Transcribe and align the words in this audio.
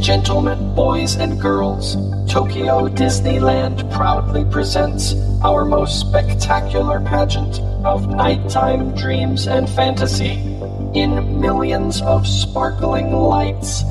Gentlemen, 0.00 0.74
boys 0.74 1.16
and 1.16 1.40
girls, 1.40 1.96
Tokyo 2.30 2.88
Disneyland 2.88 3.92
proudly 3.92 4.44
presents 4.44 5.14
our 5.42 5.64
most 5.64 6.00
spectacular 6.00 7.00
pageant 7.00 7.58
of 7.84 8.08
nighttime 8.08 8.94
dreams 8.94 9.48
and 9.48 9.68
fantasy 9.68 10.34
in 10.94 11.40
millions 11.40 12.00
of 12.02 12.26
sparkling 12.26 13.12
lights. 13.12 13.82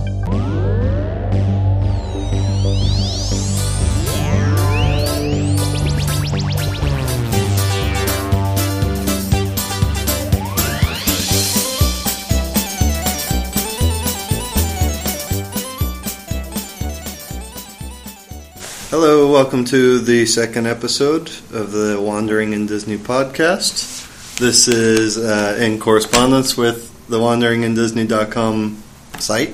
Hello, 19.00 19.32
welcome 19.32 19.64
to 19.66 20.00
the 20.00 20.26
second 20.26 20.66
episode 20.66 21.28
of 21.54 21.72
the 21.72 22.02
Wandering 22.02 22.54
in 22.54 22.66
Disney 22.66 22.98
podcast. 22.98 24.40
This 24.40 24.68
is 24.68 25.20
uh, 25.20 25.55
in 25.62 25.80
correspondence 25.80 26.58
with 26.58 27.08
the 27.08 27.20
wanderingindisney.com 27.20 28.82
site. 29.20 29.54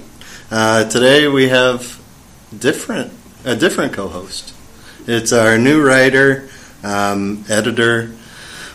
Uh, 0.49 0.85
today 0.87 1.27
we 1.27 1.49
have 1.49 2.01
different 2.57 3.11
a 3.43 3.53
different 3.53 3.91
co-host. 3.91 4.53
It's 5.07 5.33
our 5.33 5.57
new 5.57 5.85
writer, 5.85 6.47
um, 6.81 7.43
editor, 7.49 8.15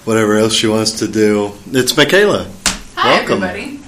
whatever 0.05 0.37
else 0.37 0.53
she 0.53 0.67
wants 0.67 0.99
to 0.99 1.09
do. 1.09 1.55
It's 1.69 1.97
Michaela. 1.97 2.47
Hi, 2.95 3.21
Welcome. 3.21 3.43
everybody. 3.43 3.81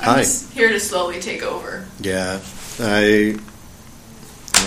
I'm 0.00 0.24
Hi. 0.24 0.54
here 0.54 0.70
to 0.70 0.80
slowly 0.80 1.20
take 1.20 1.42
over. 1.42 1.86
Yeah, 2.00 2.40
I. 2.80 3.38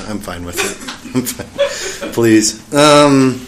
I'm 0.07 0.19
fine 0.19 0.45
with 0.45 0.57
it. 0.59 2.11
Please. 2.13 2.73
Um, 2.73 3.45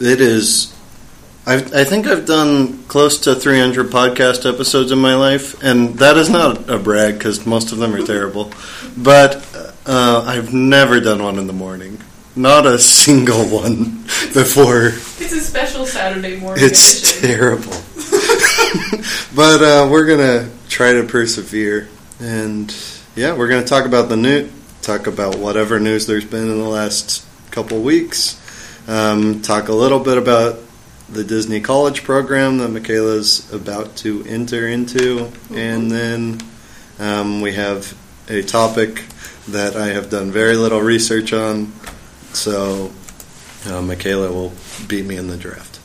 it 0.00 0.20
is. 0.20 0.74
I, 1.46 1.56
I 1.56 1.84
think 1.84 2.06
I've 2.06 2.26
done 2.26 2.82
close 2.84 3.20
to 3.20 3.34
300 3.34 3.86
podcast 3.90 4.50
episodes 4.50 4.92
in 4.92 4.98
my 4.98 5.14
life, 5.14 5.62
and 5.62 5.94
that 5.98 6.16
is 6.18 6.28
not 6.28 6.68
a 6.68 6.78
brag 6.78 7.14
because 7.14 7.46
most 7.46 7.72
of 7.72 7.78
them 7.78 7.94
are 7.94 8.02
terrible. 8.04 8.52
But 8.96 9.46
uh, 9.86 10.24
I've 10.26 10.52
never 10.52 11.00
done 11.00 11.22
one 11.22 11.38
in 11.38 11.46
the 11.46 11.52
morning. 11.54 12.00
Not 12.36 12.66
a 12.66 12.78
single 12.78 13.44
one 13.46 14.02
before. 14.34 14.88
It's 14.88 15.32
a 15.32 15.40
special 15.40 15.86
Saturday 15.86 16.38
morning 16.38 16.64
It's 16.64 17.18
edition. 17.18 17.30
terrible. 17.36 17.72
but 19.34 19.62
uh, 19.62 19.88
we're 19.90 20.06
gonna 20.06 20.50
try 20.68 20.92
to 20.92 21.04
persevere, 21.04 21.88
and 22.20 22.74
yeah, 23.16 23.34
we're 23.34 23.48
gonna 23.48 23.64
talk 23.64 23.86
about 23.86 24.08
the 24.08 24.16
new, 24.16 24.48
talk 24.88 25.06
about 25.06 25.36
whatever 25.36 25.78
news 25.78 26.06
there's 26.06 26.24
been 26.24 26.48
in 26.48 26.58
the 26.58 26.68
last 26.68 27.22
couple 27.50 27.78
weeks. 27.82 28.40
Um, 28.88 29.42
talk 29.42 29.68
a 29.68 29.74
little 29.74 30.00
bit 30.00 30.16
about 30.16 30.60
the 31.10 31.22
Disney 31.22 31.60
College 31.60 32.04
program 32.04 32.56
that 32.56 32.70
Michaela's 32.70 33.52
about 33.52 33.96
to 33.96 34.24
enter 34.26 34.66
into, 34.66 35.30
and 35.52 35.90
then 35.90 36.40
um, 36.98 37.42
we 37.42 37.52
have 37.52 37.94
a 38.30 38.40
topic 38.40 39.04
that 39.48 39.76
I 39.76 39.88
have 39.88 40.08
done 40.08 40.30
very 40.30 40.56
little 40.56 40.80
research 40.80 41.34
on, 41.34 41.70
so 42.32 42.90
uh, 43.66 43.82
Michaela 43.82 44.32
will 44.32 44.54
beat 44.86 45.04
me 45.04 45.18
in 45.18 45.26
the 45.26 45.36
draft. 45.36 45.80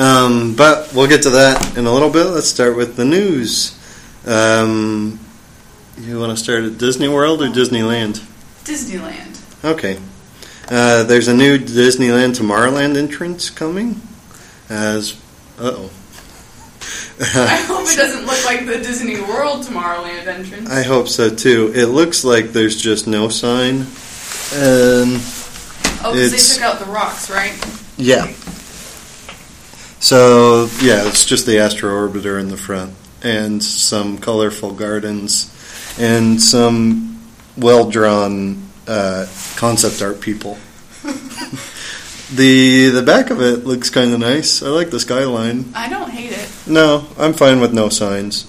Um, 0.00 0.56
but 0.56 0.92
we'll 0.92 1.06
get 1.06 1.22
to 1.22 1.30
that 1.30 1.78
in 1.78 1.86
a 1.86 1.92
little 1.92 2.10
bit. 2.10 2.24
Let's 2.24 2.48
start 2.48 2.76
with 2.76 2.96
the 2.96 3.04
news. 3.04 3.78
Um, 4.26 5.20
you 5.96 6.18
want 6.18 6.36
to 6.36 6.42
start 6.42 6.64
at 6.64 6.76
Disney 6.76 7.06
World 7.06 7.40
or 7.40 7.46
Disneyland? 7.46 8.27
Disneyland. 8.68 9.64
Okay. 9.64 9.98
Uh, 10.70 11.04
there's 11.04 11.28
a 11.28 11.34
new 11.34 11.58
Disneyland 11.58 12.36
Tomorrowland 12.38 12.98
entrance 12.98 13.48
coming. 13.48 14.00
As 14.68 15.18
uh 15.58 15.72
oh. 15.74 15.90
I 17.20 17.64
hope 17.66 17.88
it 17.88 17.96
doesn't 17.96 18.26
look 18.26 18.44
like 18.44 18.66
the 18.66 18.76
Disney 18.76 19.20
World 19.20 19.64
Tomorrowland 19.64 20.26
entrance. 20.26 20.70
I 20.70 20.82
hope 20.82 21.08
so 21.08 21.34
too. 21.34 21.72
It 21.74 21.86
looks 21.86 22.22
like 22.24 22.52
there's 22.52 22.80
just 22.80 23.06
no 23.06 23.30
sign. 23.30 23.86
And 24.54 25.20
oh, 26.04 26.12
they 26.14 26.28
took 26.28 26.62
out 26.62 26.78
the 26.78 26.84
rocks, 26.84 27.30
right? 27.30 27.54
Yeah. 27.96 28.26
So 30.00 30.68
yeah, 30.80 31.08
it's 31.08 31.24
just 31.24 31.46
the 31.46 31.58
Astro 31.58 31.90
Orbiter 31.90 32.38
in 32.38 32.50
the 32.50 32.56
front, 32.58 32.94
and 33.22 33.64
some 33.64 34.18
colorful 34.18 34.72
gardens, 34.72 35.50
and 35.98 36.40
some 36.40 37.17
well 37.58 37.90
drawn 37.90 38.62
uh, 38.86 39.26
concept 39.56 40.00
art 40.02 40.20
people. 40.20 40.56
the 42.34 42.88
the 42.90 43.02
back 43.02 43.30
of 43.30 43.40
it 43.40 43.64
looks 43.64 43.90
kind 43.90 44.12
of 44.12 44.20
nice. 44.20 44.62
I 44.62 44.68
like 44.68 44.90
the 44.90 45.00
skyline. 45.00 45.72
I 45.74 45.88
don't 45.88 46.10
hate 46.10 46.32
it. 46.32 46.48
No, 46.66 47.06
I'm 47.18 47.32
fine 47.32 47.60
with 47.60 47.72
no 47.72 47.88
signs. 47.88 48.46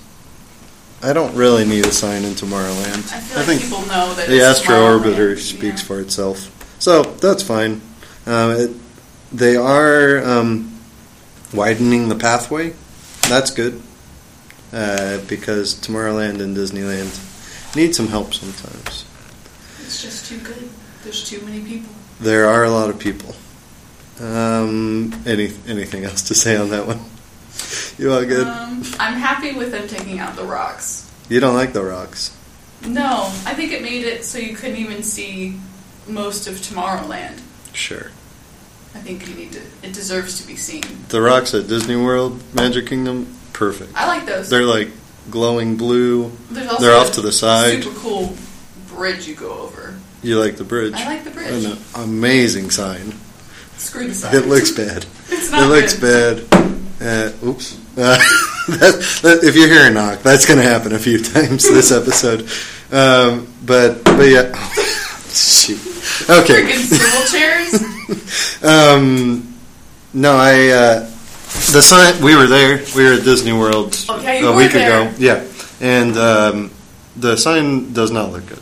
I 1.01 1.13
don't 1.13 1.33
really 1.35 1.65
need 1.65 1.85
a 1.85 1.91
sign 1.91 2.25
in 2.25 2.33
Tomorrowland. 2.33 3.09
I 3.13 3.19
feel 3.21 3.45
like 3.47 3.61
people 3.61 3.79
know 3.87 4.13
that 4.15 4.27
The 4.27 4.35
it's 4.35 4.59
Astro 4.59 4.75
Orbiter 4.99 5.37
speaks 5.37 5.81
Yeah. 5.81 5.87
for 5.87 6.01
itself. 6.01 6.75
So 6.79 7.03
that's 7.03 7.41
fine. 7.41 7.81
Um, 8.25 8.51
it, 8.51 8.71
they 9.31 9.55
are 9.55 10.21
um, 10.25 10.77
widening 11.53 12.09
the 12.09 12.15
pathway. 12.15 12.73
That's 13.29 13.51
good. 13.51 13.81
Uh, 14.73 15.19
because 15.27 15.73
Tomorrowland 15.75 16.41
and 16.41 16.55
Disneyland 16.55 17.15
need 17.75 17.95
some 17.95 18.07
help 18.07 18.33
sometimes. 18.33 19.05
It's 19.81 20.01
just 20.01 20.27
too 20.27 20.39
good. 20.39 20.69
There's 21.03 21.27
too 21.27 21.41
many 21.45 21.61
people. 21.61 21.93
There 22.19 22.45
are 22.45 22.63
a 22.63 22.69
lot 22.69 22.89
of 22.89 22.99
people. 22.99 23.35
Um, 24.19 25.13
any 25.25 25.51
anything 25.67 26.03
else 26.03 26.23
to 26.23 26.35
say 26.35 26.57
on 26.57 26.69
that 26.71 26.85
one? 26.85 26.99
You 27.97 28.11
all 28.13 28.25
good? 28.25 28.47
Um, 28.47 28.83
I'm 28.99 29.15
happy 29.15 29.53
with 29.53 29.71
them 29.71 29.87
taking 29.87 30.19
out 30.19 30.35
the 30.35 30.43
rocks. 30.43 31.09
you 31.29 31.39
don't 31.39 31.55
like 31.55 31.73
the 31.73 31.83
rocks? 31.83 32.35
No, 32.85 33.23
I 33.45 33.53
think 33.53 33.71
it 33.73 33.81
made 33.81 34.05
it 34.05 34.23
so 34.23 34.37
you 34.37 34.55
couldn't 34.55 34.77
even 34.77 35.03
see 35.03 35.59
most 36.07 36.47
of 36.47 36.55
Tomorrowland. 36.55 37.41
Sure. 37.73 38.11
I 38.95 38.99
think 38.99 39.27
you 39.27 39.35
need 39.35 39.51
to. 39.51 39.61
It 39.83 39.93
deserves 39.93 40.41
to 40.41 40.47
be 40.47 40.55
seen. 40.55 40.83
The 41.09 41.21
rocks 41.21 41.53
at 41.53 41.67
Disney 41.67 41.95
World, 41.95 42.41
Magic 42.53 42.87
Kingdom, 42.87 43.33
perfect. 43.53 43.91
I 43.95 44.07
like 44.07 44.25
those. 44.25 44.49
They're 44.49 44.63
like 44.63 44.89
glowing 45.29 45.77
blue. 45.77 46.31
Also 46.51 46.77
They're 46.79 46.95
off 46.95 47.13
to 47.13 47.21
the 47.21 47.31
side. 47.31 47.83
Super 47.83 47.99
cool 47.99 48.35
bridge 48.87 49.27
you 49.27 49.35
go 49.35 49.51
over. 49.61 49.95
You 50.21 50.39
like 50.39 50.57
the 50.57 50.65
bridge? 50.65 50.93
I 50.93 51.05
like 51.05 51.23
the 51.23 51.31
bridge. 51.31 51.65
An 51.65 51.77
amazing 51.95 52.69
sign. 52.69 53.13
Screw 53.77 54.07
the 54.07 54.13
sign. 54.13 54.35
It 54.35 54.47
looks 54.47 54.71
bad. 54.75 55.05
It's 55.29 55.51
not 55.51 55.63
it 55.63 55.67
looks 55.67 55.93
good. 55.97 56.49
bad. 56.49 56.65
Uh, 57.01 57.45
oops. 57.47 57.77
Uh, 57.97 58.17
that, 58.67 59.19
that, 59.23 59.39
if 59.43 59.55
you 59.55 59.67
hear 59.67 59.87
a 59.87 59.89
knock, 59.89 60.21
that's 60.21 60.45
going 60.45 60.59
to 60.59 60.67
happen 60.67 60.93
a 60.93 60.99
few 60.99 61.17
times 61.23 61.63
this 61.69 61.91
episode. 61.91 62.41
Um, 62.93 63.47
but 63.65 64.03
but 64.03 64.27
yeah. 64.27 64.53
Shoot. 65.31 65.79
Okay. 66.29 66.63
Freaking 66.63 66.97
swivel 66.97 67.25
chairs. 67.31 68.63
Um, 68.63 69.57
no, 70.13 70.35
I 70.35 70.67
uh, 70.69 71.09
the 71.73 71.81
sign. 71.81 72.21
We 72.21 72.35
were 72.35 72.47
there. 72.47 72.83
We 72.95 73.03
were 73.03 73.13
at 73.13 73.23
Disney 73.23 73.53
World 73.53 73.95
Okay, 74.09 74.43
a 74.45 74.51
week 74.51 74.71
ago. 74.71 75.13
Yeah, 75.17 75.45
and 75.79 76.17
um, 76.17 76.71
the 77.15 77.35
sign 77.37 77.93
does 77.93 78.11
not 78.11 78.31
look 78.31 78.45
good. 78.47 78.59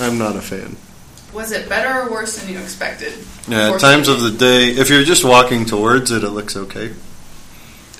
I'm 0.00 0.18
not 0.18 0.36
a 0.36 0.40
fan. 0.40 0.76
Was 1.32 1.52
it 1.52 1.68
better 1.68 2.02
or 2.02 2.10
worse 2.10 2.38
than 2.38 2.52
you 2.52 2.58
expected? 2.58 3.12
Yeah, 3.48 3.70
Or 3.70 3.78
times 3.78 4.08
of 4.08 4.20
the 4.20 4.30
day. 4.30 4.68
If 4.68 4.90
you're 4.90 5.04
just 5.04 5.24
walking 5.24 5.64
towards 5.64 6.10
it, 6.10 6.24
it 6.24 6.30
looks 6.30 6.56
okay. 6.56 6.92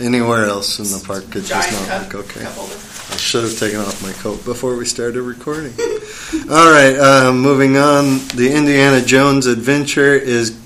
Anywhere 0.01 0.47
else 0.47 0.79
in 0.79 0.87
the 0.87 1.05
park, 1.07 1.25
it 1.37 1.47
does 1.47 1.51
not 1.51 1.89
cup, 1.89 2.13
look 2.13 2.37
okay. 2.37 2.47
I 2.47 3.17
should 3.17 3.45
have 3.45 3.59
taken 3.59 3.81
off 3.81 4.03
my 4.03 4.13
coat 4.13 4.45
before 4.45 4.77
we 4.77 4.87
started 4.87 5.23
recording. 5.23 5.73
All 6.51 6.73
right, 6.73 6.97
um, 6.99 7.41
moving 7.41 7.77
on. 7.77 8.19
The 8.35 8.53
Indiana 8.55 9.05
Jones 9.05 9.47
Adventure 9.47 10.15
is 10.15 10.59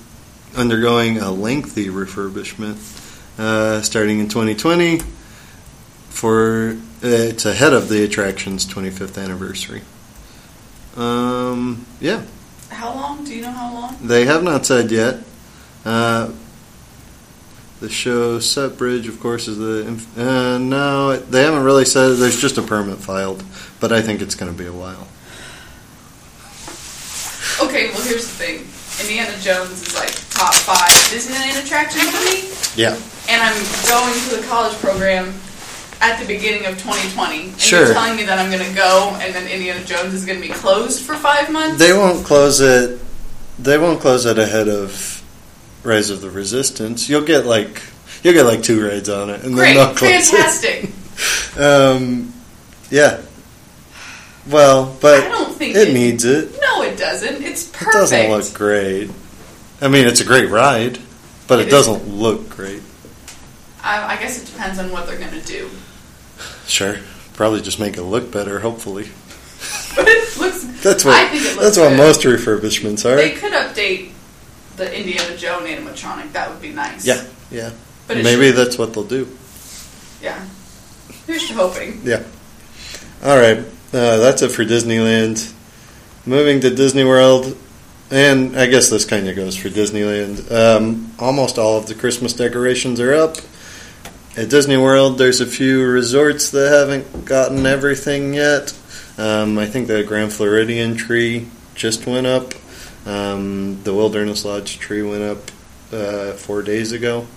undergoing 0.55 1.17
a 1.17 1.31
lengthy 1.31 1.87
refurbishment 1.87 2.75
uh, 3.37 3.81
starting 3.81 4.19
in 4.19 4.27
2020. 4.29 4.99
For 6.09 6.77
uh, 7.03 7.07
it's 7.07 7.45
ahead 7.45 7.73
of 7.73 7.89
the 7.89 8.03
attraction's 8.03 8.65
25th 8.65 9.21
anniversary. 9.21 9.81
Um, 10.95 11.85
yeah, 11.99 12.23
How 12.69 12.93
long? 12.93 13.25
Do 13.25 13.35
you 13.35 13.41
know 13.41 13.51
how 13.51 13.73
long? 13.73 13.97
they 14.01 14.25
have 14.25 14.43
not 14.43 14.65
said 14.65 14.91
yet. 14.91 15.19
Uh, 15.83 16.31
the 17.81 17.89
show 17.89 18.39
set 18.39 18.77
bridge, 18.77 19.07
of 19.09 19.19
course, 19.19 19.49
is 19.49 19.57
the. 19.57 19.85
inf- 19.85 20.17
Uh, 20.17 20.57
no, 20.57 21.17
they 21.17 21.43
haven't 21.43 21.63
really 21.63 21.83
said. 21.83 22.15
There's 22.15 22.39
just 22.39 22.57
a 22.57 22.61
permit 22.61 22.97
filed, 22.99 23.43
but 23.81 23.91
I 23.91 24.01
think 24.01 24.21
it's 24.21 24.35
going 24.35 24.49
to 24.51 24.57
be 24.57 24.65
a 24.67 24.71
while. 24.73 25.07
Okay, 27.61 27.91
well 27.91 28.01
here's 28.03 28.25
the 28.27 28.35
thing. 28.39 28.55
Indiana 29.05 29.37
Jones 29.41 29.81
is 29.81 29.93
like 29.95 30.11
top 30.31 30.53
five 30.53 30.87
Disneyland 31.11 31.61
attraction 31.63 31.99
for 32.07 32.23
me, 32.23 32.49
Yeah. 32.81 32.97
And 33.35 33.43
I'm 33.43 33.55
going 33.87 34.13
to 34.29 34.35
the 34.37 34.47
college 34.47 34.73
program 34.77 35.33
at 36.01 36.19
the 36.19 36.25
beginning 36.27 36.65
of 36.65 36.73
2020. 36.81 37.49
And 37.49 37.59
Sure. 37.59 37.85
You're 37.85 37.93
telling 37.93 38.15
me 38.15 38.23
that 38.23 38.39
I'm 38.39 38.49
going 38.51 38.67
to 38.67 38.75
go, 38.75 39.17
and 39.21 39.33
then 39.35 39.47
Indiana 39.47 39.83
Jones 39.85 40.13
is 40.13 40.25
going 40.25 40.41
to 40.41 40.47
be 40.47 40.53
closed 40.53 41.01
for 41.03 41.15
five 41.15 41.51
months. 41.51 41.79
They 41.79 41.93
won't 41.93 42.25
close 42.25 42.61
it. 42.61 42.99
They 43.59 43.77
won't 43.77 43.99
close 44.01 44.25
it 44.25 44.37
ahead 44.39 44.67
of 44.67 45.21
Rise 45.83 46.09
of 46.09 46.21
the 46.21 46.29
Resistance. 46.29 47.07
You'll 47.09 47.23
get 47.25 47.45
like 47.45 47.81
you'll 48.23 48.33
get 48.33 48.43
like 48.45 48.63
two 48.63 48.83
raids 48.85 49.07
on 49.09 49.29
it, 49.29 49.43
and 49.43 49.53
Great, 49.53 49.73
then 49.75 49.87
they'll 49.87 49.95
close 49.95 50.29
fantastic. 50.31 50.83
it. 50.85 50.89
Um, 51.57 52.33
yeah. 52.91 53.21
Well, 54.49 54.95
but 55.01 55.23
I 55.23 55.29
don't 55.29 55.55
think 55.55 55.75
it 55.75 55.87
it- 55.89 55.93
needs 55.93 56.25
it. 56.25 56.59
No, 56.61 56.81
it 56.83 56.97
doesn't. 56.97 57.41
It's 57.41 57.63
perfect. 57.69 57.87
It 57.87 57.93
doesn't 57.93 58.29
look 58.31 58.53
great. 58.53 59.09
I 59.81 59.87
mean, 59.87 60.05
it's 60.07 60.19
a 60.21 60.25
great 60.25 60.49
ride, 60.49 60.99
but 61.47 61.59
It 61.59 61.63
it, 61.63 61.67
is. 61.67 61.73
doesn't 61.73 62.09
look 62.09 62.49
great. 62.49 62.81
I, 63.85 64.15
I 64.15 64.17
guess 64.17 64.41
it 64.41 64.45
depends 64.51 64.79
on 64.79 64.91
what 64.91 65.07
they're 65.07 65.17
going 65.19 65.39
to 65.39 65.45
do. 65.45 65.69
Sure, 66.67 66.97
probably 67.33 67.61
just 67.61 67.79
make 67.79 67.97
it 67.97 68.03
look 68.03 68.31
better. 68.31 68.59
Hopefully, 68.59 69.03
But 69.95 70.07
it 70.07 70.37
looks. 70.37 70.63
that's 70.83 71.05
what 71.05 71.13
I 71.15 71.27
think 71.29 71.43
it 71.43 71.49
looks 71.55 71.63
that's 71.63 71.77
what 71.77 71.95
most 71.95 72.21
refurbishments 72.21 73.05
are. 73.05 73.15
They 73.15 73.31
could 73.31 73.53
update 73.53 74.11
the 74.77 74.97
Indiana 74.97 75.37
Jones 75.37 75.67
animatronic. 75.69 76.31
That 76.33 76.49
would 76.49 76.61
be 76.61 76.71
nice. 76.71 77.05
Yeah, 77.05 77.23
yeah. 77.51 77.71
But 78.07 78.17
Maybe 78.17 78.47
should- 78.47 78.55
that's 78.57 78.77
what 78.77 78.93
they'll 78.93 79.03
do. 79.03 79.27
Yeah. 80.21 80.43
Here's 81.27 81.47
to 81.47 81.53
hoping. 81.53 82.01
Yeah. 82.03 82.23
All 83.23 83.37
right. 83.37 83.59
Uh, 83.93 84.17
that's 84.17 84.41
it 84.41 84.51
for 84.51 84.63
Disneyland. 84.65 85.51
Moving 86.25 86.59
to 86.61 86.69
Disney 86.73 87.03
World, 87.03 87.55
and 88.11 88.57
I 88.59 88.65
guess 88.65 88.89
this 88.89 89.05
kind 89.05 89.27
of 89.29 89.35
goes 89.35 89.55
for 89.55 89.69
Disneyland. 89.69 90.51
Um, 90.51 91.11
almost 91.19 91.57
all 91.59 91.77
of 91.77 91.85
the 91.87 91.93
Christmas 91.95 92.33
decorations 92.33 92.99
are 92.99 93.13
up. 93.13 93.37
At 94.37 94.49
Disney 94.49 94.75
World, 94.75 95.17
there's 95.17 95.39
a 95.39 95.45
few 95.45 95.81
resorts 95.85 96.49
that 96.49 96.69
haven't 96.69 97.23
gotten 97.23 97.65
everything 97.65 98.33
yet. 98.33 98.77
Um, 99.17 99.57
I 99.57 99.65
think 99.65 99.87
the 99.87 100.03
Grand 100.03 100.33
Floridian 100.33 100.97
tree 100.97 101.47
just 101.73 102.05
went 102.05 102.27
up. 102.27 102.53
Um, 103.05 103.81
the 103.83 103.93
Wilderness 103.93 104.43
Lodge 104.43 104.77
tree 104.77 105.01
went 105.01 105.23
up 105.23 105.37
uh, 105.93 106.33
four 106.33 106.63
days 106.63 106.91
ago. 106.91 107.27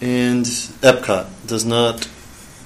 And 0.00 0.46
Epcot 0.46 1.28
does 1.46 1.66
not 1.66 2.08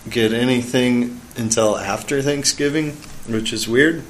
get 0.09 0.33
anything 0.33 1.21
until 1.37 1.77
after 1.77 2.23
Thanksgiving, 2.23 2.93
which 3.27 3.53
is 3.53 3.67
weird. 3.67 4.05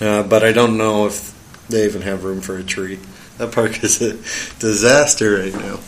Uh, 0.00 0.24
but 0.24 0.42
I 0.42 0.50
don't 0.50 0.76
know 0.76 1.06
if 1.06 1.32
they 1.68 1.84
even 1.84 2.02
have 2.02 2.24
room 2.24 2.40
for 2.40 2.56
a 2.56 2.64
tree. 2.64 2.98
That 3.38 3.52
park 3.52 3.84
is 3.84 4.02
a 4.02 4.14
disaster 4.58 5.38
right 5.38 5.54
now. 5.54 5.78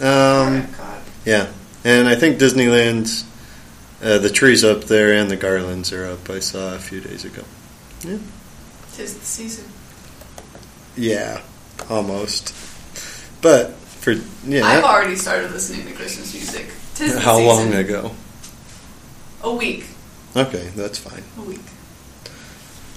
Um, 0.00 0.68
yeah, 1.24 1.50
and 1.84 2.08
I 2.08 2.14
think 2.14 2.38
Disneyland, 2.38 3.24
uh, 4.02 4.18
the 4.18 4.30
trees 4.30 4.64
up 4.64 4.84
there 4.84 5.12
and 5.14 5.30
the 5.30 5.36
garlands 5.36 5.92
are 5.92 6.06
up. 6.06 6.28
I 6.30 6.40
saw 6.40 6.74
a 6.74 6.78
few 6.78 7.00
days 7.00 7.24
ago. 7.24 7.42
Yeah. 8.02 8.18
Tis 8.94 9.18
the 9.18 9.24
season. 9.24 9.64
Yeah, 10.96 11.40
almost. 11.90 12.54
But 13.42 13.72
for 13.74 14.12
yeah, 14.46 14.64
I've 14.64 14.84
already 14.84 15.16
started 15.16 15.50
listening 15.50 15.86
to 15.86 15.92
Christmas 15.92 16.32
music. 16.32 16.66
Tis 16.94 17.14
the 17.14 17.20
how 17.20 17.36
season. 17.36 17.48
long 17.48 17.74
ago? 17.74 18.14
A 19.42 19.52
week. 19.52 19.86
Okay, 20.36 20.68
that's 20.76 20.98
fine. 20.98 21.22
A 21.38 21.42
week. 21.42 21.60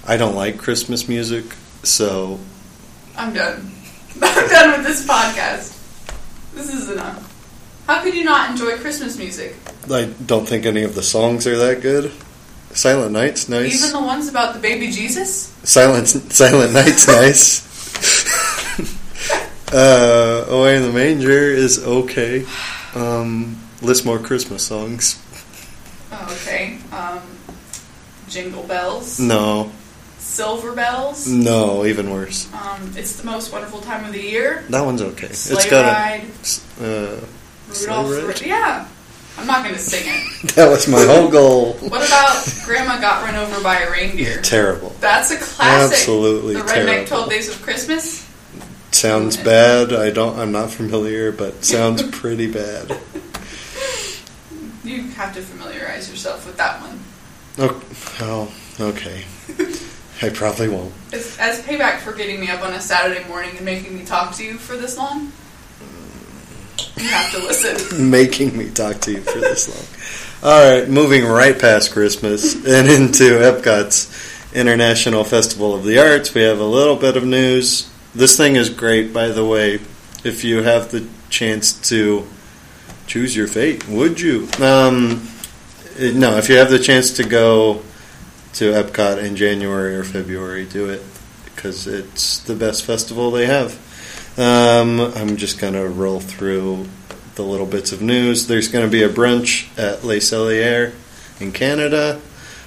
I 0.06 0.16
don't 0.16 0.34
like 0.34 0.56
Christmas 0.58 1.08
music, 1.08 1.44
so 1.82 2.38
I'm 3.16 3.34
done. 3.34 3.70
I'm 4.22 4.48
done 4.48 4.70
with 4.78 4.86
this 4.86 5.06
podcast. 5.06 5.74
This 6.54 6.72
is 6.72 6.90
enough. 6.90 7.34
How 7.88 8.02
could 8.02 8.14
you 8.14 8.22
not 8.22 8.50
enjoy 8.50 8.76
Christmas 8.76 9.16
music? 9.16 9.56
I 9.90 10.12
don't 10.26 10.46
think 10.46 10.66
any 10.66 10.82
of 10.84 10.94
the 10.94 11.02
songs 11.02 11.46
are 11.46 11.56
that 11.56 11.80
good. 11.80 12.12
Silent 12.72 13.12
Night's 13.12 13.48
nice. 13.48 13.82
Even 13.82 13.98
the 13.98 14.06
ones 14.06 14.28
about 14.28 14.52
the 14.52 14.60
baby 14.60 14.90
Jesus? 14.90 15.48
Silent 15.64 16.06
Silent 16.08 16.74
Night's 16.74 17.08
nice. 17.08 17.64
uh, 19.72 20.44
Away 20.50 20.76
in 20.76 20.82
the 20.82 20.92
Manger 20.92 21.50
is 21.50 21.82
okay. 21.82 22.44
Um, 22.94 23.58
list 23.80 24.04
more 24.04 24.18
Christmas 24.18 24.62
songs. 24.66 25.18
Oh, 26.12 26.38
okay. 26.42 26.76
Um, 26.92 27.22
Jingle 28.28 28.64
Bells. 28.64 29.18
No, 29.18 29.72
Silver 30.18 30.74
Bells. 30.74 31.26
no, 31.26 31.86
even 31.86 32.10
worse. 32.10 32.52
Um, 32.52 32.92
it's 32.96 33.16
the 33.16 33.24
most 33.24 33.50
wonderful 33.50 33.80
time 33.80 34.04
of 34.04 34.12
the 34.12 34.20
year. 34.20 34.64
That 34.68 34.82
one's 34.84 35.00
okay. 35.00 35.28
Sleigh 35.32 35.56
it's 35.56 35.70
got 35.70 35.86
Ride. 35.96 36.26
a. 36.82 37.14
Uh, 37.16 37.20
Rudolph. 37.68 38.44
Yeah. 38.44 38.88
I'm 39.38 39.46
not 39.46 39.62
going 39.62 39.74
to 39.74 39.80
sing 39.80 40.02
it. 40.04 40.50
that 40.56 40.68
was 40.68 40.88
my 40.88 41.04
whole 41.04 41.30
goal. 41.30 41.74
What 41.74 42.04
about 42.06 42.44
Grandma 42.64 43.00
Got 43.00 43.22
Run 43.22 43.36
Over 43.36 43.62
by 43.62 43.78
a 43.80 43.90
Reindeer? 43.90 44.40
Terrible. 44.42 44.90
That's 45.00 45.30
a 45.30 45.36
classic. 45.36 45.92
Absolutely 45.96 46.54
terrible. 46.54 46.72
The 46.72 46.80
Redneck 46.80 47.06
terrible. 47.06 47.28
12 47.28 47.30
Days 47.30 47.48
of 47.48 47.62
Christmas. 47.62 48.28
Sounds 48.90 49.36
bad. 49.36 49.92
I 49.92 50.10
don't. 50.10 50.36
I'm 50.38 50.50
not 50.50 50.70
familiar, 50.70 51.30
but 51.30 51.64
sounds 51.64 52.02
pretty 52.10 52.50
bad. 52.50 53.00
You 54.82 55.02
have 55.10 55.34
to 55.34 55.42
familiarize 55.42 56.10
yourself 56.10 56.44
with 56.46 56.56
that 56.56 56.80
one. 56.80 56.98
Oh, 57.58 57.82
oh 58.20 58.52
okay. 58.80 59.24
I 60.20 60.30
probably 60.30 60.68
won't. 60.68 60.92
As, 61.12 61.38
as 61.38 61.60
payback 61.62 61.98
for 62.00 62.12
getting 62.12 62.40
me 62.40 62.50
up 62.50 62.62
on 62.62 62.72
a 62.72 62.80
Saturday 62.80 63.26
morning 63.28 63.56
and 63.56 63.64
making 63.64 63.96
me 63.96 64.04
talk 64.04 64.34
to 64.36 64.44
you 64.44 64.54
for 64.54 64.76
this 64.76 64.96
long, 64.96 65.32
you 67.00 67.08
have 67.08 67.30
to 67.32 67.38
listen. 67.38 68.10
Making 68.10 68.56
me 68.56 68.70
talk 68.70 69.00
to 69.02 69.12
you 69.12 69.20
for 69.20 69.38
this 69.38 69.68
long. 69.68 70.52
All 70.52 70.72
right, 70.72 70.88
moving 70.88 71.24
right 71.24 71.58
past 71.58 71.92
Christmas 71.92 72.54
and 72.66 72.88
into 72.88 73.38
Epcot's 73.38 74.54
International 74.54 75.24
Festival 75.24 75.74
of 75.74 75.84
the 75.84 75.98
Arts, 75.98 76.32
we 76.34 76.42
have 76.42 76.60
a 76.60 76.64
little 76.64 76.96
bit 76.96 77.16
of 77.16 77.24
news. 77.24 77.90
This 78.14 78.36
thing 78.36 78.56
is 78.56 78.70
great, 78.70 79.12
by 79.12 79.28
the 79.28 79.44
way. 79.44 79.80
If 80.24 80.44
you 80.44 80.62
have 80.62 80.90
the 80.90 81.06
chance 81.28 81.72
to 81.88 82.26
choose 83.06 83.36
your 83.36 83.46
fate, 83.46 83.88
would 83.88 84.20
you? 84.20 84.48
Um, 84.60 85.28
eh, 85.98 86.12
no, 86.14 86.36
if 86.36 86.48
you 86.48 86.56
have 86.56 86.70
the 86.70 86.78
chance 86.78 87.12
to 87.12 87.24
go 87.24 87.82
to 88.54 88.72
Epcot 88.72 89.22
in 89.22 89.36
January 89.36 89.96
or 89.96 90.04
February, 90.04 90.64
do 90.64 90.88
it 90.88 91.02
because 91.44 91.86
it's 91.86 92.38
the 92.40 92.54
best 92.54 92.84
festival 92.84 93.30
they 93.30 93.46
have. 93.46 93.76
Um, 94.38 95.00
I'm 95.00 95.36
just 95.36 95.58
going 95.58 95.74
to 95.74 95.88
roll 95.88 96.20
through 96.20 96.86
the 97.38 97.42
little 97.44 97.66
bits 97.66 97.92
of 97.92 98.02
news. 98.02 98.46
There's 98.48 98.68
going 98.68 98.84
to 98.84 98.90
be 98.90 99.02
a 99.04 99.08
brunch 99.08 99.68
at 99.78 100.04
Les 100.04 100.18
Celliers 100.18 100.92
in 101.40 101.52
Canada. 101.52 102.20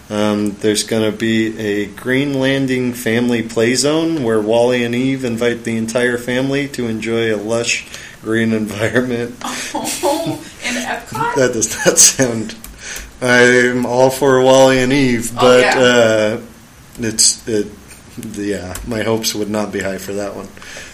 Um, 0.10 0.52
there's 0.62 0.84
going 0.84 1.10
to 1.10 1.16
be 1.18 1.58
a 1.60 1.86
Green 1.88 2.34
Landing 2.40 2.94
family 2.94 3.44
play 3.44 3.76
zone 3.76 4.24
where 4.24 4.42
WALL-E 4.42 4.84
and 4.84 4.96
Eve 4.96 5.24
invite 5.26 5.64
the 5.64 5.76
entire 5.78 6.18
family 6.18 6.68
to 6.70 6.88
enjoy 6.88 7.34
a 7.34 7.38
lush 7.38 7.86
green 8.22 8.52
environment. 8.64 9.36
Oh, 9.74 10.34
in 10.64 10.76
Epcot? 10.76 11.36
That 11.36 11.54
does 11.54 11.76
not 11.86 11.98
sound. 11.98 12.56
I'm 13.22 13.86
all 13.86 14.10
for 14.10 14.42
WALL-E 14.42 14.80
and 14.80 14.92
Eve, 14.94 15.32
Oh, 15.38 15.42
but 15.42 15.62
yeah. 15.62 15.80
uh, 15.80 16.42
it's 17.00 17.48
it. 17.48 17.68
Yeah, 18.34 18.74
my 18.88 19.04
hopes 19.04 19.34
would 19.36 19.50
not 19.50 19.72
be 19.72 19.80
high 19.80 19.98
for 19.98 20.14
that 20.14 20.36
one. 20.36 20.48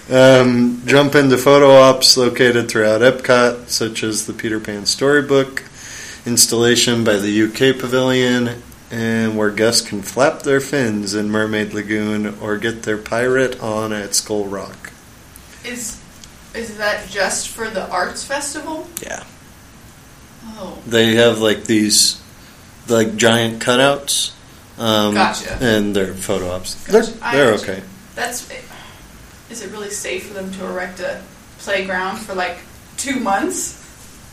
Um, 0.10 0.84
jump 0.86 1.16
into 1.16 1.38
photo 1.38 1.70
ops 1.72 2.16
located 2.16 2.70
throughout 2.70 3.02
Epcot, 3.02 3.68
such 3.68 4.04
as 4.04 4.26
the 4.26 4.34
Peter 4.34 4.60
Pan 4.60 4.86
Storybook 4.86 5.64
installation 6.26 7.04
by 7.04 7.16
the 7.18 7.44
UK 7.44 7.78
Pavilion, 7.80 8.62
and 8.90 9.38
where 9.38 9.50
guests 9.50 9.88
can 9.88 10.02
flap 10.02 10.44
their 10.44 10.62
fins 10.62 11.14
in 11.14 11.30
Mermaid 11.30 11.74
Lagoon 11.74 12.38
or 12.40 12.58
get 12.58 12.84
their 12.84 12.98
pirate 12.98 13.60
on 13.62 13.92
at 13.92 14.16
Skull 14.16 14.46
Rock. 14.46 14.92
Is 15.66 16.02
is 16.54 16.78
that 16.78 17.10
just 17.10 17.50
for 17.50 17.70
the 17.70 17.90
arts 17.90 18.24
festival? 18.24 18.88
Yeah. 19.02 19.24
Oh, 20.44 20.82
They 20.88 21.16
have 21.16 21.40
like 21.40 21.66
these 21.66 22.22
like 22.88 23.16
giant 23.18 23.62
cutouts. 23.62 24.32
Um, 24.80 25.16
Gotcha. 25.16 25.58
And 25.62 25.96
they're 25.96 26.14
photo 26.14 26.50
ops. 26.50 26.76
Gotcha. 26.88 27.12
They're, 27.12 27.32
they're 27.32 27.54
okay. 27.56 27.84
that's. 28.16 28.48
Is 29.50 29.62
it 29.62 29.72
really 29.72 29.89
safe 29.89 30.27
for 30.27 30.34
them 30.34 30.51
to 30.54 30.66
erect 30.66 31.00
a 31.00 31.22
playground 31.60 32.18
for 32.18 32.34
like 32.36 32.58
two 32.98 33.20
months? 33.20 33.84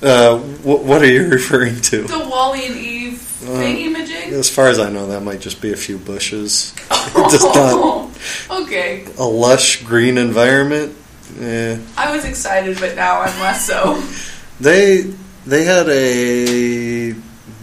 Uh, 0.03 0.39
wh- 0.39 0.85
what 0.85 1.01
are 1.03 1.07
you 1.07 1.29
referring 1.39 1.81
to? 1.83 2.03
The 2.03 2.19
WALL-E 2.29 2.67
and 2.67 2.77
Eve 2.77 3.21
Uh, 3.43 3.47
thingy 3.47 3.95
majig? 3.95 4.33
As 4.33 4.51
far 4.51 4.69
as 4.69 4.79
I 4.79 4.91
know, 4.91 5.07
that 5.09 5.23
might 5.23 5.41
just 5.41 5.61
be 5.63 5.73
a 5.73 5.77
few 5.77 5.99
bushes. 5.99 6.75
Not 7.15 8.11
okay, 8.51 9.07
a 9.19 9.25
lush 9.25 9.83
green 9.85 10.19
environment. 10.19 10.97
Eh. 11.41 11.79
I 11.97 12.15
was 12.15 12.25
excited, 12.25 12.79
but 12.81 12.97
now 12.97 13.21
I'm 13.21 13.41
less 13.41 13.67
so. 13.67 14.03
They 14.61 15.03
they 15.47 15.65
had 15.65 15.89
a 15.89 17.13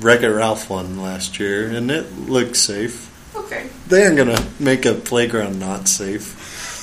Wreck 0.02 0.22
It 0.24 0.28
Ralph 0.30 0.70
one 0.70 1.02
last 1.02 1.40
year, 1.40 1.68
and 1.70 1.90
it 1.90 2.06
looked 2.28 2.58
safe. 2.58 3.08
Okay, 3.36 3.68
They 3.88 4.04
aren't 4.04 4.18
gonna 4.18 4.44
make 4.60 4.86
a 4.86 4.94
playground 4.94 5.60
not 5.60 5.88
safe. 5.88 6.36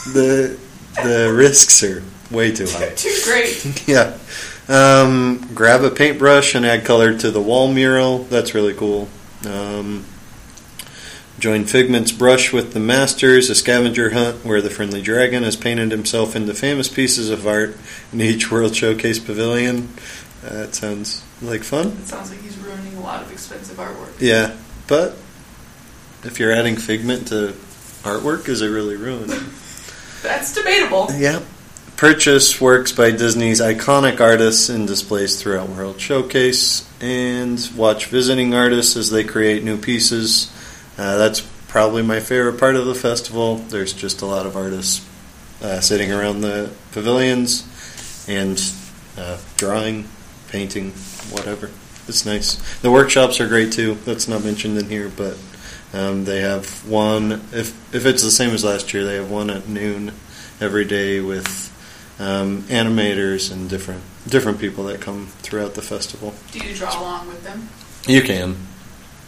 The 0.06 0.58
the 1.02 1.32
risks 1.32 1.82
are 1.82 2.02
way 2.30 2.52
too 2.52 2.66
high. 2.68 2.90
too 2.90 3.14
great. 3.24 3.84
Yeah. 3.88 4.16
Um, 4.68 5.48
grab 5.54 5.82
a 5.82 5.90
paintbrush 5.90 6.54
and 6.54 6.66
add 6.66 6.84
color 6.84 7.16
to 7.16 7.30
the 7.30 7.40
wall 7.40 7.72
mural. 7.72 8.24
That's 8.24 8.54
really 8.54 8.74
cool. 8.74 9.08
Um, 9.46 10.04
join 11.38 11.64
Figment's 11.64 12.12
brush 12.12 12.52
with 12.52 12.74
the 12.74 12.80
Masters, 12.80 13.48
a 13.48 13.54
scavenger 13.54 14.10
hunt 14.10 14.44
where 14.44 14.60
the 14.60 14.68
friendly 14.68 15.00
dragon 15.00 15.42
has 15.42 15.56
painted 15.56 15.90
himself 15.90 16.36
into 16.36 16.52
famous 16.52 16.88
pieces 16.88 17.30
of 17.30 17.46
art 17.46 17.78
in 18.12 18.20
each 18.20 18.50
World 18.50 18.76
Showcase 18.76 19.18
pavilion. 19.18 19.88
Uh, 20.44 20.50
that 20.50 20.74
sounds 20.74 21.22
like 21.40 21.62
fun. 21.62 21.88
It 21.88 22.06
sounds 22.06 22.30
like 22.30 22.40
he's 22.42 22.58
ruining 22.58 22.94
a 22.96 23.00
lot 23.00 23.22
of 23.22 23.32
expensive 23.32 23.78
artwork. 23.78 24.20
Yeah, 24.20 24.54
but 24.86 25.12
if 26.24 26.38
you're 26.38 26.52
adding 26.52 26.76
Figment 26.76 27.28
to 27.28 27.54
artwork, 28.02 28.48
is 28.50 28.60
it 28.60 28.68
really 28.68 28.96
ruined? 28.96 29.32
That's 30.22 30.54
debatable. 30.54 31.08
Yeah. 31.14 31.42
Purchase 31.96 32.60
works 32.60 32.92
by 32.92 33.10
Disney's 33.10 33.60
iconic 33.60 34.20
artists 34.20 34.68
and 34.68 34.86
displays 34.86 35.42
throughout 35.42 35.68
World 35.68 36.00
Showcase, 36.00 36.88
and 37.00 37.58
watch 37.76 38.06
visiting 38.06 38.54
artists 38.54 38.96
as 38.96 39.10
they 39.10 39.24
create 39.24 39.64
new 39.64 39.76
pieces. 39.76 40.52
Uh, 40.96 41.16
that's 41.18 41.40
probably 41.66 42.02
my 42.02 42.20
favorite 42.20 42.58
part 42.58 42.76
of 42.76 42.86
the 42.86 42.94
festival. 42.94 43.56
There's 43.56 43.92
just 43.92 44.22
a 44.22 44.26
lot 44.26 44.46
of 44.46 44.56
artists 44.56 45.04
uh, 45.60 45.80
sitting 45.80 46.12
around 46.12 46.40
the 46.40 46.70
pavilions 46.92 47.64
and 48.28 48.60
uh, 49.16 49.38
drawing, 49.56 50.08
painting, 50.48 50.92
whatever. 51.30 51.70
It's 52.06 52.24
nice. 52.24 52.54
The 52.78 52.90
workshops 52.90 53.40
are 53.40 53.48
great 53.48 53.72
too. 53.72 53.94
That's 54.04 54.28
not 54.28 54.44
mentioned 54.44 54.78
in 54.78 54.88
here, 54.88 55.10
but 55.14 55.36
um, 55.92 56.24
they 56.24 56.40
have 56.40 56.86
one. 56.88 57.32
If 57.52 57.94
if 57.94 58.04
it's 58.06 58.22
the 58.22 58.30
same 58.30 58.50
as 58.50 58.64
last 58.64 58.92
year, 58.92 59.04
they 59.04 59.16
have 59.16 59.30
one 59.30 59.50
at 59.50 59.68
noon 59.68 60.12
every 60.60 60.84
day 60.84 61.20
with 61.20 61.68
um, 62.18 62.62
animators 62.64 63.50
and 63.52 63.68
different 63.70 64.02
different 64.26 64.58
people 64.60 64.84
that 64.84 65.00
come 65.00 65.26
throughout 65.40 65.74
the 65.74 65.82
festival. 65.82 66.34
Do 66.52 66.58
you 66.58 66.74
draw 66.74 67.00
along 67.00 67.28
with 67.28 67.42
them? 67.44 67.68
You 68.06 68.22
can. 68.22 68.56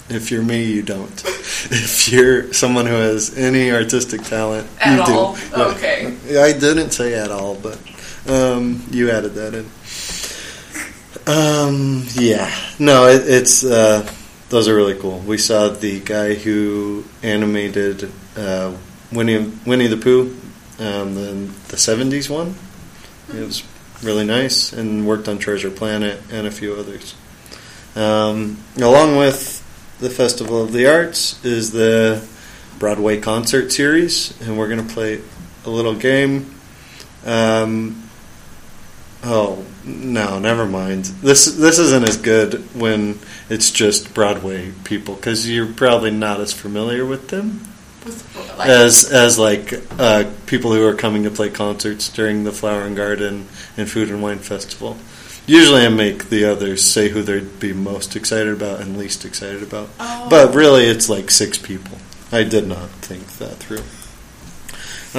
If 0.09 0.31
you're 0.33 0.43
me, 0.43 0.65
you 0.65 0.83
don't. 0.83 1.11
if 1.27 2.09
you're 2.11 2.53
someone 2.53 2.87
who 2.87 2.95
has 2.95 3.37
any 3.39 3.71
artistic 3.71 4.23
talent, 4.23 4.69
At 4.81 4.97
you 5.09 5.15
all? 5.15 5.37
do. 5.37 5.55
Okay. 5.55 6.07
I 6.37 6.53
didn't 6.53 6.91
say 6.91 7.15
at 7.15 7.31
all, 7.31 7.55
but 7.55 7.79
um, 8.29 8.83
you 8.91 9.11
added 9.11 9.35
that 9.35 9.55
in. 9.55 9.67
Um, 11.27 12.05
yeah. 12.15 12.53
No, 12.79 13.07
it, 13.07 13.23
it's 13.27 13.65
uh, 13.65 14.03
those 14.51 14.69
are 14.69 14.75
really 14.75 14.97
cool. 14.97 15.21
We 15.21 15.39
saw 15.39 15.69
the 15.69 16.01
guy 16.01 16.35
who 16.35 17.05
animated 17.23 18.13
uh, 18.37 18.77
Winnie 19.13 19.53
Winnie 19.65 19.87
the 19.87 19.97
Pooh, 19.97 20.37
um, 20.79 21.15
the 21.15 21.51
the 21.69 21.77
'70s 21.77 22.29
one. 22.29 22.57
It 23.29 23.47
was 23.47 23.63
really 24.03 24.27
nice, 24.27 24.73
and 24.73 25.07
worked 25.07 25.29
on 25.29 25.39
Treasure 25.39 25.71
Planet 25.71 26.21
and 26.31 26.47
a 26.47 26.51
few 26.51 26.75
others. 26.75 27.15
Um, 27.95 28.59
along 28.77 29.17
with 29.17 29.67
the 30.01 30.11
Festival 30.11 30.63
of 30.63 30.73
the 30.73 30.87
Arts 30.87 31.43
is 31.45 31.73
the 31.73 32.27
Broadway 32.79 33.21
concert 33.21 33.71
series, 33.71 34.39
and 34.43 34.59
we're 34.59 34.69
going 34.69 34.87
to 34.87 34.95
play 34.95 35.21
a 35.65 35.71
little 35.71 35.95
game. 35.95 36.55
Um, 37.25 38.00
oh 39.25 39.65
no, 39.85 40.39
never 40.39 40.67
mind. 40.67 41.05
This 41.05 41.47
this 41.47 41.79
isn't 41.79 42.09
as 42.09 42.17
good 42.17 42.55
when 42.75 43.19
it's 43.49 43.71
just 43.71 44.15
Broadway 44.15 44.73
people 44.85 45.15
because 45.15 45.49
you're 45.49 45.73
probably 45.73 46.11
not 46.11 46.41
as 46.41 46.53
familiar 46.53 47.05
with 47.05 47.29
them 47.29 47.63
With, 48.05 48.59
like, 48.59 48.69
as 48.69 49.11
as 49.11 49.39
like 49.39 49.73
uh, 49.99 50.31
people 50.47 50.73
who 50.73 50.87
are 50.87 50.95
coming 50.95 51.25
to 51.25 51.31
play 51.31 51.51
concerts 51.51 52.09
during 52.09 52.45
the 52.45 52.53
Flower 52.53 52.83
and 52.83 52.97
Garden 52.97 53.47
and 53.77 53.91
Food 53.91 54.11
and 54.11 54.23
Wine 54.23 54.39
Festival. 54.39 54.97
Usually, 55.47 55.85
I 55.85 55.89
make 55.89 56.29
the 56.29 56.45
others 56.45 56.85
say 56.85 57.09
who 57.09 57.23
they'd 57.23 57.59
be 57.59 57.73
most 57.73 58.15
excited 58.15 58.53
about 58.53 58.81
and 58.81 58.97
least 58.97 59.25
excited 59.25 59.63
about. 59.63 59.89
Oh. 59.99 60.29
But 60.31 60.55
really, 60.55 60.85
it's 60.85 61.09
like 61.09 61.31
six 61.31 61.59
people. 61.59 61.99
I 62.31 62.45
did 62.45 62.69
not 62.69 62.89
think 62.91 63.27
that 63.39 63.57
through. 63.57 63.83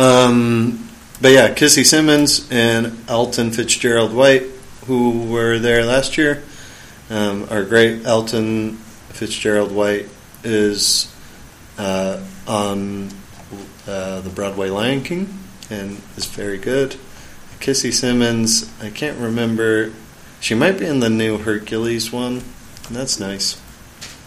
Um, 0.02 0.88
but 1.22 1.30
yeah, 1.32 1.54
Kissy 1.54 1.86
Simmons 1.86 2.48
and 2.52 2.98
Alton 3.10 3.52
Fitzgerald 3.52 4.14
White, 4.14 4.44
who 4.88 5.24
were 5.32 5.60
there 5.60 5.86
last 5.86 6.18
year, 6.18 6.44
um, 7.10 7.48
are 7.50 7.64
great. 7.64 8.06
Alton 8.06 8.78
Fitzgerald 9.10 9.72
White 9.72 10.08
is 10.44 11.14
uh, 11.78 12.20
on 12.48 13.10
uh, 13.88 14.22
the 14.22 14.30
Broadway 14.30 14.70
Lion 14.70 15.04
King 15.04 15.32
and 15.70 16.02
is 16.18 16.26
very 16.26 16.58
good. 16.58 16.96
Kissy 17.60 17.94
Simmons, 17.94 18.72
I 18.82 18.90
can't 18.90 19.20
remember. 19.20 19.92
She 20.40 20.56
might 20.56 20.80
be 20.80 20.86
in 20.88 21.00
the 21.00 21.10
new 21.10 21.38
Hercules 21.38 22.12
one. 22.12 22.42
That's 22.90 23.20
nice. 23.20 23.62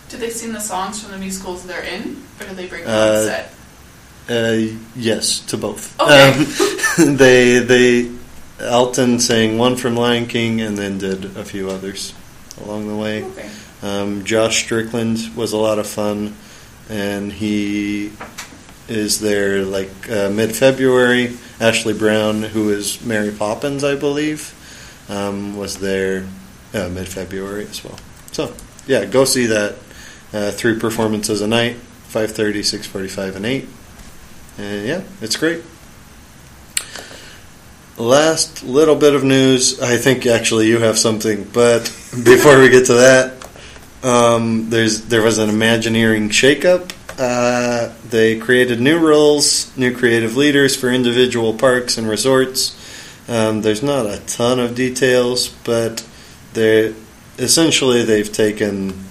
do 0.08 0.16
they 0.16 0.30
sing 0.30 0.52
the 0.52 0.60
songs 0.60 1.02
from 1.02 1.10
the 1.10 1.18
musicals 1.18 1.66
they're 1.66 1.82
in, 1.82 2.22
or 2.40 2.46
do 2.46 2.54
they 2.54 2.66
bring 2.68 2.84
them 2.84 2.92
Uh, 2.92 3.18
on 3.18 3.24
set? 3.26 3.54
Uh, 4.26 4.76
yes, 4.96 5.40
to 5.40 5.56
both. 5.58 6.00
Okay. 6.00 6.30
Um, 6.30 6.46
they 6.98 7.58
they 7.58 8.10
Alton 8.62 9.18
sang 9.18 9.58
one 9.58 9.74
from 9.76 9.96
Lion 9.96 10.26
King 10.26 10.60
and 10.60 10.78
then 10.78 10.98
did 10.98 11.36
a 11.36 11.44
few 11.44 11.68
others 11.68 12.14
along 12.62 12.86
the 12.86 12.96
way. 12.96 13.24
Okay. 13.24 13.50
Um, 13.82 14.24
Josh 14.24 14.62
Strickland 14.62 15.18
was 15.34 15.52
a 15.52 15.56
lot 15.56 15.78
of 15.78 15.86
fun, 15.88 16.36
and 16.88 17.32
he 17.32 18.12
is 18.86 19.20
there 19.20 19.64
like 19.64 20.08
uh, 20.08 20.30
mid 20.30 20.54
February. 20.54 21.36
Ashley 21.60 21.94
Brown, 21.94 22.42
who 22.42 22.70
is 22.70 23.04
Mary 23.04 23.32
Poppins, 23.32 23.84
I 23.84 23.94
believe, 23.94 24.54
um, 25.08 25.56
was 25.56 25.78
there 25.78 26.26
uh, 26.74 26.88
mid 26.90 27.08
February 27.08 27.66
as 27.66 27.82
well. 27.82 27.98
So 28.32 28.54
yeah, 28.86 29.04
go 29.04 29.24
see 29.24 29.46
that. 29.46 29.76
Uh, 30.32 30.50
three 30.50 30.78
performances 30.78 31.40
a 31.40 31.46
night: 31.46 31.76
5:30, 32.08 32.60
6:45, 32.60 33.36
and 33.36 33.46
eight. 33.46 33.68
And 34.58 34.86
yeah, 34.86 35.02
it's 35.20 35.36
great. 35.36 35.62
Last 37.96 38.64
little 38.64 38.96
bit 38.96 39.14
of 39.14 39.22
news. 39.22 39.80
I 39.80 39.96
think 39.98 40.26
actually 40.26 40.66
you 40.66 40.80
have 40.80 40.98
something, 40.98 41.44
but 41.52 41.82
before 42.24 42.58
we 42.60 42.68
get 42.68 42.86
to 42.86 42.94
that, 42.94 43.34
um, 44.02 44.68
there's 44.70 45.02
there 45.02 45.22
was 45.22 45.38
an 45.38 45.48
Imagineering 45.48 46.30
shakeup. 46.30 46.92
Uh, 47.16 47.92
they 48.10 48.36
created 48.38 48.80
new 48.80 48.98
roles, 48.98 49.74
new 49.76 49.94
creative 49.96 50.36
leaders 50.36 50.74
for 50.74 50.90
individual 50.90 51.54
parks 51.54 51.96
and 51.96 52.08
resorts. 52.08 52.76
Um, 53.28 53.62
there's 53.62 53.82
not 53.82 54.06
a 54.06 54.20
ton 54.26 54.58
of 54.58 54.74
details, 54.74 55.48
but 55.62 56.04
they 56.54 56.92
essentially 57.38 58.02
they've 58.04 58.30
taken 58.32 59.04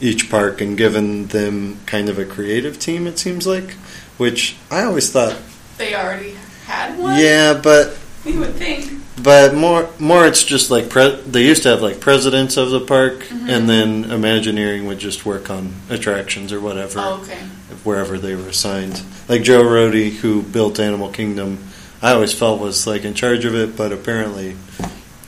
each 0.00 0.30
park 0.30 0.62
and 0.62 0.78
given 0.78 1.26
them 1.26 1.78
kind 1.84 2.08
of 2.08 2.18
a 2.18 2.24
creative 2.24 2.78
team. 2.78 3.06
It 3.06 3.18
seems 3.18 3.46
like, 3.46 3.72
which 4.16 4.56
I 4.70 4.84
always 4.84 5.12
thought, 5.12 5.36
They 5.76 5.94
already 5.94 6.34
had 6.64 6.98
one. 6.98 7.18
yeah, 7.20 7.60
but 7.62 7.98
You 8.24 8.38
would 8.40 8.54
think. 8.54 9.00
but 9.22 9.54
more, 9.54 9.88
more, 9.98 10.26
it's 10.26 10.44
just 10.44 10.70
like 10.70 10.90
pre- 10.90 11.20
they 11.26 11.42
used 11.44 11.62
to 11.62 11.70
have 11.70 11.80
like 11.82 12.00
presidents 12.00 12.56
of 12.58 12.70
the 12.70 12.80
park, 12.80 13.20
Mm-hmm. 13.20 13.48
and 13.50 13.68
then 13.68 14.04
Imagineering 14.10 14.86
would 14.86 14.98
just 14.98 15.24
work 15.24 15.48
on 15.50 15.74
attractions 15.88 16.52
or 16.52 16.60
whatever, 16.60 17.00
Oh, 17.00 17.20
okay. 17.22 17.38
wherever 17.84 18.18
they 18.18 18.34
were 18.34 18.48
assigned. 18.48 19.02
Like 19.28 19.42
Joe 19.42 19.62
Rohde, 19.62 20.16
who 20.16 20.42
built 20.42 20.78
Animal 20.78 21.08
Kingdom, 21.10 21.58
I 22.02 22.12
always 22.12 22.32
felt 22.32 22.60
was 22.60 22.86
like 22.86 23.04
in 23.04 23.14
charge 23.14 23.44
of 23.46 23.54
it, 23.54 23.76
but 23.76 23.92
apparently 23.92 24.56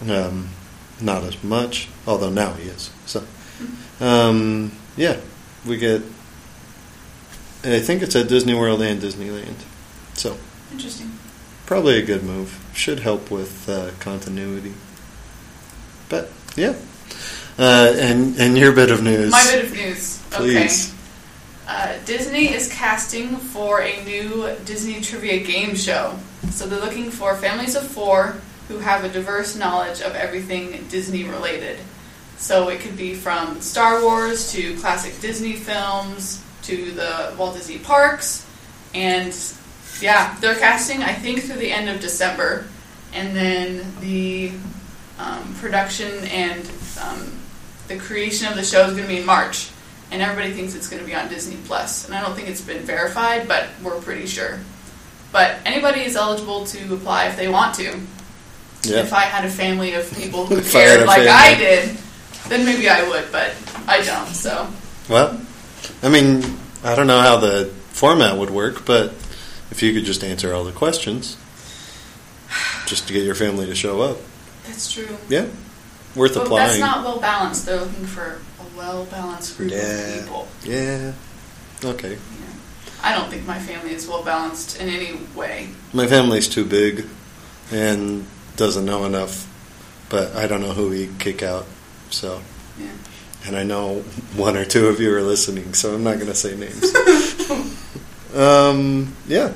um, 0.09 0.49
not 1.01 1.23
as 1.25 1.43
much. 1.43 1.89
Although 2.07 2.31
now 2.31 2.53
he 2.55 2.69
is. 2.69 2.91
So, 3.07 3.23
um, 4.01 4.73
yeah, 4.97 5.17
we 5.67 5.77
get. 5.79 6.03
I 7.65 7.79
think 7.79 8.03
it's 8.03 8.17
at 8.17 8.29
Disney 8.29 8.55
World 8.55 8.83
and 8.83 9.01
Disneyland, 9.01 9.55
so 10.15 10.37
Interesting. 10.73 11.13
Probably 11.67 11.99
a 11.99 12.03
good 12.05 12.23
move. 12.23 12.59
Should 12.75 13.01
help 13.01 13.31
with 13.31 13.69
uh, 13.69 13.91
continuity. 14.01 14.75
But 16.09 16.31
yeah, 16.57 16.75
uh, 17.59 17.95
and 17.97 18.39
and 18.39 18.57
your 18.57 18.73
bit 18.73 18.91
of 18.91 19.03
news, 19.03 19.31
My 19.31 19.43
bit 19.45 19.65
of 19.65 19.73
news. 19.73 20.23
please. 20.31 20.89
Okay. 20.89 20.99
Uh, 21.69 21.97
Disney 22.05 22.53
is 22.53 22.71
casting 22.73 23.37
for 23.37 23.81
a 23.81 24.05
new 24.05 24.55
Disney 24.65 25.01
trivia 25.01 25.43
game 25.43 25.75
show. 25.75 26.19
So 26.51 26.67
they're 26.67 26.81
looking 26.81 27.11
for 27.11 27.37
families 27.37 27.77
of 27.77 27.87
four 27.87 28.37
who 28.69 28.79
have 28.79 29.05
a 29.05 29.09
diverse 29.09 29.57
knowledge 29.57 30.01
of 30.01 30.15
everything 30.15 30.85
Disney 30.89 31.25
related. 31.25 31.79
So 32.37 32.69
it 32.69 32.81
could 32.81 32.97
be 32.97 33.15
from 33.15 33.61
Star 33.61 34.03
Wars 34.03 34.51
to 34.53 34.77
classic 34.79 35.21
Disney 35.21 35.55
films 35.55 36.43
to 36.65 36.91
the 36.91 37.35
Walt 37.39 37.55
Disney 37.55 37.79
parks. 37.79 38.45
And 38.93 39.33
yeah, 40.03 40.37
they're 40.41 40.57
casting, 40.57 41.03
I 41.03 41.13
think, 41.13 41.43
through 41.43 41.57
the 41.57 41.73
end 41.73 41.89
of 41.89 42.01
December. 42.01 42.67
And 43.15 43.37
then 43.37 43.87
the 44.01 44.53
um, 45.19 45.55
production 45.61 46.25
and 46.29 46.71
um, 47.01 47.33
the 47.89 47.99
creation 47.99 48.49
of 48.49 48.57
the 48.57 48.65
show 48.65 48.87
is 48.87 48.93
going 48.93 49.03
to 49.03 49.09
be 49.09 49.19
in 49.19 49.27
March 49.27 49.71
and 50.13 50.21
everybody 50.21 50.53
thinks 50.53 50.75
it's 50.75 50.89
going 50.89 51.01
to 51.01 51.07
be 51.07 51.15
on 51.15 51.29
Disney 51.29 51.57
Plus. 51.65 52.05
And 52.05 52.15
I 52.15 52.21
don't 52.21 52.35
think 52.35 52.49
it's 52.49 52.61
been 52.61 52.83
verified, 52.83 53.49
but 53.49 53.69
we're 53.83 54.01
pretty 54.01 54.27
sure. 54.27 54.61
But 55.33 55.57
anybody 55.65 56.03
is 56.03 56.17
eligible 56.17 56.67
to 56.67 56.95
apply 56.95 57.29
if 57.29 57.37
they 57.37 57.49
want 57.49 57.75
to. 57.77 57.99
Yeah. 58.83 58.99
If 58.99 59.15
I 59.15 59.23
had 59.23 59.47
a 59.47 59.51
family 59.51 59.95
of 59.95 60.13
people 60.15 60.45
who 60.45 60.57
If 60.59 60.77
I 60.77 60.81
had 60.81 60.97
cared 60.97 61.07
like 61.07 61.29
I 61.29 61.55
did, 61.55 61.97
then 62.49 62.67
maybe 62.67 62.89
I 62.91 63.09
would, 63.09 63.33
but 63.33 63.55
I 63.89 64.03
don't. 64.03 64.29
So 64.29 64.69
Well, 65.09 65.41
I 66.03 66.11
mean, 66.11 66.43
I 66.85 66.95
don't 66.95 67.07
know 67.07 67.21
how 67.21 67.39
the 67.39 67.73
format 67.93 68.37
would 68.37 68.51
work, 68.51 68.85
but 68.85 69.15
if 69.73 69.83
you 69.83 69.93
could 69.93 70.05
just 70.05 70.23
answer 70.23 70.55
all 70.55 70.63
the 70.65 70.71
questions, 70.73 71.37
just 72.87 73.07
to 73.09 73.13
get 73.13 73.25
your 73.25 73.35
family 73.35 73.67
to 73.67 73.75
show 73.75 74.01
up, 74.03 74.19
that's 74.67 74.93
true. 74.93 75.17
yeah, 75.29 75.47
worth 76.15 76.35
But 76.35 76.45
applying. 76.45 76.69
that's 76.69 76.79
not 76.79 77.05
well 77.05 77.19
balanced. 77.21 77.67
They're 77.67 77.81
looking 77.81 78.07
for 78.07 78.39
a 78.61 78.77
well 78.77 79.05
balanced 79.07 79.57
group 79.57 79.73
Yeah. 79.73 79.79
of 79.81 80.21
people. 80.25 80.49
yeah. 80.63 81.13
Okay. 81.85 82.13
Yeah. 82.13 82.19
I 83.03 83.13
don't 83.17 83.29
think 83.31 83.45
my 83.47 83.59
family 83.59 83.93
is 83.95 84.07
well 84.07 84.23
balanced 84.23 84.79
in 84.81 84.89
any 84.89 85.19
way. 85.35 85.71
My 85.93 86.07
family's 86.07 86.47
too 86.49 86.65
big 86.65 87.07
and 87.73 88.25
doesn't 88.57 88.85
know 88.85 89.05
enough, 89.07 89.49
but 90.09 90.37
I 90.37 90.47
don't 90.47 90.61
know 90.61 90.73
who 90.75 90.91
we 90.91 91.09
kick 91.19 91.43
out. 91.43 91.67
So, 92.11 92.43
Yeah. 92.79 92.87
and 93.47 93.57
I 93.57 93.65
know 93.65 94.03
one 94.37 94.57
or 94.57 94.65
two 94.65 94.87
of 94.87 95.01
you 95.01 95.13
are 95.17 95.23
listening, 95.23 95.75
so 95.75 95.95
I'm 95.95 96.05
not 96.05 96.17
going 96.17 96.27
to 96.31 96.35
say 96.35 96.55
names. 96.55 96.93
um, 98.35 99.15
yeah. 99.27 99.53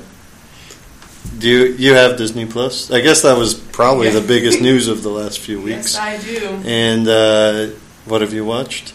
Do 1.39 1.49
you 1.49 1.65
you 1.75 1.95
have 1.95 2.17
Disney 2.17 2.47
Plus? 2.47 2.91
I 2.91 3.01
guess 3.01 3.23
that 3.23 3.37
was 3.37 3.55
probably 3.55 4.09
the 4.11 4.21
biggest 4.21 4.61
news 4.69 4.89
of 4.89 5.03
the 5.03 5.11
last 5.11 5.39
few 5.41 5.61
weeks. 5.61 5.95
Yes, 5.95 5.97
I 5.99 6.17
do. 6.19 6.63
And 6.65 7.09
uh, 7.09 7.67
what 8.07 8.21
have 8.23 8.33
you 8.33 8.45
watched? 8.45 8.95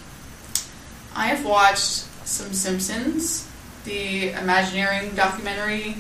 I 1.15 1.27
have 1.27 1.45
watched 1.45 2.05
some 2.25 2.53
Simpsons, 2.53 3.47
the 3.83 4.29
Imagineering 4.31 5.13
documentary, 5.15 5.97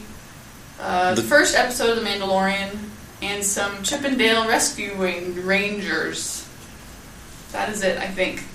uh, 0.79 1.13
the, 1.13 1.21
The- 1.21 1.27
first 1.27 1.55
episode 1.55 1.97
of 1.97 2.03
The 2.03 2.09
Mandalorian, 2.09 2.77
and 3.21 3.43
some 3.43 3.83
Chip 3.83 4.03
'n 4.03 4.17
Dale 4.17 4.47
Rescuing 4.47 5.45
Rangers. 5.45 6.47
That 7.51 7.69
is 7.69 7.83
it, 7.83 7.97
I 7.99 8.07
think. 8.07 8.43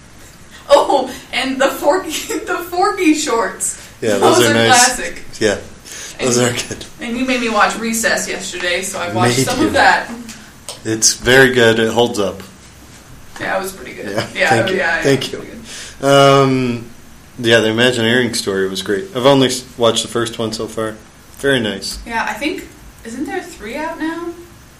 Oh, 0.68 1.14
and 1.32 1.60
the 1.60 1.68
Forky, 1.68 2.10
the 2.44 2.66
Forky 2.68 3.14
shorts. 3.14 3.85
Yeah, 4.00 4.18
those, 4.18 4.44
are, 4.44 4.52
nice. 4.54 4.68
classic. 4.68 5.22
Yeah, 5.40 5.58
those 6.20 6.36
And- 6.36 6.48
are 6.48 6.68
good. 6.68 6.86
And 7.00 7.16
you 7.16 7.24
made 7.24 7.40
me 7.40 7.48
watch 7.48 7.76
Recess 7.78 8.28
yesterday, 8.28 8.82
so 8.82 8.98
I 8.98 9.12
watched 9.12 9.38
Made 9.38 9.46
some 9.46 9.60
you. 9.60 9.66
of 9.68 9.72
that. 9.74 10.10
It's 10.84 11.14
very 11.14 11.52
good. 11.52 11.78
It 11.78 11.92
holds 11.92 12.18
up. 12.18 12.40
Yeah, 13.40 13.58
it 13.58 13.62
was 13.62 13.72
pretty 13.72 13.94
good. 13.94 14.06
Yeah, 14.12 14.28
yeah, 14.34 14.48
thank 14.50 14.70
you. 14.70 14.76
yeah, 14.76 15.02
Thank 15.02 15.32
you. 15.32 15.38
was 15.38 15.46
pretty 15.48 15.62
good. 16.00 16.06
Um, 16.06 16.90
yeah, 17.38 17.60
the 17.60 17.68
Imagineering 17.68 18.34
story 18.34 18.68
was 18.68 18.82
great. 18.82 19.04
I've 19.16 19.26
only 19.26 19.50
watched 19.76 20.02
the 20.02 20.08
first 20.08 20.38
one 20.38 20.52
so 20.52 20.66
far. 20.68 20.92
Very 21.38 21.60
nice. 21.60 21.98
Yeah, 22.06 22.24
I 22.28 22.32
think 22.34 22.66
isn't 23.04 23.24
there 23.26 23.42
three 23.42 23.76
out 23.76 23.98
now? 23.98 24.32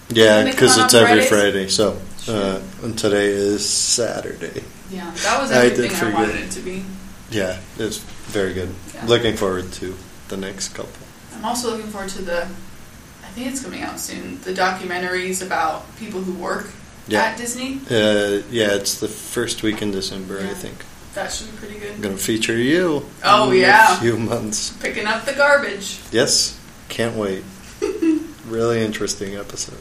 Yeah, 0.09 0.43
because 0.43 0.77
it's 0.77 0.93
every 0.93 1.23
Friday. 1.25 1.67
So, 1.67 1.99
uh, 2.27 2.59
and 2.83 2.97
today 2.97 3.27
is 3.27 3.67
Saturday. 3.67 4.63
Yeah, 4.89 5.11
that 5.23 5.41
was 5.41 5.51
I 5.51 5.63
did 5.69 5.73
everything 5.73 5.91
I, 5.95 5.99
forget. 5.99 6.13
wanted 6.15 6.35
it 6.35 6.51
to 6.51 6.59
be. 6.61 6.83
Yeah, 7.29 7.59
it's 7.77 7.97
very 7.97 8.53
good. 8.53 8.73
Yeah. 8.97 9.05
Looking 9.07 9.35
forward 9.37 9.71
to 9.73 9.95
the 10.29 10.37
next 10.37 10.69
couple. 10.69 10.91
I'm 11.35 11.45
also 11.45 11.71
looking 11.71 11.87
forward 11.87 12.09
to 12.11 12.21
the. 12.21 12.43
I 12.43 13.29
think 13.39 13.47
it's 13.47 13.63
coming 13.63 13.81
out 13.83 13.99
soon. 13.99 14.41
The 14.41 14.53
documentaries 14.53 15.45
about 15.45 15.85
people 15.97 16.21
who 16.21 16.33
work 16.33 16.69
Yeah. 17.07 17.23
at 17.23 17.37
Disney. 17.37 17.79
Uh, 17.89 18.41
yeah, 18.49 18.73
it's 18.73 18.99
the 18.99 19.07
first 19.07 19.61
week 19.63 19.81
in 19.81 19.91
December, 19.91 20.39
I 20.39 20.53
think. 20.55 20.83
That 21.13 21.31
should 21.31 21.51
be 21.51 21.57
pretty 21.57 21.79
good. 21.79 21.93
I'm 21.93 22.01
going 22.01 22.15
to 22.17 22.21
feature 22.23 22.57
you. 22.57 23.05
Oh, 23.23 23.51
in 23.51 23.59
yeah. 23.59 23.97
A 23.97 23.99
few 23.99 24.17
months. 24.17 24.71
Picking 24.81 25.05
up 25.07 25.25
the 25.25 25.33
garbage. 25.33 25.99
Yes, 26.11 26.59
can't 26.89 27.15
wait. 27.15 27.43
really 28.47 28.83
interesting 28.83 29.35
episode. 29.35 29.77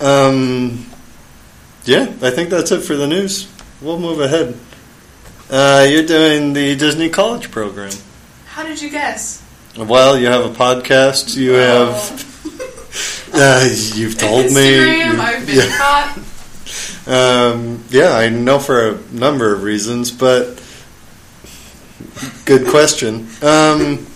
Um, 0.00 0.86
yeah, 1.84 2.02
I 2.22 2.30
think 2.30 2.50
that's 2.50 2.72
it 2.72 2.80
for 2.80 2.96
the 2.96 3.06
news. 3.06 3.48
We'll 3.80 3.98
move 4.00 4.20
ahead. 4.20 4.58
Uh, 5.50 5.86
you're 5.88 6.06
doing 6.06 6.52
the 6.52 6.74
Disney 6.76 7.08
College 7.08 7.50
program. 7.50 7.92
How 8.46 8.62
did 8.64 8.80
you 8.80 8.90
guess? 8.90 9.42
Well, 9.76 10.18
you 10.18 10.26
have 10.26 10.44
a 10.44 10.54
podcast. 10.54 11.36
You 11.36 11.52
have. 11.52 12.30
Uh, 13.36 13.68
you've 13.94 14.16
told 14.16 14.44
me. 14.44 14.52
Instagram. 14.52 15.18
I've 15.18 15.44
been 15.44 15.56
yeah. 15.56 15.76
caught. 15.76 16.18
Um, 17.08 17.82
yeah, 17.90 18.12
I 18.12 18.28
know 18.28 18.60
for 18.60 18.90
a 18.90 19.00
number 19.10 19.52
of 19.52 19.64
reasons, 19.64 20.12
but 20.12 20.62
good 22.44 22.68
question. 22.68 23.26
Um, 23.42 24.06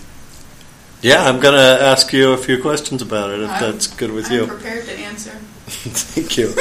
yeah, 1.01 1.25
I'm 1.27 1.41
going 1.41 1.53
to 1.55 1.83
ask 1.83 2.13
you 2.13 2.31
a 2.31 2.37
few 2.37 2.61
questions 2.61 3.01
about 3.01 3.31
it 3.31 3.41
if 3.41 3.49
I'm- 3.49 3.61
that's 3.61 3.87
good 3.87 4.11
with 4.11 4.27
I'm 4.27 4.31
you. 4.31 4.47
prepared 4.47 4.85
to 4.85 4.93
answer. 4.93 5.31
Thank 5.67 6.37
you. 6.37 6.53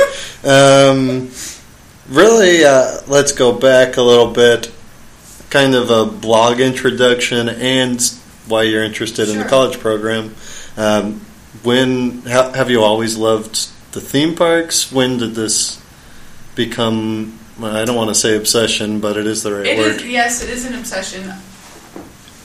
Um, 0.43 1.29
really, 2.09 2.65
uh, 2.65 3.01
let's 3.07 3.33
go 3.33 3.53
back 3.59 3.97
a 3.97 4.03
little 4.03 4.29
bit. 4.33 4.73
Kind 5.51 5.75
of 5.75 5.91
a 5.91 6.05
blog 6.05 6.61
introduction 6.61 7.49
and 7.49 8.01
why 8.49 8.65
you're 8.65 8.85
interested 8.85 9.29
in 9.29 9.39
the 9.39 9.45
college 9.45 9.79
program. 9.79 10.35
Um, 10.77 11.21
when 11.63 12.23
ha- 12.23 12.53
have 12.53 12.71
you 12.71 12.83
always 12.83 13.17
loved 13.17 13.71
the 13.93 14.01
theme 14.01 14.35
parks? 14.37 14.93
When 14.93 15.17
did 15.19 15.35
this 15.35 15.81
become? 16.55 17.39
well, 17.59 17.75
I 17.75 17.85
don't 17.85 17.97
want 17.97 18.11
to 18.11 18.15
say 18.15 18.37
obsession, 18.37 19.01
but 19.01 19.17
it 19.17 19.27
is 19.27 19.43
the 19.43 19.55
right 19.55 19.67
It 19.67 19.79
word. 19.79 19.97
is 19.97 20.07
yes, 20.07 20.43
it 20.43 20.51
is 20.51 20.67
an 20.67 20.75
obsession. 20.75 21.31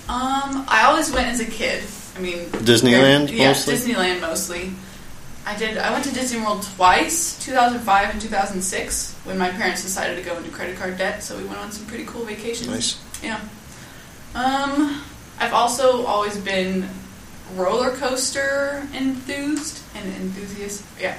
Um, 0.09 0.65
I 0.67 0.83
always 0.87 1.11
went 1.11 1.27
as 1.27 1.39
a 1.39 1.45
kid. 1.45 1.83
I 2.15 2.19
mean, 2.19 2.45
Disneyland 2.49 3.31
yeah, 3.31 3.49
mostly? 3.49 3.75
Disneyland 3.75 4.21
mostly. 4.21 4.71
I 5.45 5.55
did. 5.57 5.77
I 5.77 5.91
went 5.91 6.05
to 6.05 6.13
Disney 6.13 6.39
World 6.39 6.63
twice, 6.75 7.37
2005 7.43 8.09
and 8.11 8.21
2006, 8.21 9.15
when 9.25 9.37
my 9.37 9.49
parents 9.49 9.83
decided 9.83 10.15
to 10.15 10.23
go 10.23 10.37
into 10.37 10.49
credit 10.51 10.77
card 10.77 10.97
debt. 10.97 11.21
So 11.21 11.37
we 11.37 11.43
went 11.43 11.59
on 11.59 11.71
some 11.71 11.85
pretty 11.85 12.05
cool 12.05 12.23
vacations. 12.23 12.69
Nice. 12.69 12.99
Yeah. 13.21 13.41
Um, 14.35 15.01
I've 15.39 15.53
also 15.53 16.05
always 16.05 16.37
been 16.37 16.87
roller 17.55 17.91
coaster 17.91 18.87
enthused 18.93 19.81
and 19.95 20.05
enthusiast. 20.15 20.83
Yeah. 20.99 21.17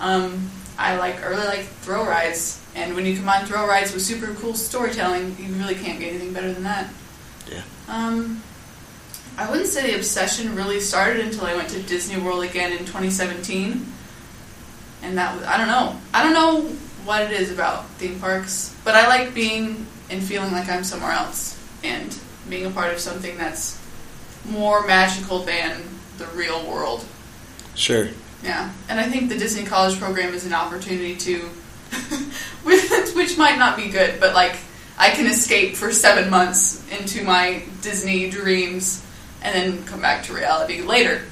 Um, 0.00 0.50
I 0.78 0.96
like 0.96 1.22
I 1.22 1.26
really 1.26 1.46
like 1.46 1.66
thrill 1.82 2.04
rides, 2.04 2.60
and 2.74 2.94
when 2.96 3.06
you 3.06 3.14
combine 3.14 3.46
thrill 3.46 3.66
rides 3.66 3.92
with 3.92 4.02
super 4.02 4.34
cool 4.34 4.54
storytelling, 4.54 5.36
you 5.38 5.52
really 5.54 5.74
can't 5.74 6.00
get 6.00 6.08
anything 6.08 6.32
better 6.32 6.52
than 6.52 6.64
that. 6.64 6.90
Yeah. 7.50 7.62
Um, 7.88 8.42
I 9.36 9.50
wouldn't 9.50 9.68
say 9.68 9.90
the 9.90 9.96
obsession 9.96 10.54
really 10.54 10.80
started 10.80 11.24
until 11.24 11.46
I 11.46 11.56
went 11.56 11.70
to 11.70 11.82
Disney 11.82 12.20
World 12.20 12.44
again 12.44 12.72
in 12.72 12.80
2017, 12.80 13.86
and 15.02 15.18
that 15.18 15.34
was 15.34 15.44
I 15.46 15.56
don't 15.56 15.68
know 15.68 15.96
I 16.12 16.22
don't 16.22 16.34
know 16.34 16.68
what 17.04 17.22
it 17.22 17.32
is 17.32 17.50
about 17.50 17.88
theme 17.92 18.20
parks, 18.20 18.76
but 18.84 18.94
I 18.94 19.08
like 19.08 19.34
being 19.34 19.86
and 20.10 20.22
feeling 20.22 20.52
like 20.52 20.68
I'm 20.68 20.84
somewhere 20.84 21.12
else 21.12 21.58
and 21.82 22.16
being 22.48 22.66
a 22.66 22.70
part 22.70 22.92
of 22.92 23.00
something 23.00 23.36
that's 23.38 23.80
more 24.48 24.86
magical 24.86 25.40
than 25.40 25.82
the 26.18 26.26
real 26.28 26.64
world. 26.66 27.04
Sure. 27.74 28.08
Yeah, 28.42 28.72
and 28.88 29.00
I 29.00 29.08
think 29.08 29.28
the 29.28 29.38
Disney 29.38 29.64
College 29.64 29.98
Program 29.98 30.34
is 30.34 30.44
an 30.44 30.52
opportunity 30.52 31.16
to, 31.16 31.38
which, 32.64 33.14
which 33.14 33.38
might 33.38 33.58
not 33.58 33.76
be 33.76 33.88
good, 33.88 34.20
but 34.20 34.34
like 34.34 34.56
I 34.98 35.10
can 35.10 35.26
escape 35.26 35.76
for 35.76 35.92
seven 35.92 36.28
months 36.28 36.86
into 36.90 37.24
my 37.24 37.62
Disney 37.80 38.28
dreams 38.28 39.04
and 39.42 39.54
then 39.54 39.84
come 39.84 40.00
back 40.00 40.24
to 40.24 40.34
reality 40.34 40.82
later. 40.82 41.22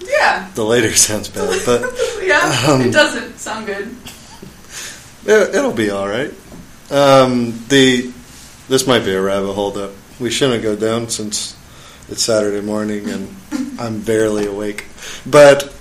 Yeah, 0.00 0.50
The 0.54 0.64
later 0.64 0.92
sounds 0.94 1.28
bad, 1.28 1.62
but 1.66 1.82
yeah, 2.22 2.64
Um, 2.68 2.80
it 2.82 2.92
doesn't 2.92 3.38
sound 3.38 3.66
good. 3.66 3.94
It, 5.24 5.54
it'll 5.54 5.72
be 5.72 5.90
all 5.90 6.08
right. 6.08 6.32
Um, 6.90 7.58
the 7.68 8.10
this 8.68 8.86
might 8.86 9.04
be 9.04 9.12
a 9.12 9.20
rabbit 9.20 9.52
hole 9.52 9.70
that 9.72 9.92
we 10.18 10.30
shouldn't 10.30 10.62
go 10.62 10.74
down 10.76 11.08
since 11.08 11.56
it's 12.08 12.22
Saturday 12.22 12.60
morning 12.64 13.08
and 13.08 13.34
I'm 13.80 14.00
barely 14.00 14.46
awake. 14.46 14.86
But 15.26 15.72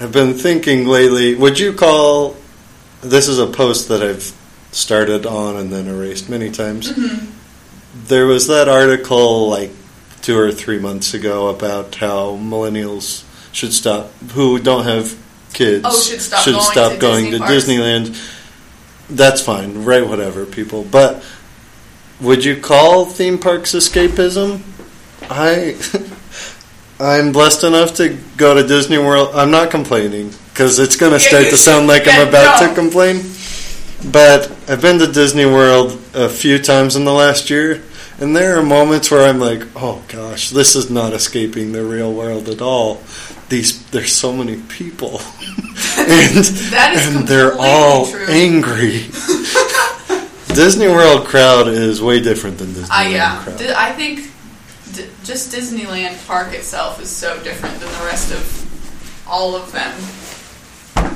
I've 0.00 0.12
been 0.12 0.34
thinking 0.34 0.86
lately. 0.86 1.34
Would 1.36 1.58
you 1.58 1.72
call 1.72 2.36
this 3.00 3.28
is 3.28 3.38
a 3.38 3.46
post 3.46 3.88
that 3.88 4.02
I've 4.02 4.32
started 4.72 5.26
on 5.26 5.56
and 5.56 5.72
then 5.72 5.86
erased 5.86 6.28
many 6.28 6.50
times? 6.50 6.92
There 8.06 8.26
was 8.26 8.48
that 8.48 8.68
article 8.68 9.48
like 9.48 9.70
two 10.22 10.38
or 10.38 10.50
three 10.52 10.78
months 10.78 11.14
ago 11.14 11.48
about 11.48 11.96
how 11.96 12.36
millennials 12.36 13.24
should 13.52 13.72
stop 13.72 14.10
who 14.32 14.58
don't 14.58 14.84
have 14.84 15.18
kids 15.52 15.84
Oh, 15.86 16.00
should 16.00 16.20
stop 16.20 16.44
going 16.46 16.62
stop 16.62 16.92
to 16.92 16.98
going 16.98 17.24
Disney 17.30 17.76
to. 17.76 17.82
Disneyland. 17.82 18.38
That's 19.10 19.42
fine, 19.42 19.84
right? 19.84 20.06
Whatever, 20.06 20.46
people. 20.46 20.84
But 20.84 21.22
would 22.20 22.44
you 22.44 22.56
call 22.56 23.04
theme 23.04 23.38
parks 23.38 23.72
escapism? 23.74 24.62
I 25.28 25.76
I'm 27.00 27.32
blessed 27.32 27.64
enough 27.64 27.94
to 27.96 28.16
go 28.36 28.54
to 28.54 28.66
Disney 28.66 28.98
World. 28.98 29.30
I'm 29.34 29.50
not 29.50 29.70
complaining 29.70 30.32
because 30.52 30.78
it's 30.78 30.96
going 30.96 31.12
to 31.12 31.20
start 31.20 31.44
to 31.46 31.56
sound 31.56 31.88
like. 31.88 32.06
I'm 32.06 32.28
about 32.28 32.60
to 32.68 32.74
complain. 32.74 33.22
But 34.10 34.50
I've 34.68 34.80
been 34.80 34.98
to 34.98 35.06
Disney 35.10 35.46
World 35.46 36.00
a 36.14 36.28
few 36.28 36.58
times 36.58 36.96
in 36.96 37.04
the 37.04 37.12
last 37.12 37.50
year, 37.50 37.82
and 38.22 38.36
there 38.36 38.58
are 38.58 38.62
moments 38.62 39.10
where 39.10 39.28
I'm 39.28 39.40
like, 39.40 39.66
"Oh 39.74 40.02
gosh, 40.08 40.50
this 40.50 40.76
is 40.76 40.90
not 40.90 41.12
escaping 41.12 41.72
the 41.72 41.84
real 41.84 42.12
world 42.12 42.48
at 42.48 42.62
all." 42.62 43.02
these 43.52 43.84
there's 43.90 44.12
so 44.12 44.32
many 44.32 44.56
people, 44.62 45.20
and 45.98 46.46
and 46.74 47.28
they're 47.28 47.54
all 47.58 48.06
true. 48.06 48.26
angry. 48.28 49.04
Disney 50.54 50.88
World 50.88 51.26
crowd 51.26 51.68
is 51.68 52.02
way 52.02 52.20
different 52.20 52.58
than 52.58 52.68
Disneyland 52.68 52.90
I 52.90 53.08
yeah. 53.08 53.42
crowd. 53.42 53.62
I 53.62 53.92
think 53.92 54.30
d- 54.94 55.08
just 55.22 55.52
Disneyland 55.52 56.26
Park 56.26 56.54
itself 56.54 57.00
is 57.00 57.10
so 57.10 57.42
different 57.42 57.78
than 57.78 57.88
the 57.88 58.04
rest 58.06 58.32
of 58.32 58.42
all 59.28 59.54
of 59.54 59.70
them. 59.72 59.92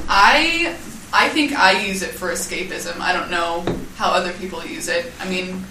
I 0.09 0.77
I 1.13 1.31
think 1.31 1.53
I 1.53 1.87
use 1.87 2.03
it 2.03 2.11
for 2.11 2.29
escapism. 2.29 3.01
I 3.01 3.13
don't 3.15 3.31
know 3.31 3.65
how 3.97 4.11
other 4.11 4.33
people 4.35 4.65
use 4.65 4.89
it. 4.89 5.11
I 5.21 5.29
mean, 5.29 5.65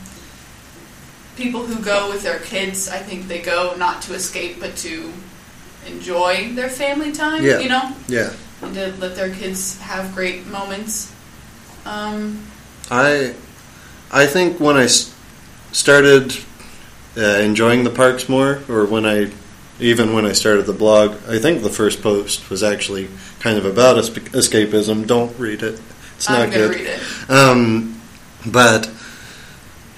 people 1.35 1.65
who 1.65 1.83
go 1.83 2.09
with 2.09 2.23
their 2.23 2.39
kids, 2.39 2.89
I 2.89 2.97
think 2.97 3.27
they 3.27 3.41
go 3.41 3.75
not 3.77 4.01
to 4.03 4.13
escape 4.13 4.59
but 4.59 4.75
to 4.77 5.11
enjoy 5.85 6.53
their 6.53 6.69
family 6.69 7.11
time. 7.11 7.43
Yeah. 7.43 7.59
You 7.59 7.69
know, 7.69 7.95
yeah, 8.07 8.33
and 8.61 8.73
to 8.75 8.93
let 8.97 9.15
their 9.15 9.33
kids 9.33 9.79
have 9.81 10.13
great 10.13 10.47
moments. 10.47 11.13
Um, 11.85 12.45
I 12.89 13.35
I 14.11 14.25
think 14.25 14.59
when 14.59 14.77
I 14.77 14.87
started 15.71 16.35
uh, 17.17 17.21
enjoying 17.21 17.83
the 17.83 17.89
parks 17.89 18.27
more, 18.29 18.61
or 18.69 18.85
when 18.85 19.05
I 19.05 19.31
even 19.79 20.13
when 20.13 20.25
I 20.25 20.31
started 20.31 20.65
the 20.65 20.73
blog, 20.73 21.17
I 21.27 21.39
think 21.39 21.61
the 21.61 21.69
first 21.69 22.01
post 22.01 22.49
was 22.49 22.63
actually 22.63 23.09
kind 23.39 23.57
of 23.57 23.65
about 23.65 23.97
escapism. 23.97 25.05
Don't 25.05 25.37
read 25.37 25.63
it; 25.63 25.79
it's 26.15 26.29
not 26.29 26.51
good. 26.51 26.71
read 26.71 26.87
it. 26.87 27.29
Um, 27.29 28.01
but 28.45 28.89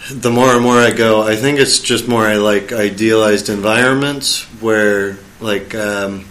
the 0.09 0.31
more 0.31 0.49
and 0.51 0.61
more 0.61 0.79
I 0.79 0.91
go, 0.91 1.21
I 1.21 1.35
think 1.35 1.59
it's 1.59 1.79
just 1.79 2.07
more 2.07 2.25
I 2.25 2.35
like 2.35 2.71
idealized 2.71 3.49
environments 3.49 4.43
where, 4.61 5.17
like, 5.41 5.75
um, 5.75 6.25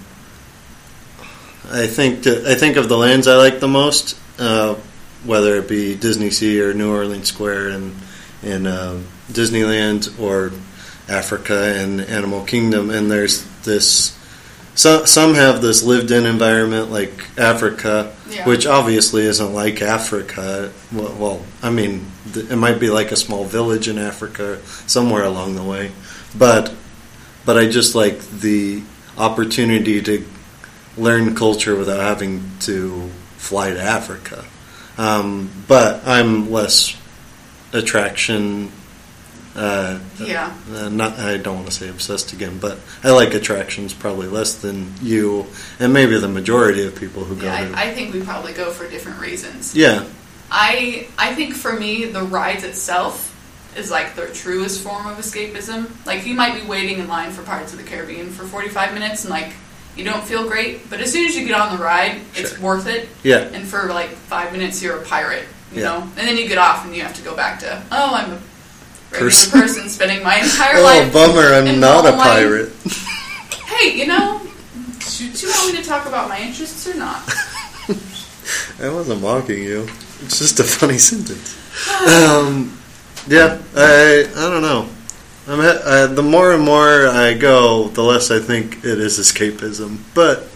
I 1.71 1.87
think 1.87 2.27
I 2.27 2.55
think 2.55 2.77
of 2.77 2.89
the 2.89 2.97
lands 2.97 3.27
I 3.27 3.37
like 3.37 3.61
the 3.61 3.69
most, 3.69 4.19
uh, 4.39 4.77
whether 5.25 5.57
it 5.57 5.69
be 5.69 5.95
Disney 5.95 6.31
Sea 6.31 6.62
or 6.62 6.75
New 6.75 6.91
Orleans 6.93 7.29
Square 7.29 7.69
and 7.69 7.95
in 8.43 8.67
um, 8.67 9.07
Disneyland 9.29 10.19
or 10.21 10.53
Africa 11.09 11.75
and 11.77 12.01
Animal 12.01 12.45
Kingdom, 12.45 12.91
and 12.91 13.11
there's 13.11 13.45
this. 13.62 14.17
Some 14.77 15.07
some 15.07 15.35
have 15.35 15.62
this 15.62 15.83
lived-in 15.83 16.27
environment 16.27 16.91
like 16.93 17.12
Africa, 17.39 18.15
Yeah. 18.31 18.45
which 18.47 18.67
obviously 18.67 19.25
isn't 19.25 19.53
like 19.55 19.81
Africa. 19.83 20.71
Well, 20.93 21.15
well, 21.19 21.47
I 21.62 21.71
mean, 21.71 22.05
th- 22.33 22.51
it 22.51 22.57
might 22.57 22.79
be 22.79 22.91
like 22.91 23.11
a 23.11 23.17
small 23.17 23.45
village 23.47 23.89
in 23.89 23.99
Africa 23.99 24.59
somewhere 24.87 25.25
along 25.25 25.57
the 25.57 25.62
way, 25.65 25.93
but 26.39 26.73
but 27.47 27.57
I 27.57 27.67
just 27.69 27.95
like 27.95 28.21
the 28.41 28.83
opportunity 29.17 30.03
to 30.03 30.25
learn 30.99 31.35
culture 31.35 31.75
without 31.75 32.01
having 32.01 32.43
to 32.61 33.09
fly 33.39 33.71
to 33.71 33.81
Africa. 33.81 34.45
Um, 34.99 35.49
but 35.69 36.07
I'm 36.07 36.51
less 36.51 36.95
attraction. 37.73 38.71
Uh, 39.57 39.99
Yeah. 40.19 40.53
uh, 40.75 40.88
not 40.88 41.19
I 41.19 41.38
don't 41.38 41.55
want 41.57 41.66
to 41.66 41.73
say 41.73 41.88
obsessed 41.88 42.33
again, 42.33 42.59
but 42.59 42.79
I 43.03 43.11
like 43.11 43.33
attractions 43.35 43.92
probably 43.95 44.27
less 44.29 44.55
than 44.55 44.92
you 45.03 45.47
and 45.81 45.92
maybe 45.92 46.19
the 46.19 46.29
majority 46.29 46.87
of 46.87 46.95
people 46.95 47.25
who 47.25 47.35
go 47.37 47.47
Yeah. 47.47 47.73
I, 47.75 47.87
I 47.90 47.95
think 47.95 48.12
we 48.14 48.21
probably 48.21 48.53
go 48.53 48.71
for 48.71 48.88
different 48.88 49.21
reasons. 49.21 49.75
yeah, 49.75 50.05
I 50.51 51.07
I 51.19 51.35
think 51.35 51.55
for 51.55 51.73
me 51.73 52.05
the 52.07 52.23
rides 52.23 52.64
itself 52.64 53.33
is 53.77 53.90
like 53.90 54.14
the 54.14 54.27
truest 54.29 54.83
form 54.83 55.07
of 55.07 55.19
escapism. 55.19 55.90
Like 56.07 56.27
you 56.27 56.35
might 56.35 56.61
be 56.61 56.66
waiting 56.66 56.99
in 56.99 57.09
line 57.09 57.31
for 57.31 57.42
Pirates 57.42 57.73
of 57.73 57.79
the 57.79 57.85
Caribbean 57.85 58.31
for 58.31 58.45
45 58.45 58.95
minutes 58.95 59.25
and 59.25 59.31
like 59.31 59.53
you 59.97 60.05
don't 60.05 60.23
feel 60.25 60.47
great, 60.47 60.88
but 60.90 61.01
as 61.01 61.11
soon 61.12 61.27
as 61.27 61.35
you 61.37 61.47
get 61.47 61.59
on 61.59 61.75
the 61.77 61.83
ride, 61.83 62.21
it's 62.35 62.59
worth 62.61 62.87
it. 62.87 63.09
yeah, 63.23 63.38
And 63.38 63.66
for 63.66 63.85
like 63.88 64.11
5 64.11 64.53
minutes 64.53 64.83
you're 64.83 64.99
a 64.99 65.03
pirate, 65.03 65.45
you 65.73 65.79
Yeah. 65.81 65.85
know. 65.88 66.03
And 66.19 66.29
then 66.29 66.37
you 66.37 66.47
get 66.49 66.59
off 66.59 66.85
and 66.85 66.95
you 66.95 67.01
have 67.03 67.14
to 67.14 67.23
go 67.23 67.35
back 67.35 67.61
to, 67.61 67.83
oh, 67.90 68.14
I'm 68.14 68.33
a 68.33 68.38
Person. 69.11 69.61
person, 69.61 69.88
spending 69.88 70.23
my 70.23 70.37
entire 70.38 70.77
Oh, 70.79 70.83
life 70.83 71.12
bummer! 71.12 71.55
I'm 71.55 71.81
not 71.81 72.07
a 72.07 72.12
pirate. 72.12 72.73
Hey, 73.66 73.99
you 73.99 74.07
know, 74.07 74.40
do 75.19 75.33
do 75.33 75.47
you 75.47 75.53
want 75.53 75.75
me 75.75 75.83
to 75.83 75.87
talk 75.87 76.07
about 76.07 76.31
my 76.31 76.40
interests 76.40 76.87
or 76.88 76.95
not? 76.97 77.29
I 78.81 78.88
wasn't 78.88 79.21
mocking 79.21 79.62
you. 79.62 79.83
It's 80.23 80.38
just 80.38 80.61
a 80.61 80.64
funny 80.64 80.97
sentence. 80.97 81.55
Um, 82.09 82.79
yeah, 83.29 83.61
I 83.77 84.29
I 84.35 84.51
don't 84.51 84.62
know. 84.62 84.88
I'm 85.47 85.59
ha- 85.61 85.81
uh, 85.85 86.07
the 86.07 86.23
more 86.23 86.53
and 86.55 86.64
more 86.64 87.07
I 87.07 87.35
go, 87.35 87.88
the 87.88 88.03
less 88.03 88.31
I 88.31 88.38
think 88.40 88.79
it 88.79 88.99
is 88.99 89.19
escapism. 89.19 89.99
But 90.14 90.49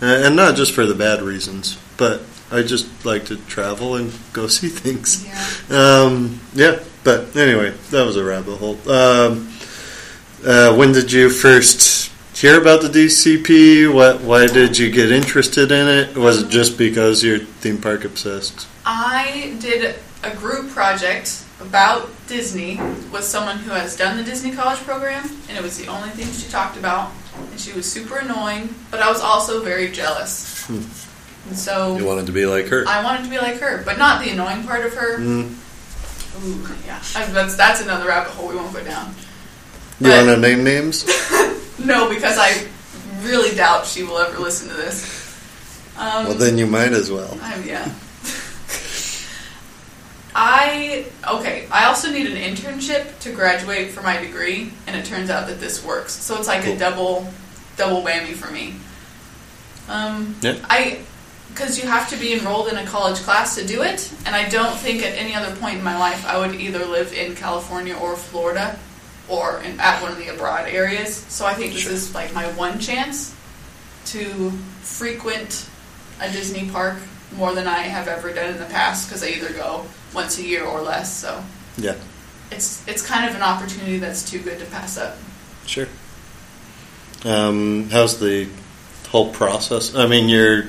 uh, 0.00 0.26
and 0.26 0.36
not 0.36 0.54
just 0.54 0.72
for 0.72 0.86
the 0.86 0.94
bad 0.94 1.20
reasons, 1.20 1.78
but 1.96 2.20
I 2.52 2.62
just 2.62 3.04
like 3.04 3.24
to 3.26 3.36
travel 3.36 3.96
and 3.96 4.12
go 4.32 4.46
see 4.46 4.68
things. 4.68 5.26
Yeah. 5.26 6.04
Um, 6.04 6.40
yeah, 6.54 6.80
but 7.02 7.34
anyway, 7.36 7.70
that 7.90 8.06
was 8.06 8.16
a 8.16 8.24
rabbit 8.24 8.56
hole. 8.56 8.78
Um, 8.88 9.52
uh, 10.44 10.74
when 10.76 10.92
did 10.92 11.12
you 11.12 11.30
first 11.30 12.12
hear 12.34 12.60
about 12.60 12.82
the 12.82 12.88
DCP? 12.88 13.92
What? 13.92 14.20
Why 14.20 14.46
did 14.46 14.78
you 14.78 14.90
get 14.90 15.10
interested 15.10 15.72
in 15.72 15.88
it? 15.88 16.16
Was 16.16 16.42
it 16.42 16.50
just 16.50 16.76
because 16.76 17.22
you're 17.22 17.38
theme 17.38 17.80
park 17.80 18.04
obsessed? 18.04 18.66
I 18.84 19.56
did 19.60 19.94
a 20.24 20.34
group 20.36 20.70
project 20.70 21.44
about 21.60 22.10
Disney 22.26 22.76
with 23.12 23.24
someone 23.24 23.58
who 23.58 23.70
has 23.70 23.96
done 23.96 24.16
the 24.16 24.24
Disney 24.24 24.52
College 24.52 24.80
program, 24.80 25.28
and 25.48 25.56
it 25.56 25.62
was 25.62 25.78
the 25.78 25.86
only 25.86 26.10
thing 26.10 26.26
she 26.32 26.50
talked 26.50 26.76
about. 26.76 27.12
And 27.36 27.58
she 27.58 27.72
was 27.72 27.90
super 27.90 28.18
annoying, 28.18 28.74
but 28.90 29.00
I 29.00 29.10
was 29.10 29.20
also 29.20 29.62
very 29.62 29.90
jealous. 29.90 30.66
Hmm. 30.66 31.11
And 31.48 31.58
so 31.58 31.96
You 31.96 32.04
wanted 32.06 32.26
to 32.26 32.32
be 32.32 32.46
like 32.46 32.66
her. 32.68 32.84
I 32.86 33.02
wanted 33.02 33.24
to 33.24 33.30
be 33.30 33.38
like 33.38 33.58
her, 33.60 33.82
but 33.84 33.98
not 33.98 34.24
the 34.24 34.30
annoying 34.30 34.64
part 34.64 34.84
of 34.86 34.94
her. 34.94 35.18
Mm. 35.18 35.54
Ooh, 36.44 36.68
yeah, 36.86 37.02
I- 37.16 37.26
that's 37.26 37.56
that's 37.56 37.80
another 37.82 38.06
rabbit 38.08 38.30
hole 38.32 38.48
we 38.48 38.56
won't 38.56 38.72
go 38.72 38.82
down. 38.84 39.14
You 40.00 40.10
want 40.10 40.26
to 40.26 40.36
name 40.38 40.64
names? 40.64 41.04
No, 41.84 42.08
because 42.08 42.36
I 42.38 42.64
really 43.22 43.56
doubt 43.56 43.86
she 43.86 44.04
will 44.04 44.18
ever 44.18 44.38
listen 44.38 44.68
to 44.68 44.74
this. 44.74 45.04
Um, 45.96 46.26
Well, 46.26 46.34
then 46.34 46.56
you 46.56 46.66
might 46.66 46.92
as 46.92 47.10
well. 47.10 47.36
I'm, 47.42 47.66
yeah. 47.66 47.92
I 50.34 51.06
okay. 51.28 51.66
I 51.70 51.86
also 51.86 52.10
need 52.10 52.26
an 52.26 52.36
internship 52.36 53.18
to 53.20 53.32
graduate 53.32 53.90
for 53.90 54.02
my 54.02 54.16
degree, 54.18 54.72
and 54.86 54.96
it 54.96 55.04
turns 55.04 55.28
out 55.28 55.46
that 55.48 55.60
this 55.60 55.84
works. 55.84 56.12
So 56.12 56.38
it's 56.38 56.46
like 56.48 56.62
Cool. 56.64 56.74
a 56.74 56.78
double 56.78 57.26
double 57.76 58.02
whammy 58.02 58.32
for 58.34 58.50
me. 58.50 58.76
Um, 59.88 60.36
Yeah. 60.40 60.54
I 60.70 61.00
because 61.52 61.78
you 61.78 61.86
have 61.88 62.08
to 62.10 62.16
be 62.16 62.32
enrolled 62.32 62.68
in 62.68 62.76
a 62.76 62.86
college 62.86 63.18
class 63.18 63.54
to 63.56 63.66
do 63.66 63.82
it, 63.82 64.10
and 64.26 64.34
I 64.34 64.48
don't 64.48 64.76
think 64.78 65.02
at 65.02 65.14
any 65.16 65.34
other 65.34 65.54
point 65.56 65.78
in 65.78 65.84
my 65.84 65.98
life 65.98 66.24
I 66.26 66.38
would 66.38 66.54
either 66.60 66.84
live 66.84 67.12
in 67.12 67.34
California 67.34 67.94
or 67.96 68.16
Florida 68.16 68.78
or 69.28 69.60
in, 69.62 69.78
at 69.80 70.02
one 70.02 70.12
of 70.12 70.18
the 70.18 70.28
abroad 70.28 70.68
areas. 70.68 71.14
So 71.14 71.46
I 71.46 71.54
think 71.54 71.72
this 71.72 71.82
Sure. 71.82 71.92
is 71.92 72.14
like 72.14 72.32
my 72.34 72.46
one 72.52 72.78
chance 72.78 73.34
to 74.06 74.50
frequent 74.82 75.66
a 76.20 76.30
Disney 76.30 76.68
park 76.70 76.96
more 77.36 77.54
than 77.54 77.66
I 77.66 77.78
have 77.82 78.08
ever 78.08 78.32
done 78.32 78.50
in 78.50 78.58
the 78.58 78.66
past 78.66 79.08
because 79.08 79.22
I 79.22 79.28
either 79.28 79.52
go 79.52 79.86
once 80.14 80.38
a 80.38 80.42
year 80.42 80.64
or 80.64 80.80
less. 80.82 81.16
So 81.16 81.42
Yeah, 81.76 81.94
it's 82.50 82.82
it's 82.88 83.02
kind 83.02 83.28
of 83.28 83.34
an 83.36 83.42
opportunity 83.42 83.98
that's 83.98 84.28
too 84.28 84.38
good 84.40 84.58
to 84.58 84.64
pass 84.66 84.98
up. 84.98 85.16
sure. 85.66 85.86
Um, 87.24 87.88
how's 87.90 88.18
the 88.18 88.48
whole 89.10 89.30
process? 89.32 89.94
I 89.94 90.06
mean, 90.06 90.28
you're. 90.28 90.64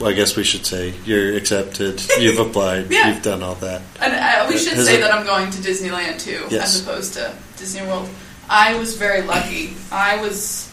Well, 0.00 0.08
I 0.08 0.14
guess 0.14 0.34
we 0.34 0.44
should 0.44 0.64
say 0.64 0.94
you're 1.04 1.36
accepted. 1.36 2.02
You've 2.18 2.38
applied. 2.46 2.90
Yeah. 2.90 3.12
You've 3.12 3.22
done 3.22 3.42
all 3.42 3.56
that. 3.56 3.82
And 4.00 4.14
uh, 4.14 4.46
we 4.50 4.56
should 4.58 4.72
Has 4.72 4.86
say 4.86 4.96
it- 4.96 5.00
that 5.02 5.12
I'm 5.14 5.26
going 5.26 5.50
to 5.50 5.58
Disneyland 5.58 6.18
too, 6.20 6.46
Yes. 6.50 6.74
as 6.74 6.82
opposed 6.82 7.14
to 7.14 7.34
Disney 7.58 7.82
World. 7.86 8.08
I 8.48 8.76
was 8.78 8.96
very 8.96 9.22
lucky. 9.22 9.74
I 9.92 10.20
was 10.22 10.66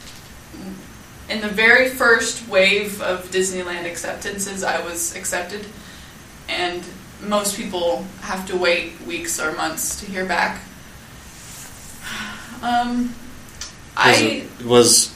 in 1.29 1.41
the 1.41 1.49
very 1.49 1.89
first 1.89 2.47
wave 2.47 3.01
of 3.01 3.25
Disneyland 3.29 3.85
acceptances. 3.85 4.63
I 4.63 4.81
was 4.83 5.13
accepted, 5.15 5.65
and 6.47 6.81
most 7.21 7.57
people 7.57 8.05
have 8.21 8.47
to 8.47 8.55
wait 8.55 8.93
weeks 9.01 9.39
or 9.41 9.51
months 9.53 9.99
to 9.99 10.05
hear 10.09 10.25
back. 10.25 10.61
Um, 12.59 13.09
Was 13.09 13.13
I 13.95 14.13
it- 14.15 14.65
was. 14.65 15.13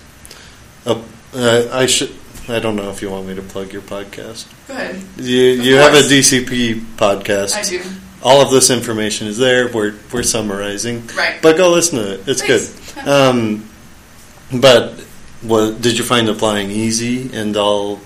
A, 0.86 1.02
uh, 1.34 1.70
I 1.72 1.88
should. 1.88 2.14
I 2.52 2.60
don't 2.60 2.76
know 2.76 2.90
if 2.90 3.02
you 3.02 3.10
want 3.10 3.28
me 3.28 3.36
to 3.36 3.42
plug 3.42 3.72
your 3.74 3.82
podcast. 3.82 4.48
go 4.68 4.74
ahead. 4.74 4.96
You 5.18 5.54
Of 5.60 5.66
you 5.66 5.76
have 5.76 5.94
a. 5.94 5.98
DCP 6.02 6.76
podcast. 6.98 7.56
I 7.56 7.64
do 7.64 7.82
All 8.22 8.42
of 8.42 8.52
this 8.52 8.70
information 8.70 9.28
is 9.28 9.38
there. 9.38 9.72
We're 9.72 9.96
we're 10.12 10.24
summarizing, 10.24 11.08
right. 11.18 11.42
but 11.42 11.58
go 11.58 11.72
listen 11.72 12.00
to 12.00 12.14
it. 12.14 12.28
It's 12.28 12.42
Thanks. 12.42 12.70
good. 12.70 12.78
Um, 13.08 13.68
but 14.54 14.94
what 15.42 15.82
did 15.82 15.98
you 15.98 16.04
find 16.04 16.30
applying 16.30 16.70
easy 16.70 17.32
and 17.34 17.56
all 17.58 18.00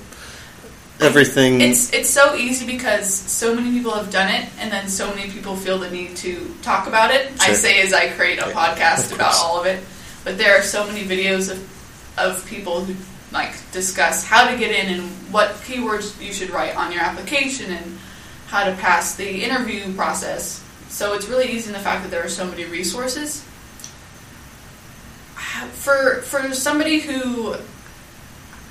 everything? 1.01 1.60
It's 1.60 1.91
it's 1.91 2.10
so 2.10 2.36
easy 2.36 2.65
because 2.65 3.13
so 3.13 3.53
many 3.55 3.71
people 3.71 3.91
have 3.91 4.10
done 4.12 4.34
it, 4.34 4.47
and 4.60 4.71
then 4.71 4.88
so 4.88 5.13
many 5.13 5.29
people 5.31 5.55
feel 5.58 5.77
the 5.79 5.89
need 5.89 6.15
to 6.17 6.55
talk 6.62 6.88
about 6.88 7.12
it. 7.12 7.31
I 7.41 7.51
say 7.53 7.81
as 7.81 7.91
I 7.93 8.10
create 8.10 8.39
a 8.39 8.43
podcast 8.43 9.13
about 9.13 9.34
all 9.36 9.60
of 9.60 9.65
it, 9.65 9.84
but 10.23 10.38
there 10.38 10.58
are 10.58 10.62
so 10.62 10.86
many 10.88 11.03
videos 11.03 11.51
of 11.51 11.60
of 12.17 12.45
people 12.45 12.86
who 12.86 12.95
like 13.36 13.54
discuss 13.74 14.26
how 14.26 14.50
to 14.50 14.58
get 14.58 14.71
in 14.71 14.98
and 14.98 15.12
what 15.32 15.50
keywords 15.65 16.19
you 16.26 16.32
should 16.32 16.50
write 16.50 16.76
on 16.78 16.91
your 16.91 17.02
application 17.02 17.69
and 17.69 17.98
how 18.48 18.63
to 18.63 18.71
pass 18.78 19.15
the 19.15 19.43
interview 19.43 19.93
process. 19.93 20.63
So 20.88 21.13
it's 21.13 21.28
really 21.28 21.50
easy 21.50 21.67
in 21.67 21.74
the 21.74 21.80
fact 21.80 22.04
that 22.04 22.12
there 22.12 22.24
are 22.24 22.30
so 22.30 22.48
many 22.48 22.63
resources. 22.63 23.43
For 25.74 26.21
for 26.21 26.54
somebody 26.54 27.00
who 27.00 27.56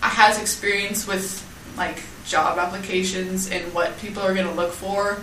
has 0.00 0.40
experience 0.40 1.06
with 1.06 1.44
like 1.76 2.02
job 2.26 2.58
applications 2.58 3.50
and 3.50 3.72
what 3.74 3.98
people 3.98 4.22
are 4.22 4.32
going 4.32 4.46
to 4.46 4.54
look 4.54 4.72
for, 4.72 5.22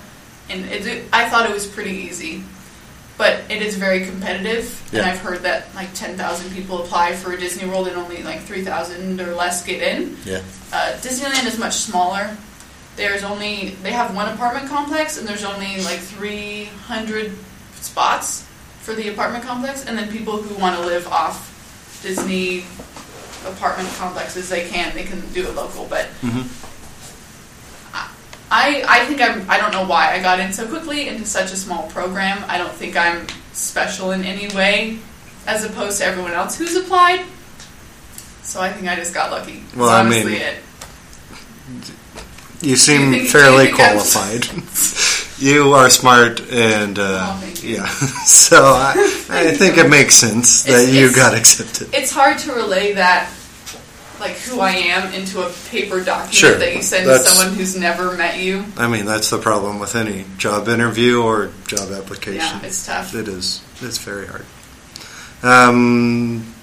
and 0.49 0.65
it, 0.65 1.06
I 1.12 1.30
thought 1.30 1.49
it 1.49 1.54
was 1.54 1.65
pretty 1.65 1.91
easy. 1.91 2.43
But 3.21 3.41
it 3.51 3.62
is 3.62 3.75
very 3.77 4.03
competitive, 4.03 4.65
and 4.91 5.05
I've 5.05 5.19
heard 5.19 5.43
that 5.43 5.75
like 5.75 5.93
ten 5.93 6.17
thousand 6.17 6.51
people 6.55 6.81
apply 6.81 7.13
for 7.13 7.34
a 7.34 7.38
Disney 7.39 7.69
World 7.69 7.88
and 7.88 7.95
only 7.95 8.23
like 8.23 8.39
three 8.41 8.63
thousand 8.65 9.21
or 9.21 9.36
less 9.36 9.63
get 9.63 9.79
in. 9.84 10.17
Yeah. 10.25 10.41
Uh, 10.73 10.93
Disneyland 11.01 11.45
is 11.45 11.60
much 11.60 11.73
smaller. 11.75 12.36
There's 12.95 13.23
only 13.23 13.77
they 13.84 13.91
have 13.91 14.15
one 14.15 14.27
apartment 14.34 14.69
complex, 14.69 15.19
and 15.19 15.27
there's 15.27 15.43
only 15.43 15.84
like 15.84 15.99
300 15.99 17.31
spots 17.75 18.41
for 18.81 18.95
the 18.95 19.10
apartment 19.10 19.43
complex, 19.43 19.86
and 19.86 19.95
then 19.95 20.12
people 20.12 20.41
who 20.41 20.60
want 20.60 20.75
to 20.79 20.84
live 20.84 21.07
off 21.07 21.99
Disney 22.01 22.65
apartment 23.45 23.88
complexes, 23.99 24.49
they 24.49 24.67
can 24.67 24.95
they 24.95 25.03
can 25.03 25.21
do 25.31 25.45
it 25.47 25.53
local. 25.53 25.86
But 25.86 26.07
Mhm. 26.23 26.47
I 28.51 28.83
I 28.87 29.05
think 29.05 29.21
I'm 29.21 29.49
I 29.49 29.57
don't 29.57 29.71
know 29.71 29.85
why 29.85 30.11
I 30.13 30.21
got 30.21 30.39
in 30.39 30.51
so 30.53 30.67
quickly 30.67 31.07
into 31.07 31.25
such 31.25 31.51
a 31.53 31.55
small 31.55 31.87
program. 31.89 32.43
I 32.47 32.57
don't 32.57 32.73
think 32.73 32.95
I'm 32.97 33.25
special 33.53 34.11
in 34.11 34.23
any 34.25 34.53
way 34.55 34.99
as 35.47 35.63
opposed 35.63 35.99
to 35.99 36.05
everyone 36.05 36.33
else 36.33 36.57
who's 36.57 36.75
applied. 36.75 37.25
So 38.43 38.59
I 38.61 38.71
think 38.73 38.87
I 38.87 38.95
just 38.95 39.13
got 39.13 39.31
lucky. 39.31 39.63
Well, 39.75 39.87
That's 40.03 40.15
I 40.23 40.23
mean- 40.29 40.33
it. 40.41 40.57
You 42.61 42.75
seem 42.75 43.11
think- 43.11 43.29
fairly 43.29 43.69
you 43.69 43.75
qualified. 43.75 44.45
you 45.39 45.73
are 45.73 45.89
smart, 45.89 46.41
and 46.51 46.99
uh, 46.99 47.25
Oh, 47.41 47.53
you. 47.61 47.75
yeah. 47.77 47.87
so 48.25 48.57
I, 48.75 48.93
I 49.29 49.51
think 49.51 49.77
it 49.77 49.89
makes 49.89 50.13
sense 50.15 50.63
that 50.65 50.73
It's- 50.83 50.93
you 50.93 51.05
it's- 51.07 51.15
got 51.15 51.33
accepted. 51.35 51.89
It's 51.93 52.11
hard 52.11 52.37
to 52.39 52.53
relay 52.53 52.93
that, 52.93 53.29
like 54.21 54.38
who 54.38 54.60
I 54.62 54.71
am, 54.71 55.13
into 55.13 55.41
a 55.45 55.49
paper 55.69 56.01
document 56.03 56.34
Sure, 56.34 56.57
that 56.57 56.75
you 56.75 56.81
send 56.81 57.07
that's- 57.07 57.25
to 57.25 57.29
someone 57.36 57.55
who's 57.57 57.75
never 57.75 58.13
met 58.15 58.39
you. 58.39 58.63
I 58.77 58.88
mean, 58.88 59.05
that's 59.05 59.29
the 59.29 59.38
problem 59.39 59.79
with 59.79 59.95
any 59.95 60.25
job 60.38 60.69
interview 60.69 61.21
or 61.21 61.51
job 61.67 61.91
application. 61.91 62.38
Yeah, 62.39 62.62
it's 62.63 62.86
tough. 62.86 63.13
It 63.13 63.27
is. 63.27 63.62
It's 63.81 63.97
very 63.97 64.27
hard. 64.27 64.45
Um, 65.43 66.53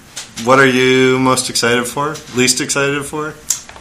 what 0.45 0.59
are 0.59 0.67
you 0.67 1.19
most 1.19 1.49
excited 1.49 1.85
for? 1.85 2.15
Least 2.35 2.61
excited 2.61 3.05
for? 3.05 3.33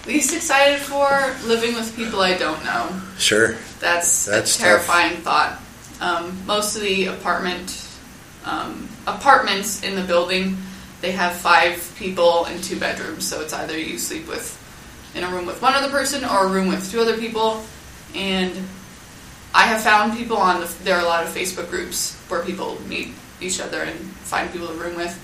Least 0.06 0.34
excited 0.34 0.80
for 0.80 1.08
living 1.46 1.74
with 1.74 1.94
people 1.94 2.20
I 2.20 2.36
don't 2.36 2.62
know. 2.64 3.00
Sure. 3.18 3.56
That's, 3.80 4.24
That's 4.26 4.56
a 4.56 4.58
terrifying 4.58 5.18
thought. 5.18 5.60
Um, 6.00 6.36
most 6.46 6.76
of 6.76 6.82
the 6.82 7.06
apartment 7.06 7.86
um, 8.44 8.88
apartments 9.06 9.82
in 9.82 9.94
the 9.94 10.02
building, 10.02 10.56
they 11.00 11.12
have 11.12 11.34
five 11.34 11.94
people 11.96 12.44
and 12.46 12.62
two 12.62 12.78
bedrooms. 12.78 13.26
So 13.26 13.40
it's 13.40 13.52
either 13.52 13.78
you 13.78 13.98
sleep 13.98 14.26
with 14.28 14.54
in 15.14 15.24
a 15.24 15.28
room 15.28 15.46
with 15.46 15.60
one 15.62 15.74
other 15.74 15.90
person 15.90 16.24
or 16.24 16.44
a 16.46 16.48
room 16.48 16.68
with 16.68 16.90
two 16.90 17.00
other 17.00 17.16
people. 17.16 17.62
And 18.14 18.52
I 19.54 19.62
have 19.66 19.80
found 19.82 20.16
people 20.16 20.36
on 20.36 20.60
the 20.60 20.66
there 20.84 20.96
are 20.96 21.02
a 21.02 21.06
lot 21.08 21.24
of 21.24 21.30
Facebook 21.30 21.70
groups 21.70 22.14
where 22.28 22.42
people 22.44 22.78
meet 22.88 23.08
each 23.40 23.60
other 23.60 23.82
and 23.82 23.98
find 23.98 24.50
people 24.52 24.68
to 24.68 24.74
room 24.74 24.96
with. 24.96 25.16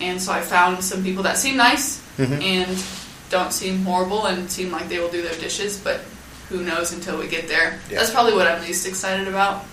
And 0.00 0.20
so 0.22 0.32
I 0.32 0.40
found 0.42 0.84
some 0.84 1.02
people 1.02 1.22
that 1.24 1.38
seem 1.38 1.56
nice 1.56 2.00
Mhm. 2.18 2.42
and 2.42 2.84
don't 3.30 3.52
seem 3.52 3.84
horrible 3.84 4.26
and 4.26 4.50
seem 4.50 4.70
like 4.70 4.88
they 4.88 4.98
will 4.98 5.08
do 5.10 5.22
their 5.22 5.34
dishes, 5.34 5.76
but 5.76 6.00
who 6.48 6.62
knows 6.62 6.92
until 6.92 7.18
we 7.18 7.26
get 7.26 7.48
there. 7.48 7.78
Yeah. 7.90 7.98
That's 7.98 8.10
probably 8.10 8.34
what 8.34 8.46
I'm 8.46 8.62
least 8.62 8.86
excited 8.86 9.28
about. 9.28 9.64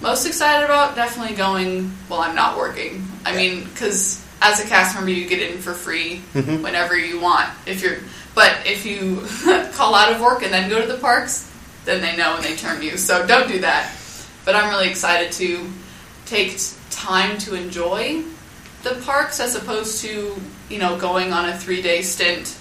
Most 0.00 0.26
excited 0.26 0.64
about 0.64 0.94
definitely 0.94 1.34
going 1.34 1.90
while 2.08 2.20
I'm 2.20 2.34
not 2.36 2.56
working. 2.56 3.08
I 3.26 3.34
mean, 3.34 3.64
because 3.64 4.20
as 4.40 4.60
a 4.60 4.66
cast 4.68 4.94
member, 4.94 5.10
you 5.10 5.28
get 5.28 5.40
in 5.42 5.58
for 5.58 5.74
free 5.74 6.22
Mhm. 6.34 6.62
whenever 6.62 6.96
you 6.96 7.18
want. 7.20 7.48
If 7.66 7.82
you're, 7.82 7.98
but 8.34 8.56
if 8.64 8.86
you 8.86 9.26
call 9.74 9.94
out 9.94 10.12
of 10.12 10.20
work 10.20 10.42
and 10.42 10.52
then 10.52 10.68
go 10.70 10.80
to 10.80 10.86
the 10.86 10.98
parks, 10.98 11.46
then 11.84 12.00
they 12.00 12.16
know 12.16 12.36
and 12.36 12.44
they 12.44 12.54
term 12.56 12.82
you. 12.82 12.96
So 12.96 13.26
don't 13.26 13.48
do 13.48 13.60
that. 13.60 13.90
But 14.44 14.54
I'm 14.54 14.68
really 14.70 14.88
excited 14.88 15.32
to 15.32 15.68
take 16.26 16.58
time 16.90 17.38
to 17.38 17.54
enjoy 17.54 18.22
the 18.82 18.94
parks 19.04 19.40
as 19.40 19.54
opposed 19.56 20.00
to 20.02 20.40
you 20.68 20.78
know 20.78 20.96
going 20.98 21.32
on 21.32 21.48
a 21.48 21.58
three 21.58 21.82
day 21.82 22.02
stint 22.02 22.54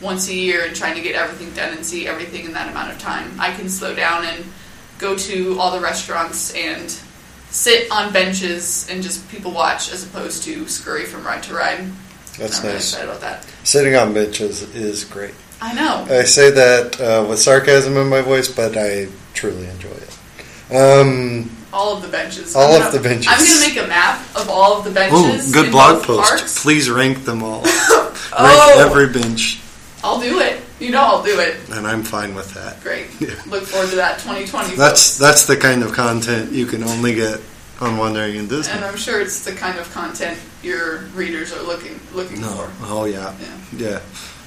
once 0.00 0.28
a 0.28 0.34
year 0.34 0.64
and 0.64 0.74
trying 0.74 0.94
to 0.96 1.00
get 1.02 1.14
everything 1.14 1.50
done 1.52 1.72
and 1.74 1.84
see 1.84 2.06
everything 2.08 2.44
in 2.46 2.52
that 2.54 2.68
amount 2.70 2.90
of 2.90 2.98
time. 2.98 3.30
I 3.38 3.52
can 3.52 3.68
slow 3.68 3.94
down 3.94 4.24
and 4.24 4.44
go 4.98 5.14
to 5.16 5.58
all 5.60 5.70
the 5.70 5.80
restaurants 5.80 6.52
and 6.54 6.92
sit 7.50 7.90
on 7.90 8.12
benches 8.12 8.88
and 8.90 9.02
just 9.02 9.28
people 9.28 9.50
watch 9.52 9.92
as 9.92 10.04
opposed 10.04 10.42
to 10.44 10.66
scurry 10.68 11.04
from 11.04 11.24
ride 11.24 11.42
to 11.44 11.54
ride. 11.54 11.84
That's 12.38 12.58
I'm 12.58 12.64
really 12.64 12.74
nice. 12.76 12.92
excited 12.92 13.08
about 13.08 13.20
that. 13.22 13.44
Sitting 13.64 13.94
on 13.96 14.14
benches 14.14 14.62
is 14.74 15.04
great. 15.04 15.34
I 15.60 15.74
know. 15.74 16.06
I 16.08 16.22
say 16.24 16.50
that 16.50 17.00
uh, 17.00 17.26
with 17.28 17.38
sarcasm 17.38 17.96
in 17.96 18.08
my 18.08 18.22
voice, 18.22 18.48
but 18.48 18.76
I 18.78 19.08
truly 19.34 19.66
enjoy 19.66 19.90
it. 19.90 20.74
Um, 20.74 21.50
All 21.72 21.96
of 21.96 22.02
the 22.02 22.08
benches. 22.08 22.54
All 22.56 22.62
I'm 22.74 22.76
of 22.76 22.80
gonna- 22.92 22.98
the 22.98 23.02
benches. 23.08 23.26
I'm 23.28 23.38
going 23.44 23.58
to 23.60 23.68
make 23.68 23.84
a 23.84 23.88
map 23.88 24.20
of 24.36 24.48
all 24.48 24.78
of 24.78 24.84
the 24.84 24.90
ooh, 24.90 24.94
benches. 24.94 25.52
good 25.52 25.66
in 25.66 25.70
blog 25.72 25.96
both 25.98 26.06
post. 26.06 26.28
parks. 26.30 26.62
Please 26.62 26.88
rank 26.90 27.24
them 27.24 27.42
all. 27.42 27.62
Oh. 28.32 28.44
Rank 28.78 28.86
every 28.86 29.08
bench, 29.12 29.60
I'll 30.04 30.20
do 30.20 30.38
it. 30.38 30.62
You 30.80 30.90
know 30.90 31.00
I'll 31.02 31.22
do 31.22 31.38
it. 31.38 31.56
and 31.70 31.86
I'm 31.86 32.02
fine 32.02 32.34
with 32.34 32.54
that. 32.54 32.80
Great. 32.82 33.06
Yeah. 33.20 33.34
Look 33.46 33.64
forward 33.64 33.90
to 33.90 33.96
that 33.96 34.18
2020. 34.20 34.76
That's 34.76 35.18
that's 35.18 35.46
the 35.46 35.56
kind 35.56 35.82
of 35.82 35.92
content 35.92 36.52
you 36.52 36.64
can 36.66 36.82
only 36.82 37.14
get 37.14 37.38
on 37.80 37.96
Wandering 37.98 38.36
in 38.36 38.48
Disney. 38.48 38.72
and 38.74 38.84
I'm 38.84 38.96
sure 38.96 39.20
it's 39.20 39.44
the 39.44 39.52
kind 39.52 39.78
of 39.78 39.90
content 39.92 40.38
your 40.62 40.98
readers 41.14 41.52
are 41.52 41.62
looking 41.62 41.98
looking 42.14 42.40
No. 42.40 42.48
for. 42.48 42.86
Oh 42.86 43.04
yeah. 43.04 43.34
Yeah. 43.40 43.56
Yeah. 43.90 44.00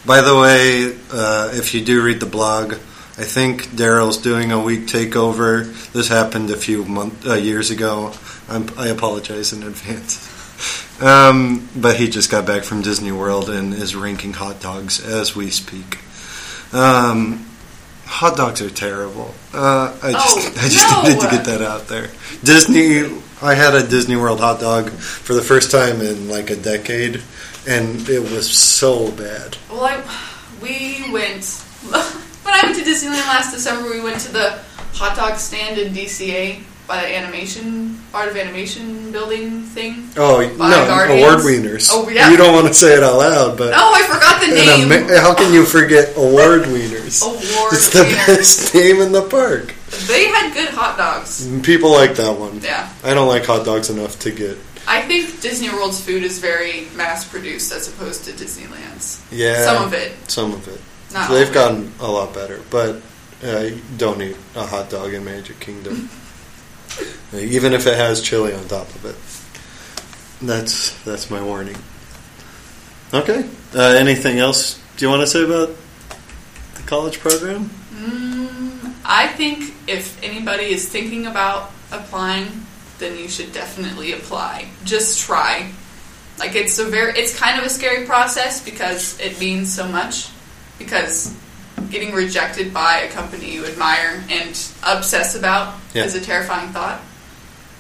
By 0.06 0.22
the 0.22 0.36
way, 0.38 0.96
uh, 1.12 1.52
if 1.54 1.74
you 1.74 1.84
do 1.86 2.02
read 2.04 2.20
the 2.20 2.26
blog, 2.26 2.74
I 2.74 3.24
think 3.26 3.68
Daryl's 3.68 4.18
doing 4.18 4.52
a 4.52 4.60
week 4.60 4.88
takeover. 4.88 5.66
This 5.94 6.08
happened 6.10 6.50
a 6.50 6.58
few 6.58 6.84
month, 6.84 7.26
uh, 7.28 7.36
years 7.36 7.70
ago. 7.72 8.12
I'm, 8.50 8.68
I 8.78 8.88
apologize 8.88 9.54
in 9.54 9.64
advance. 9.64 10.30
Um, 11.02 11.68
but 11.76 11.96
he 11.98 12.08
just 12.08 12.30
got 12.32 12.46
back 12.46 12.64
from 12.64 12.82
Disney 12.84 13.12
World 13.12 13.50
and 13.50 13.74
is 13.74 13.96
ranking 13.96 14.32
hot 14.32 14.62
dogs 14.62 15.04
as 15.04 15.36
we 15.36 15.50
speak. 15.50 15.98
Um, 16.74 17.46
hot 18.06 18.36
dogs 18.38 18.62
are 18.62 18.70
terrible. 18.70 19.34
Uh, 19.54 19.96
I 20.02 20.12
just, 20.12 20.38
Oh, 20.38 20.52
I 20.58 20.70
just 20.70 20.92
no. 20.92 21.02
needed 21.04 21.22
to 21.22 21.28
get 21.36 21.46
that 21.46 21.62
out 21.62 21.88
there. 21.88 22.10
Disney. 22.44 23.22
I 23.42 23.56
had 23.56 23.76
a 23.76 23.86
Disney 23.86 24.16
World 24.16 24.40
hot 24.40 24.62
dog 24.62 24.90
for 24.90 25.34
the 25.34 25.42
first 25.42 25.70
time 25.70 26.00
in 26.02 26.30
like 26.30 26.50
a 26.50 26.56
decade, 26.56 27.22
and 27.68 28.08
it 28.08 28.22
was 28.22 28.50
so 28.50 29.12
bad. 29.12 29.58
Well, 29.70 29.84
I, 29.84 30.02
we 30.62 31.12
went 31.12 31.46
when 31.90 32.54
I 32.54 32.62
went 32.64 32.78
to 32.78 32.84
Disneyland 32.84 33.28
last 33.28 33.52
December. 33.54 33.90
We 33.90 34.02
went 34.02 34.22
to 34.22 34.32
the 34.32 34.60
hot 34.94 35.18
dog 35.18 35.38
stand 35.38 35.78
in 35.78 35.94
DCA 35.94 36.64
by 36.88 37.02
the 37.02 37.16
animation 37.16 37.98
art 38.14 38.28
of 38.30 38.36
animation 38.38 39.12
building 39.12 39.62
thing. 39.64 40.10
Oh 40.18 40.42
no, 40.42 40.58
Guardians. 40.58 41.22
award 41.24 41.40
wieners. 41.40 41.90
Oh, 41.92 42.10
yeah. 42.10 42.30
You 42.30 42.38
don't 42.38 42.54
want 42.54 42.68
to 42.68 42.74
say 42.74 42.94
it 42.98 43.04
out 43.04 43.18
loud, 43.18 43.58
but 43.58 43.74
Oh, 43.76 43.94
I 43.96 44.04
forgot 44.04 44.42
the 44.42 44.48
name. 44.54 44.92
ama- 44.92 45.20
how 45.20 45.34
can 45.34 45.54
you 45.54 45.66
forget 45.66 46.16
award 46.18 46.64
wieners? 46.64 47.24
Award 47.26 47.74
it's 47.74 47.90
the 47.94 48.00
wieners. 48.00 48.28
best 48.28 48.76
name 48.76 49.02
in 49.02 49.12
the 49.14 49.22
park. 49.24 49.74
They 50.08 50.26
had 50.28 50.54
good 50.54 50.70
hot 50.70 50.98
dogs. 50.98 51.48
People 51.62 51.92
like 51.92 52.16
that 52.16 52.38
one. 52.38 52.60
Yeah. 52.62 52.92
I 53.04 53.14
don't 53.14 53.28
like 53.28 53.46
hot 53.46 53.64
dogs 53.66 53.90
enough 53.90 54.20
to 54.20 54.32
get. 54.32 54.58
I 54.86 55.02
think 55.04 55.40
Disney 55.40 55.70
World's 55.70 56.02
food 56.04 56.24
is 56.24 56.40
very 56.40 56.88
mass 56.98 57.24
produced 57.28 57.72
as 57.72 57.88
opposed 57.88 58.26
to 58.26 58.32
Disneyland's. 58.32 59.24
Yeah, 59.32 59.64
Some 59.64 59.84
of 59.86 59.94
it. 59.94 60.12
Some 60.30 60.52
of 60.54 60.68
it. 60.68 60.82
Not 61.14 61.30
all 61.30 61.36
They've 61.38 61.54
gotten 61.54 61.94
a 62.02 62.08
lot 62.12 62.34
better, 62.34 62.60
but 62.70 63.02
uh, 63.44 63.70
don't 63.98 64.22
eat 64.22 64.36
a 64.56 64.66
hot 64.66 64.90
dog 64.90 65.14
in 65.14 65.24
Magic 65.24 65.60
Kingdom, 65.60 66.10
even 67.34 67.74
if 67.74 67.88
it 67.88 67.96
has 67.96 68.22
chili 68.22 68.54
on 68.54 68.68
top 68.68 68.88
of 68.96 69.06
it. 69.06 69.16
That's 70.46 71.02
that's 71.04 71.30
my 71.30 71.42
warning. 71.42 71.78
Okay. 73.14 73.48
Uh, 73.76 73.82
anything 73.82 74.40
else? 74.40 74.82
Do 74.98 75.06
you 75.06 75.10
want 75.10 75.22
to 75.22 75.28
say 75.28 75.44
about 75.44 75.70
the 76.76 76.82
college 76.84 77.20
program? 77.20 77.70
Mm, 77.94 78.94
I 79.06 79.28
think 79.28 79.74
if 79.88 80.22
anybody 80.24 80.66
is 80.66 80.90
thinking 80.90 81.28
about 81.28 81.72
applying, 81.92 82.66
then 83.00 83.18
you 83.18 83.28
should 83.28 83.54
definitely 83.54 84.14
apply. 84.14 84.68
Just 84.84 85.20
try. 85.20 85.72
Like 86.40 86.56
it's 86.56 86.80
a 86.80 86.86
very, 86.86 87.14
it's 87.14 87.38
kind 87.38 87.60
of 87.60 87.66
a 87.66 87.70
scary 87.70 88.06
process 88.06 88.64
because 88.64 89.20
it 89.20 89.40
means 89.40 89.74
so 89.74 89.88
much. 89.88 90.30
Because 90.80 91.36
getting 91.90 92.14
rejected 92.14 92.74
by 92.74 93.00
a 93.00 93.10
company 93.10 93.52
you 93.54 93.66
admire 93.66 94.24
and 94.30 94.50
obsess 94.84 95.36
about 95.36 95.76
Yeah. 95.94 96.04
is 96.06 96.16
a 96.16 96.22
terrifying 96.22 96.70
thought. 96.70 97.02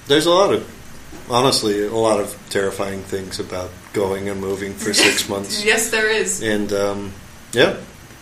There's 0.07 0.25
a 0.25 0.31
lot 0.31 0.53
of 0.53 0.69
honestly 1.29 1.85
a 1.85 1.93
lot 1.95 2.19
of 2.19 2.35
terrifying 2.49 3.01
things 3.03 3.39
about 3.39 3.69
going 3.93 4.27
and 4.29 4.41
moving 4.41 4.73
for 4.73 4.93
six 4.93 5.27
months. 5.33 5.63
yes, 5.63 5.89
there 5.89 6.09
is. 6.09 6.41
And 6.41 6.71
um, 6.73 7.13
yeah, 7.53 7.77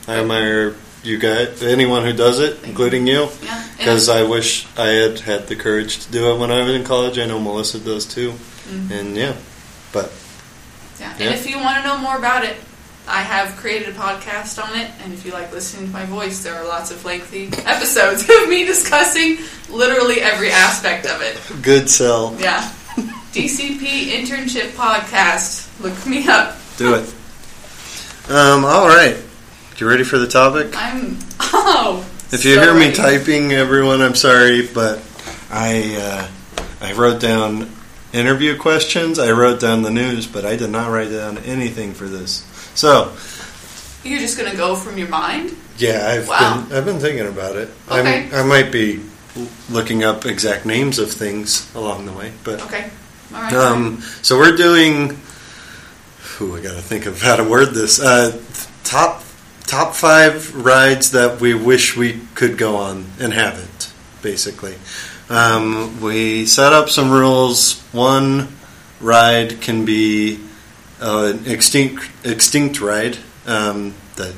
I 0.07 0.15
admire 0.19 0.75
you 1.03 1.17
guys, 1.17 1.63
anyone 1.63 2.03
who 2.05 2.13
does 2.13 2.39
it, 2.39 2.59
including 2.63 3.07
you, 3.07 3.27
Yeah. 3.43 3.67
Because 3.77 4.07
I 4.09 4.21
wish 4.21 4.67
I 4.77 4.87
had 4.89 5.19
had 5.21 5.47
the 5.47 5.55
courage 5.55 6.05
to 6.05 6.11
do 6.11 6.31
it 6.31 6.37
when 6.39 6.51
I 6.51 6.61
was 6.63 6.75
in 6.75 6.83
college. 6.83 7.17
I 7.17 7.25
know 7.25 7.39
Melissa 7.39 7.79
does 7.79 8.05
too, 8.05 8.33
Mhm. 8.69 8.91
and 8.91 9.17
yeah, 9.17 9.33
but 9.91 10.11
Yeah. 10.99 11.11
Yeah. 11.17 11.25
And 11.25 11.33
if 11.33 11.49
you 11.49 11.57
want 11.57 11.81
to 11.81 11.87
know 11.87 11.97
more 11.97 12.15
about 12.17 12.45
it, 12.45 12.55
I 13.11 13.23
have 13.23 13.57
created 13.57 13.89
a 13.89 13.91
podcast 13.91 14.63
on 14.63 14.73
it, 14.79 14.89
and 15.03 15.11
if 15.11 15.25
you 15.25 15.33
like 15.33 15.51
listening 15.51 15.87
to 15.87 15.91
my 15.91 16.05
voice, 16.05 16.43
there 16.43 16.55
are 16.55 16.65
lots 16.65 16.91
of 16.91 17.03
lengthy 17.03 17.47
episodes 17.65 18.21
of 18.29 18.47
me 18.47 18.65
discussing 18.65 19.37
literally 19.69 20.21
every 20.21 20.49
aspect 20.49 21.05
of 21.05 21.21
it. 21.21 21.37
good 21.61 21.89
sell. 21.89 22.33
Yeah. 22.39 22.61
DCP 23.33 24.11
Internship 24.11 24.71
Podcast. 24.71 25.67
Look 25.81 26.05
me 26.07 26.25
up. 26.29 26.55
Do 26.77 26.95
it. 26.95 27.13
Um, 28.29 28.63
all 28.63 28.87
right, 28.87 29.17
you 29.75 29.89
ready 29.89 30.05
for 30.05 30.17
the 30.17 30.27
topic? 30.27 30.73
I'm. 30.73 31.17
Oh. 31.41 32.09
If 32.31 32.45
you 32.45 32.55
so 32.55 32.61
hear 32.61 32.73
me 32.73 32.85
ready. 32.85 32.93
typing, 32.93 33.51
everyone, 33.51 34.01
I'm 34.01 34.15
sorry, 34.15 34.67
but 34.67 35.03
I 35.49 35.97
uh, 35.97 36.65
I 36.79 36.93
wrote 36.93 37.19
down 37.19 37.69
interview 38.13 38.57
questions. 38.57 39.19
I 39.19 39.31
wrote 39.31 39.59
down 39.59 39.81
the 39.81 39.91
news, 39.91 40.27
but 40.27 40.45
I 40.45 40.55
did 40.55 40.69
not 40.69 40.91
write 40.91 41.09
down 41.11 41.39
anything 41.39 41.93
for 41.93 42.05
this. 42.05 42.47
So 42.75 43.13
You're 44.03 44.19
just 44.19 44.37
gonna 44.37 44.55
go 44.55 44.75
from 44.75 44.97
your 44.97 45.09
mind? 45.09 45.55
yeah, 45.77 46.07
I've 46.09 46.27
Wow. 46.27 46.63
been 46.67 46.77
I've 46.77 46.85
been 46.85 46.99
thinking 46.99 47.27
about 47.27 47.55
it. 47.55 47.69
Okay. 47.89 48.27
I'm, 48.29 48.33
I 48.35 48.43
might 48.43 48.71
be 48.71 48.99
looking 49.69 50.03
up 50.03 50.25
exact 50.25 50.65
names 50.65 50.99
of 50.99 51.11
things 51.11 51.73
along 51.75 52.05
the 52.05 52.11
way, 52.13 52.31
but 52.43 52.61
Okay. 52.63 52.89
All 53.33 53.41
right. 53.41 53.53
um, 53.53 54.01
so 54.21 54.37
we're 54.37 54.55
doing. 54.57 55.17
Ooh, 56.41 56.55
I 56.55 56.61
got 56.61 56.73
to 56.75 56.81
think 56.81 57.05
of 57.05 57.21
how 57.21 57.35
to 57.37 57.43
word 57.43 57.73
this. 57.73 57.99
Uh, 58.01 58.39
top 58.83 59.23
top 59.67 59.93
five 59.95 60.53
rides 60.55 61.11
that 61.11 61.39
we 61.39 61.53
wish 61.53 61.95
we 61.95 62.19
could 62.35 62.57
go 62.57 62.75
on 62.77 63.05
and 63.19 63.31
haven't. 63.31 63.93
Basically, 64.21 64.75
um, 65.29 66.01
we 66.01 66.45
set 66.45 66.73
up 66.73 66.89
some 66.89 67.09
rules. 67.11 67.79
One 67.93 68.49
ride 68.99 69.61
can 69.61 69.85
be 69.85 70.39
uh, 71.01 71.33
an 71.33 71.51
extinct 71.51 72.09
extinct 72.23 72.81
ride 72.81 73.17
um, 73.45 73.93
that. 74.15 74.33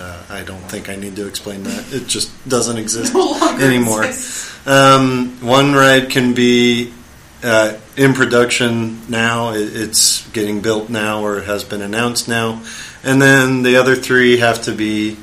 Uh, 0.00 0.20
I 0.30 0.42
don't 0.42 0.62
think 0.62 0.88
I 0.88 0.96
need 0.96 1.14
to 1.14 1.28
explain 1.28 1.62
that. 1.62 1.92
It 1.92 2.08
just 2.08 2.32
doesn't 2.48 2.76
exist 2.76 3.14
no 3.14 3.56
anymore. 3.60 4.04
exists. 4.04 4.66
Um, 4.66 5.40
one 5.40 5.74
ride 5.74 6.10
can 6.10 6.34
be 6.34 6.92
uh, 7.44 7.78
in 7.96 8.12
production 8.12 9.08
now. 9.08 9.52
It, 9.52 9.76
it's 9.76 10.28
getting 10.30 10.60
built 10.60 10.88
now, 10.88 11.22
or 11.22 11.38
it 11.38 11.44
has 11.44 11.62
been 11.62 11.82
announced 11.82 12.26
now. 12.26 12.64
And 13.04 13.22
then 13.22 13.62
the 13.62 13.76
other 13.76 13.94
three 13.94 14.38
have 14.38 14.62
to 14.62 14.72
be 14.72 15.16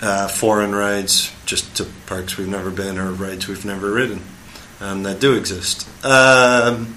uh, 0.00 0.28
foreign 0.28 0.74
rides, 0.74 1.32
just 1.46 1.76
to 1.76 1.84
parks 2.06 2.36
we've 2.36 2.48
never 2.48 2.70
been 2.70 2.98
or 2.98 3.12
rides 3.12 3.46
we've 3.46 3.64
never 3.64 3.92
ridden 3.92 4.22
um, 4.80 5.02
that 5.02 5.20
do 5.20 5.34
exist. 5.34 5.88
Um, 6.04 6.96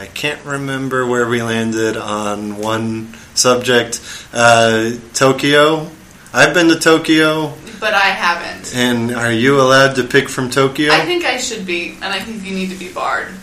I 0.00 0.06
can't 0.06 0.42
remember 0.46 1.06
where 1.06 1.28
we 1.28 1.42
landed 1.42 1.96
on 1.98 2.56
one 2.56 3.12
subject. 3.34 4.00
Uh, 4.32 4.92
Tokyo. 5.12 5.90
I've 6.32 6.54
been 6.54 6.68
to 6.68 6.78
Tokyo, 6.78 7.52
But 7.80 7.92
I 7.92 8.08
haven't. 8.08 8.74
and 8.74 9.14
are 9.14 9.32
you 9.32 9.60
allowed 9.60 9.96
to 9.96 10.04
pick 10.04 10.28
from 10.30 10.48
Tokyo? 10.48 10.90
I 10.92 11.04
think 11.04 11.24
I 11.24 11.36
should 11.38 11.66
be, 11.66 11.90
and 12.00 12.04
I 12.04 12.20
think 12.20 12.44
you 12.44 12.54
need 12.54 12.70
to 12.70 12.76
be 12.76 12.90
barred. 12.90 13.34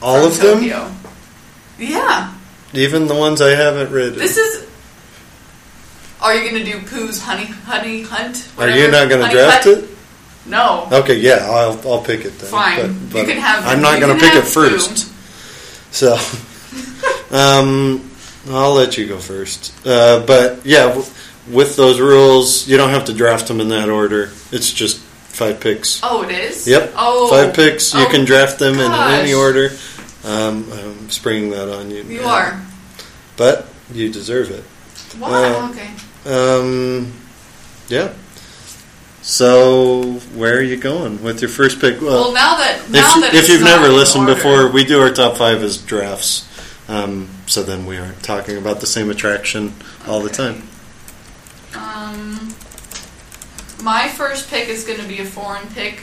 All 0.00 0.24
of 0.24 0.38
them? 0.40 0.62
Yeah. 1.78 2.32
Even 2.72 3.06
the 3.06 3.14
ones 3.14 3.42
I 3.42 3.50
haven't 3.50 3.92
read. 3.92 4.14
This 4.14 4.36
is. 4.38 4.66
Are 6.22 6.34
you 6.34 6.48
going 6.50 6.64
to 6.64 6.72
do 6.72 6.78
Pooh's 6.86 7.20
honey 7.20 7.44
honey 7.46 8.02
hunt? 8.02 8.48
Are 8.58 8.70
you 8.70 8.90
not 8.90 9.08
going 9.10 9.22
to 9.24 9.30
draft 9.30 9.64
Hunt? 9.64 9.78
it? 9.84 9.90
No. 10.46 10.88
Okay, 10.90 11.18
yeah, 11.18 11.46
I'll, 11.50 11.78
I'll 11.90 12.02
pick 12.02 12.24
it 12.24 12.38
then. 12.38 12.50
Fine. 12.50 13.08
But, 13.10 13.18
You 13.20 13.24
can 13.26 13.38
have- 13.38 13.66
I'm 13.66 13.82
not 13.82 14.00
going 14.00 14.16
to 14.18 14.24
pick 14.24 14.34
it 14.34 14.44
first. 14.46 15.10
So, 15.94 16.14
um, 17.30 18.10
I'll 18.48 18.74
let 18.74 18.98
you 18.98 19.06
go 19.06 19.18
first. 19.18 19.72
Uh, 19.86 20.26
but 20.26 20.66
yeah, 20.66 20.86
w- 20.88 21.06
with 21.48 21.76
those 21.76 22.00
rules, 22.00 22.66
you 22.66 22.76
don't 22.76 22.90
have 22.90 23.04
to 23.04 23.14
draft 23.14 23.46
them 23.46 23.60
in 23.60 23.68
that 23.68 23.88
order. 23.88 24.24
It's 24.50 24.72
just 24.72 24.98
five 24.98 25.60
picks. 25.60 26.00
Oh, 26.02 26.24
it 26.24 26.32
is. 26.32 26.66
Yep. 26.66 26.94
Oh, 26.96 27.28
Five 27.30 27.54
picks. 27.54 27.94
You 27.94 28.06
oh, 28.06 28.10
can 28.10 28.24
draft 28.24 28.58
them 28.58 28.74
in 28.74 28.90
any 28.90 29.34
order. 29.34 29.70
Um, 30.24 30.66
I'm 30.72 31.10
springing 31.10 31.50
that 31.50 31.72
on 31.72 31.92
you. 31.92 32.02
You 32.02 32.22
now. 32.22 32.28
are. 32.34 32.62
But 33.36 33.68
you 33.92 34.10
deserve 34.12 34.50
it. 34.50 34.64
Why? 35.20 35.44
Uh, 35.44 35.70
okay. 35.70 35.90
Um, 36.26 37.12
yeah. 37.88 38.12
So 39.24 40.02
where 40.34 40.58
are 40.58 40.62
you 40.62 40.76
going 40.76 41.22
with 41.22 41.40
your 41.40 41.48
first 41.48 41.80
pick? 41.80 41.98
Well, 42.02 42.34
now 42.34 42.58
that 42.58 42.90
now 42.90 43.14
if, 43.16 43.20
that 43.22 43.34
if 43.34 43.48
you've 43.48 43.62
never 43.62 43.88
listened 43.88 44.28
order- 44.28 44.34
before, 44.34 44.70
we 44.70 44.84
do 44.84 45.00
our 45.00 45.10
top 45.10 45.38
five 45.38 45.62
as 45.62 45.78
drafts. 45.78 46.46
Um, 46.88 47.30
so 47.46 47.62
then 47.62 47.86
we 47.86 47.96
aren't 47.96 48.22
talking 48.22 48.58
about 48.58 48.80
the 48.80 48.86
same 48.86 49.08
attraction 49.08 49.72
all 50.06 50.20
the 50.20 50.28
time. 50.28 50.68
Um, 51.74 52.54
my 53.82 54.08
first 54.08 54.50
pick 54.50 54.68
is 54.68 54.84
going 54.84 55.00
to 55.00 55.08
be 55.08 55.20
a 55.20 55.24
foreign 55.24 55.66
pick, 55.68 56.02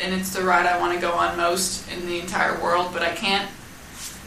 and 0.00 0.14
it's 0.14 0.32
the 0.34 0.42
ride 0.42 0.64
I 0.64 0.80
want 0.80 0.94
to 0.94 1.00
go 1.00 1.12
on 1.12 1.36
most 1.36 1.86
in 1.92 2.06
the 2.06 2.20
entire 2.20 2.58
world, 2.62 2.88
but 2.94 3.02
I 3.02 3.14
can't. 3.14 3.50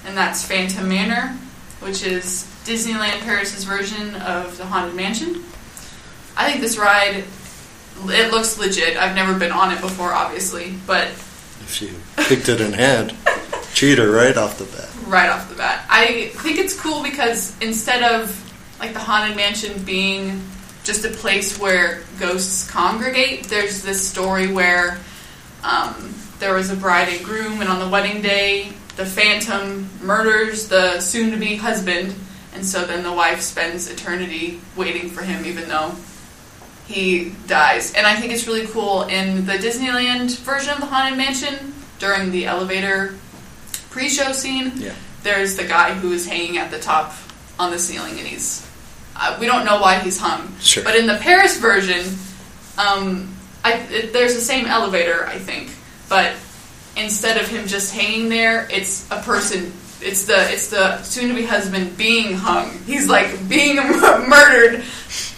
And 0.06 0.16
that's 0.16 0.48
Phantom 0.48 0.88
Manor, 0.88 1.36
which 1.80 2.04
is 2.04 2.48
Disneyland 2.64 3.22
Paris's 3.22 3.64
version 3.64 4.14
of 4.18 4.56
the 4.60 4.66
Haunted 4.68 4.96
Mansion. 4.96 5.44
I 6.38 6.48
think 6.48 6.62
this 6.62 6.78
ride, 6.78 7.24
it 8.04 8.32
looks 8.32 8.58
legit. 8.58 8.98
I've 8.98 9.16
never 9.16 9.38
been 9.38 9.52
on 9.52 9.72
it 9.72 9.82
before, 9.82 10.14
obviously, 10.14 10.74
but 10.86 11.08
If 11.08 11.82
you 11.82 11.90
picked 12.28 12.50
it 12.50 12.62
in 12.62 12.74
hand, 12.74 13.16
cheater 13.74 14.12
right 14.12 14.36
off 14.38 14.58
the 14.58 14.66
bat. 14.66 14.90
right 15.08 15.30
off 15.30 15.50
the 15.50 15.56
bat. 15.56 15.86
I 15.90 16.30
think 16.36 16.58
it's 16.60 16.80
cool 16.80 17.04
because 17.04 17.56
instead 17.62 18.04
of 18.04 18.42
like 18.80 18.94
the 18.94 19.00
haunted 19.00 19.36
mansion 19.38 19.82
being 19.84 20.42
just 20.84 21.04
a 21.06 21.10
place 21.10 21.58
where 21.60 22.04
ghosts 22.20 22.70
congregate, 22.70 23.46
there's 23.46 23.82
this 23.82 24.06
story 24.08 24.52
where 24.52 25.00
um, 25.64 26.14
there 26.40 26.54
was 26.54 26.70
a 26.70 26.76
bride 26.76 27.10
and 27.10 27.26
groom, 27.26 27.60
and 27.62 27.70
on 27.70 27.80
the 27.80 27.88
wedding 27.88 28.22
day, 28.22 28.72
the 28.96 29.06
phantom 29.06 29.90
murders 30.02 30.68
the 30.70 31.00
soon-to-be 31.00 31.56
husband, 31.56 32.14
and 32.54 32.64
so 32.66 32.86
then 32.86 33.04
the 33.04 33.12
wife 33.12 33.42
spends 33.42 33.90
eternity 33.90 34.60
waiting 34.76 35.10
for 35.10 35.24
him, 35.24 35.44
even 35.46 35.68
though 35.68 35.96
he 36.88 37.34
dies. 37.48 37.94
And 37.94 38.06
I 38.06 38.16
think 38.16 38.32
it's 38.34 38.46
really 38.48 38.68
cool 38.68 39.04
in 39.04 39.46
the 39.46 39.54
Disneyland 39.54 40.38
version 40.40 40.74
of 40.74 40.80
the 40.80 40.86
haunted 40.86 41.18
mansion 41.18 41.74
during 42.00 42.32
the 42.32 42.46
elevator 42.46 43.16
pre-show 43.90 44.32
scene 44.34 44.74
Yeah. 44.76 44.94
there's 45.24 45.56
the 45.56 45.64
guy 45.64 45.94
who 45.94 46.12
is 46.12 46.28
hanging 46.28 46.58
at 46.58 46.70
the 46.70 46.80
top 46.80 47.14
on 47.58 47.72
the 47.72 47.80
ceiling 47.80 48.12
and 48.20 48.28
he's 48.28 48.68
uh, 49.16 49.38
we 49.40 49.46
don't 49.46 49.64
know 49.64 49.80
why 49.80 50.00
he's 50.00 50.20
hung 50.20 50.54
Sure. 50.60 50.84
but 50.84 50.98
in 50.98 51.08
the 51.08 51.16
paris 51.16 51.58
version 51.58 52.06
um, 52.78 53.34
I, 53.64 53.76
it, 53.90 54.12
there's 54.12 54.36
the 54.36 54.42
same 54.42 54.66
elevator 54.66 55.26
i 55.28 55.40
think 55.40 55.72
but 56.10 56.34
instead 56.98 57.38
of 57.42 57.48
him 57.48 57.66
just 57.68 57.94
hanging 57.96 58.28
there 58.28 58.68
it's 58.70 59.10
a 59.10 59.22
person 59.22 59.72
it's 60.02 60.26
the 60.26 60.52
it's 60.52 60.68
the 60.68 61.02
soon-to-be 61.04 61.46
husband 61.46 61.96
being 61.96 62.34
hung 62.34 62.78
he's 62.86 63.08
like 63.08 63.48
being 63.48 63.78
murdered 64.28 64.84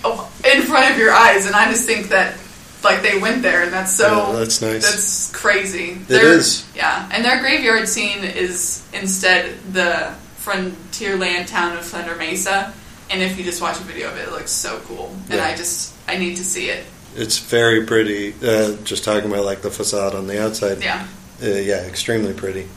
in 0.06 0.62
front 0.64 0.92
of 0.92 0.98
your 0.98 1.12
eyes 1.12 1.46
and 1.48 1.56
i 1.56 1.70
just 1.70 1.86
think 1.86 2.10
that 2.10 2.38
like 2.84 3.02
they 3.02 3.20
went 3.20 3.42
there 3.42 3.64
and 3.64 3.74
that's 3.74 3.94
so 3.96 4.32
Yeah, 4.34 4.40
that's 4.40 4.62
nice. 4.62 4.84
that's 4.90 5.32
crazy. 5.36 5.92
It 5.94 6.08
Their- 6.08 6.34
is. 6.38 6.64
Yeah, 6.76 7.10
and 7.12 7.26
their 7.26 7.40
graveyard 7.42 7.88
scene 7.90 8.24
is 8.24 8.86
instead 8.94 9.58
the 9.74 10.14
frontierland 10.40 11.48
town 11.48 11.76
of 11.76 11.84
Thunder 11.84 12.16
Mesa. 12.16 12.72
And 13.10 13.22
if 13.24 13.38
you 13.38 13.44
just 13.44 13.62
watch 13.62 13.78
a 13.80 13.84
video 13.84 14.10
of 14.12 14.18
it, 14.18 14.28
it 14.28 14.32
looks 14.32 14.52
so 14.52 14.80
cool. 14.86 15.12
And 15.26 15.36
Yeah. 15.40 15.46
I 15.48 15.56
just 15.56 15.94
I 16.08 16.18
need 16.18 16.38
to 16.38 16.44
see 16.46 16.70
it. 16.70 16.86
It's 17.16 17.40
very 17.40 17.84
pretty. 17.86 18.34
Uh, 18.44 18.74
just 18.84 19.04
talking 19.04 19.30
about 19.32 19.44
like 19.44 19.62
the 19.64 19.72
facade 19.72 20.14
on 20.14 20.28
the 20.28 20.42
outside. 20.42 20.82
Yeah, 20.82 21.08
Uh, 21.42 21.48
yeah, 21.48 21.82
extremely 21.88 22.34
pretty. 22.34 22.68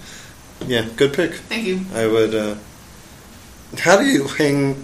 Yeah, 0.67 0.87
good 0.97 1.13
pick. 1.13 1.35
thank 1.35 1.67
you. 1.67 1.81
I 1.95 2.07
would. 2.07 2.35
Uh, 2.35 2.55
how 3.79 3.99
do 3.99 4.07
you 4.07 4.25
hang? 4.27 4.83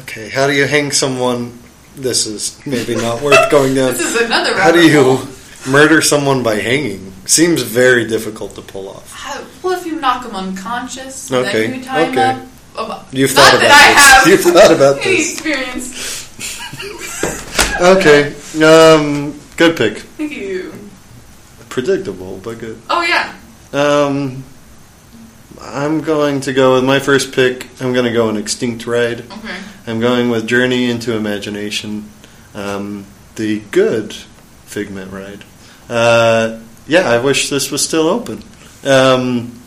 Okay, 0.00 0.28
how 0.28 0.46
do 0.46 0.52
you 0.54 0.66
hang 0.66 0.90
someone? 0.92 1.58
This 1.96 2.26
is 2.26 2.58
maybe 2.66 2.96
not 2.96 3.22
worth 3.22 3.50
going 3.50 3.74
down. 3.74 3.92
This 3.94 4.14
is 4.14 4.20
another. 4.22 4.56
How 4.58 4.72
do 4.72 4.80
you 4.80 5.02
hole. 5.02 5.28
murder 5.70 6.00
someone 6.00 6.42
by 6.42 6.56
hanging? 6.56 7.12
Seems 7.26 7.62
very 7.62 8.06
difficult 8.06 8.54
to 8.56 8.62
pull 8.62 8.88
off. 8.88 9.12
How, 9.12 9.44
well, 9.62 9.78
if 9.78 9.86
you 9.86 10.00
knock 10.00 10.24
them 10.24 10.34
unconscious, 10.34 11.30
Okay, 11.32 11.66
then 11.68 11.78
you 11.78 11.84
tie 11.84 12.02
okay. 12.08 12.14
them 12.14 12.40
up. 12.42 12.48
Oh, 12.76 13.08
You've 13.12 13.30
thought 13.30 13.52
that 13.52 13.62
about 13.62 13.70
I 13.72 13.94
this. 13.94 14.04
have 14.10 14.26
You've 14.28 14.54
thought 14.54 14.72
about 14.74 15.02
this. 15.02 15.32
experience. 15.32 16.14
Okay, 17.80 18.28
um, 18.62 19.34
good 19.56 19.76
pick. 19.76 19.98
Thank 19.98 20.30
you. 20.30 20.72
Predictable, 21.68 22.38
but 22.38 22.60
good. 22.60 22.80
Oh 22.88 23.02
yeah, 23.02 23.34
Um, 23.72 24.44
I'm 25.66 26.02
going 26.02 26.42
to 26.42 26.52
go 26.52 26.74
with 26.74 26.84
my 26.84 26.98
first 26.98 27.32
pick. 27.32 27.68
I'm 27.80 27.94
going 27.94 28.04
to 28.04 28.12
go 28.12 28.28
an 28.28 28.36
extinct 28.36 28.86
ride. 28.86 29.20
Okay. 29.20 29.58
I'm 29.86 29.98
going 29.98 30.28
with 30.28 30.46
Journey 30.46 30.90
into 30.90 31.16
Imagination, 31.16 32.10
um, 32.54 33.06
the 33.36 33.60
good 33.70 34.12
Figment 34.12 35.10
ride. 35.10 35.44
Uh, 35.88 36.60
yeah, 36.86 37.08
I 37.08 37.18
wish 37.18 37.48
this 37.48 37.70
was 37.70 37.82
still 37.82 38.08
open. 38.08 38.42
Um, 38.84 39.60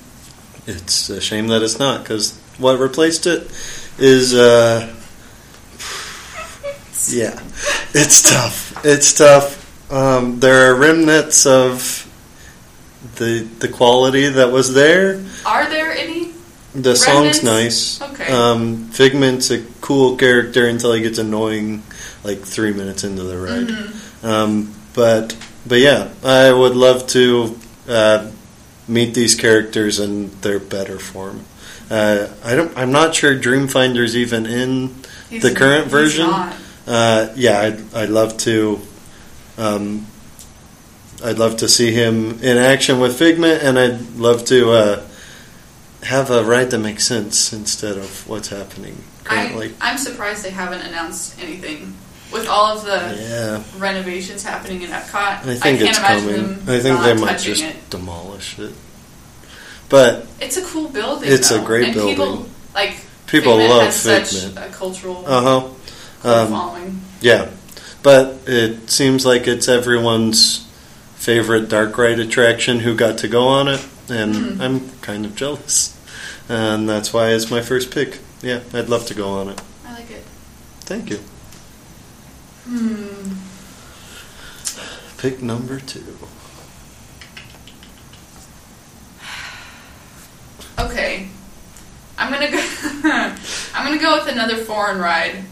it's 0.68 1.10
a 1.10 1.20
shame 1.20 1.48
that 1.48 1.64
it's 1.64 1.80
not 1.80 2.04
because 2.04 2.38
what 2.58 2.80
replaced 2.80 3.26
it 3.26 3.50
is, 3.98 4.36
uh, 4.36 4.82
yeah, 7.10 7.42
it's 7.94 8.22
tough. 8.22 8.86
It's 8.86 9.14
tough. 9.18 9.92
Um, 9.92 10.40
there 10.40 10.72
are 10.72 10.76
remnants 10.76 11.46
of 11.46 12.07
the 13.16 13.40
the 13.60 13.68
quality 13.68 14.28
that 14.30 14.52
was 14.52 14.74
there. 14.74 15.24
Are 15.46 15.70
there 15.70 15.92
any? 15.92 16.32
The 16.76 16.96
song's 16.96 17.42
nice. 17.44 18.02
Okay. 18.02 18.32
Um, 18.32 18.90
Figment's 18.90 19.50
a 19.52 19.64
cool 19.82 20.16
character 20.18 20.68
until 20.68 20.94
he 20.94 21.02
gets 21.02 21.18
annoying, 21.18 21.82
like 22.24 22.40
three 22.40 22.72
minutes 22.74 23.04
into 23.04 23.24
the 23.24 23.38
ride. 23.38 23.68
Mm-hmm. 23.68 24.26
Um, 24.28 24.74
but 24.94 25.36
but 25.66 25.80
yeah, 25.80 26.10
I 26.24 26.52
would 26.52 26.76
love 26.76 27.08
to 27.08 27.58
uh, 27.88 28.30
meet 28.88 29.14
these 29.14 29.34
characters 29.36 30.00
in 30.00 30.30
their 30.42 30.60
better 30.60 31.00
form. 31.00 31.46
Uh, 31.90 32.28
I 32.44 32.56
don't. 32.56 32.78
I'm 32.78 32.92
not 32.92 33.16
sure 33.16 33.34
Dreamfinder's 33.36 34.16
even 34.16 34.46
in 34.46 34.90
He's- 35.30 35.42
the 35.42 35.54
current 35.56 35.86
he's 35.86 35.92
version. 35.92 36.28
not. 36.28 36.56
Uh, 36.86 37.30
yeah, 37.36 37.60
I'd, 37.62 37.94
I'd 37.96 38.10
love 38.10 38.38
to. 38.40 38.80
Um, 39.58 40.06
I'd 41.24 41.40
love 41.40 41.58
to 41.58 41.68
see 41.68 41.92
him 41.92 42.40
in 42.42 42.58
action 42.58 43.00
with 43.00 43.18
Figment, 43.18 43.64
and 43.64 43.78
I'd 43.80 44.16
love 44.16 44.46
to 44.46 44.72
uh, 44.72 45.04
have 46.04 46.30
a 46.30 46.44
ride 46.44 46.72
that 46.72 46.80
makes 46.80 47.06
sense 47.06 47.54
instead 47.54 47.98
of 47.98 48.28
what's 48.30 48.50
happening 48.50 48.98
currently. 49.24 49.74
I, 49.82 49.92
I'm 49.92 49.98
surprised 49.98 50.44
they 50.46 50.52
haven't 50.52 50.82
announced 50.82 51.42
anything 51.42 51.94
with 52.32 52.48
all 52.48 52.78
of 52.78 52.84
the 52.86 53.18
yeah, 53.20 53.64
renovations 53.82 54.44
happening 54.44 54.82
in 54.84 54.90
Epcot. 54.90 55.46
I 55.46 55.56
think 55.56 55.80
can't 55.80 55.82
it's 55.90 56.00
coming. 56.00 56.52
I 56.68 56.80
think 56.80 57.02
they 57.02 57.14
might 57.16 57.40
just 57.40 57.64
it. 57.64 57.90
demolish 57.90 58.60
it. 58.60 58.74
But 59.90 60.28
It's 60.42 60.58
a 60.58 60.66
cool 60.66 60.90
building. 60.90 61.32
It's 61.32 61.50
a 61.52 61.62
great 61.64 61.86
and 61.86 61.94
building. 61.94 62.16
People 62.16 62.50
like 62.76 62.98
People 63.28 63.58
Figment 63.58 63.70
love 63.70 63.94
Figment. 63.94 64.58
a 64.58 64.70
cultural 64.74 65.24
uh 65.26 65.42
huh, 65.42 65.68
cult 66.22 66.26
um, 66.26 66.50
following. 66.50 67.02
yeah. 67.22 67.50
But 68.04 68.40
it 68.46 68.90
seems 68.90 69.26
like 69.26 69.48
it's 69.48 69.68
everyone's 69.68 70.67
favorite 71.32 71.68
dark 71.68 71.98
ride 71.98 72.20
attraction 72.20 72.80
who 72.80 72.96
got 72.96 73.18
to 73.18 73.28
go 73.28 73.50
on 73.50 73.68
it, 73.68 73.86
and 74.10 74.34
Mhm. 74.34 74.62
I'm 74.62 74.90
kind 75.02 75.26
of 75.26 75.36
jealous, 75.36 75.94
and 76.48 76.88
that's 76.88 77.12
why 77.12 77.32
it's 77.32 77.52
my 77.52 77.62
first 77.62 77.92
pick. 77.92 78.20
Yeah, 78.42 78.62
I'd 78.74 78.88
love 78.88 79.06
to 79.08 79.14
go 79.14 79.28
on 79.32 79.50
it. 79.50 79.60
I 79.86 79.92
like 79.92 80.10
it. 80.10 80.24
Thank 80.86 81.10
you. 81.10 81.20
Hmm. 82.64 83.34
Pick 85.18 85.42
number 85.42 85.82
two. 85.82 86.18
Okay. 90.80 91.28
I'm 92.20 92.32
gonna 92.32 92.50
go. 92.52 92.58
I'm 93.76 93.86
gonna 93.86 94.00
go 94.02 94.18
with 94.18 94.28
another 94.32 94.58
foreign 94.64 95.00
ride, 95.00 95.44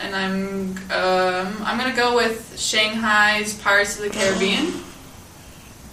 and 0.00 0.14
I'm 0.14 0.70
um, 0.92 1.62
I'm 1.64 1.78
gonna 1.78 1.94
go 1.96 2.14
with 2.16 2.58
Shanghai's 2.58 3.54
Pirates 3.60 3.96
of 3.98 4.04
the 4.04 4.10
Caribbean. 4.10 4.72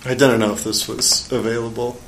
I 0.06 0.10
didn't 0.16 0.40
know 0.40 0.54
if 0.54 0.64
this 0.64 0.88
was 0.88 1.32
available. 1.32 2.00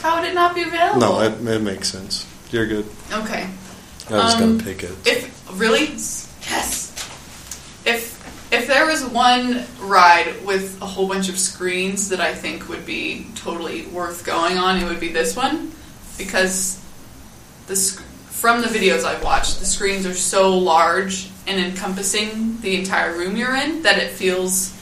How 0.00 0.20
would 0.20 0.28
it 0.28 0.34
not 0.34 0.54
be 0.54 0.62
available? 0.62 1.00
No, 1.00 1.20
it, 1.20 1.46
it 1.46 1.62
makes 1.62 1.88
sense. 1.88 2.26
You're 2.50 2.66
good. 2.66 2.86
Okay. 3.12 3.48
I 4.10 4.12
was 4.14 4.34
Um, 4.34 4.58
gonna 4.58 4.64
pick 4.64 4.82
it. 4.82 4.92
If 5.06 5.58
really, 5.58 5.86
yes. 5.86 6.90
If 7.86 8.12
if 8.52 8.66
there 8.66 8.86
was 8.86 9.04
one 9.04 9.64
ride 9.80 10.44
with 10.44 10.80
a 10.82 10.86
whole 10.86 11.08
bunch 11.08 11.28
of 11.28 11.38
screens 11.38 12.08
that 12.10 12.20
I 12.20 12.34
think 12.34 12.68
would 12.68 12.84
be 12.86 13.26
totally 13.34 13.86
worth 13.86 14.24
going 14.24 14.58
on, 14.58 14.78
it 14.78 14.84
would 14.84 15.00
be 15.00 15.08
this 15.12 15.34
one 15.36 15.72
because 16.18 16.80
the 17.66 17.76
sc- 17.76 18.02
from 18.28 18.60
the 18.60 18.68
videos 18.68 19.04
I've 19.04 19.24
watched, 19.24 19.58
the 19.60 19.64
screens 19.66 20.06
are 20.06 20.12
so 20.14 20.56
large 20.58 21.30
and 21.46 21.60
encompassing 21.60 22.60
the 22.60 22.76
entire 22.76 23.16
room 23.16 23.36
you're 23.36 23.54
in 23.54 23.82
that 23.82 23.98
it 23.98 24.10
feels 24.12 24.72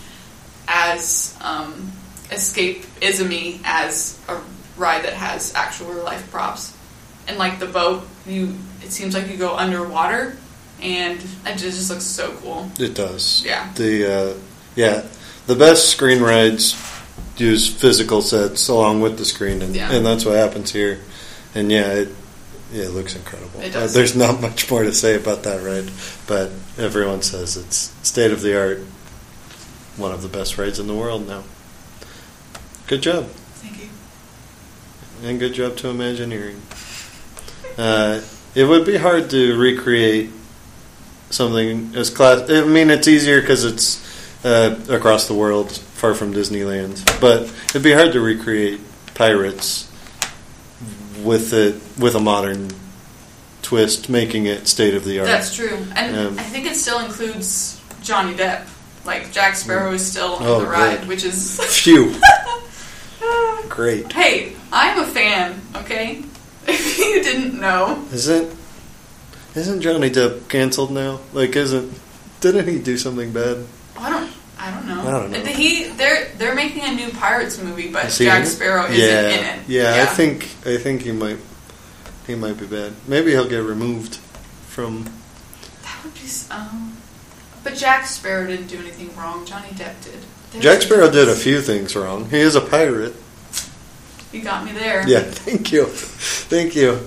as 0.68 1.36
um, 1.40 1.90
escapism-y 2.28 3.60
as 3.64 4.20
a 4.28 4.40
ride 4.76 5.04
that 5.04 5.12
has 5.12 5.54
actual 5.54 5.92
real 5.92 6.04
life 6.04 6.30
props. 6.30 6.76
And 7.28 7.38
like 7.38 7.58
the 7.58 7.66
boat, 7.66 8.06
you 8.26 8.54
it 8.82 8.90
seems 8.90 9.14
like 9.14 9.28
you 9.30 9.36
go 9.36 9.56
underwater, 9.56 10.36
and 10.80 11.18
it 11.20 11.56
just, 11.56 11.78
just 11.78 11.90
looks 11.90 12.04
so 12.04 12.32
cool. 12.42 12.70
It 12.80 12.94
does. 12.94 13.44
Yeah. 13.44 13.72
The 13.74 14.12
uh, 14.12 14.34
yeah, 14.74 15.04
the 15.46 15.54
best 15.54 15.88
screen 15.88 16.20
rides 16.20 16.76
use 17.36 17.72
physical 17.72 18.22
sets 18.22 18.68
along 18.68 19.00
with 19.00 19.18
the 19.18 19.24
screen, 19.24 19.62
and, 19.62 19.74
Yeah. 19.74 19.92
and 19.92 20.04
that's 20.04 20.24
what 20.24 20.34
happens 20.36 20.72
here. 20.72 20.98
And 21.54 21.70
yeah, 21.70 21.92
it 21.92 22.08
yeah, 22.08 22.14
it 22.72 22.90
looks 22.90 23.14
incredible. 23.14 23.60
It 23.60 23.74
Uh, 23.76 23.86
there's 23.86 24.16
not 24.16 24.40
much 24.46 24.70
more 24.70 24.82
to 24.82 24.92
say 24.92 25.14
about 25.16 25.42
that 25.44 25.62
ride, 25.62 25.90
but 26.26 26.50
everyone 26.78 27.22
says 27.22 27.56
it's 27.56 27.92
state 28.02 28.30
of 28.32 28.40
the 28.42 28.58
art, 28.58 28.78
one 29.96 30.12
of 30.12 30.22
the 30.22 30.28
best 30.28 30.58
rides 30.58 30.78
in 30.78 30.86
the 30.86 30.94
world 30.94 31.26
now. 31.28 31.44
Good 32.86 33.02
job, 33.02 33.26
Thank 33.56 33.78
you. 33.82 33.88
and 35.28 35.38
good 35.38 35.54
job 35.54 35.76
to 35.78 35.88
Imagineering. 35.88 36.60
Uh, 37.78 38.20
it 38.54 38.64
would 38.64 38.84
be 38.84 38.96
hard 38.96 39.30
to 39.30 39.58
recreate 39.58 40.30
something 41.30 41.92
as 41.94 42.10
class. 42.10 42.50
I 42.50 42.64
mean, 42.64 42.90
it's 42.90 43.08
easier 43.08 43.40
because 43.40 43.64
it's 43.64 44.44
uh, 44.44 44.78
across 44.90 45.28
the 45.28 45.34
world, 45.34 45.72
far 45.72 46.14
from 46.14 46.34
Disneyland. 46.34 47.02
But 47.20 47.44
it'd 47.70 47.82
be 47.82 47.92
hard 47.92 48.12
to 48.12 48.20
recreate 48.20 48.80
pirates 49.14 49.88
with 51.24 51.52
it 51.52 51.74
with 51.98 52.14
a 52.14 52.20
modern 52.20 52.70
twist, 53.62 54.08
making 54.08 54.46
it 54.46 54.66
state 54.68 54.94
of 54.94 55.04
the 55.04 55.20
art. 55.20 55.28
That's 55.28 55.54
true, 55.54 55.78
and 55.94 56.16
Um, 56.16 56.38
I 56.38 56.42
think 56.42 56.66
it 56.66 56.76
still 56.76 56.98
includes 56.98 57.80
Johnny 58.02 58.34
Depp. 58.34 58.66
Like 59.04 59.32
Jack 59.32 59.56
Sparrow 59.56 59.92
is 59.92 60.04
still 60.08 60.34
on 60.34 60.46
Oh, 60.46 60.60
the 60.60 60.66
ride, 60.66 61.00
good. 61.00 61.08
which 61.08 61.24
is 61.24 61.58
Phew! 61.82 62.14
Great. 63.68 64.12
hey, 64.12 64.54
I'm 64.72 64.98
a 65.00 65.06
fan. 65.06 65.60
Okay, 65.76 66.22
if 66.68 66.98
you 66.98 67.22
didn't 67.22 67.58
know, 67.60 68.04
Isn't 68.12 68.54
isn't 69.54 69.80
Johnny 69.80 70.10
Depp 70.10 70.48
canceled 70.48 70.90
now? 70.92 71.20
Like, 71.32 71.56
isn't 71.56 71.92
didn't 72.40 72.68
he 72.68 72.78
do 72.78 72.96
something 72.98 73.32
bad? 73.32 73.64
I 73.98 74.10
don't. 74.10 74.30
I 74.62 74.70
don't 74.70 74.86
know. 74.86 75.00
I 75.02 75.10
don't 75.10 75.32
know. 75.32 75.40
He 75.40 75.88
they're 75.88 76.28
they're 76.36 76.54
making 76.54 76.84
a 76.84 76.92
new 76.92 77.10
Pirates 77.10 77.60
movie, 77.60 77.90
but 77.90 78.06
Is 78.06 78.18
Jack? 78.18 78.46
Sparrow 78.46 78.84
isn't 78.84 78.96
yeah, 78.96 79.28
in 79.28 79.60
it. 79.60 79.68
Yeah, 79.68 79.96
yeah, 79.96 80.02
I 80.04 80.06
think 80.06 80.44
I 80.64 80.76
think 80.78 81.02
he 81.02 81.10
might 81.10 81.38
he 82.28 82.36
might 82.36 82.58
be 82.60 82.66
bad. 82.66 82.92
Maybe 83.08 83.32
he'll 83.32 83.48
get 83.48 83.64
removed 83.64 84.16
from. 84.68 85.04
that 85.82 85.98
would 86.04 86.14
be. 86.14 86.20
Um, 86.52 86.96
but 87.64 87.74
Jack 87.74 88.06
Sparrow 88.06 88.46
didn't 88.46 88.68
do 88.68 88.78
anything 88.78 89.14
wrong. 89.16 89.44
Johnny 89.44 89.70
Depp 89.70 90.00
did. 90.04 90.20
There's 90.52 90.62
Jack 90.62 90.82
Sparrow 90.82 91.10
did 91.10 91.28
a 91.28 91.34
few 91.34 91.60
things 91.60 91.96
wrong. 91.96 92.30
He 92.30 92.38
is 92.38 92.54
a 92.54 92.60
pirate. 92.60 93.16
You 94.30 94.42
got 94.42 94.64
me 94.64 94.70
there. 94.70 95.06
Yeah, 95.08 95.20
thank 95.26 95.72
you, 95.72 95.86
thank 95.86 96.76
you. 96.76 97.00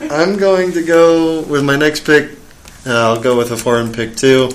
I'm 0.00 0.38
going 0.38 0.72
to 0.72 0.82
go 0.82 1.42
with 1.42 1.62
my 1.62 1.76
next 1.76 2.06
pick. 2.06 2.38
Uh, 2.86 2.94
I'll 2.94 3.20
go 3.20 3.36
with 3.36 3.50
a 3.50 3.56
foreign 3.58 3.92
pick 3.92 4.16
too, 4.16 4.48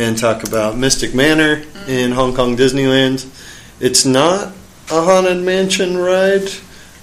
and 0.00 0.16
talk 0.16 0.44
about 0.44 0.78
Mystic 0.78 1.14
Manor 1.14 1.62
in 1.86 2.12
Hong 2.12 2.34
Kong 2.34 2.56
Disneyland. 2.56 3.28
It's 3.80 4.06
not 4.06 4.54
a 4.90 5.02
haunted 5.02 5.44
mansion 5.44 5.98
ride, 5.98 6.48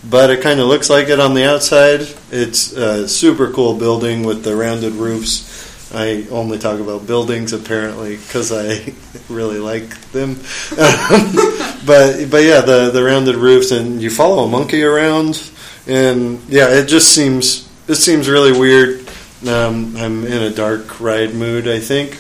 but 0.10 0.32
it 0.32 0.42
kind 0.42 0.60
of 0.60 0.66
looks 0.66 0.90
like 0.90 1.08
it 1.08 1.20
on 1.20 1.36
the 1.36 1.48
outside. 1.48 2.08
It's 2.32 2.72
a 2.74 3.08
super 3.08 3.52
cool 3.52 3.76
building 3.78 4.24
with 4.24 4.44
the 4.44 4.56
rounded 4.56 4.94
roofs. 4.94 5.94
I 5.94 6.26
only 6.32 6.58
talk 6.58 6.80
about 6.80 7.06
buildings 7.06 7.54
apparently 7.54 8.18
because 8.18 8.52
I 8.52 8.94
really 9.30 9.60
like 9.60 9.90
them. 10.12 10.40
But 11.86 12.30
but 12.30 12.44
yeah, 12.44 12.62
the 12.62 12.90
the 12.92 13.02
rounded 13.02 13.36
roofs 13.36 13.72
and 13.72 14.02
you 14.02 14.10
follow 14.10 14.44
a 14.44 14.48
monkey 14.50 14.84
around, 14.84 15.50
and 15.88 16.42
yeah, 16.50 16.68
it 16.68 16.88
just 16.88 17.16
seems 17.16 17.70
it 17.88 17.96
seems 17.96 18.28
really 18.28 18.52
weird. 18.52 19.08
Um, 19.48 19.96
I'm 19.96 20.26
in 20.26 20.44
a 20.44 20.50
dark 20.50 21.00
ride 21.00 21.34
mood, 21.34 21.66
I 21.66 21.80
think, 21.80 22.18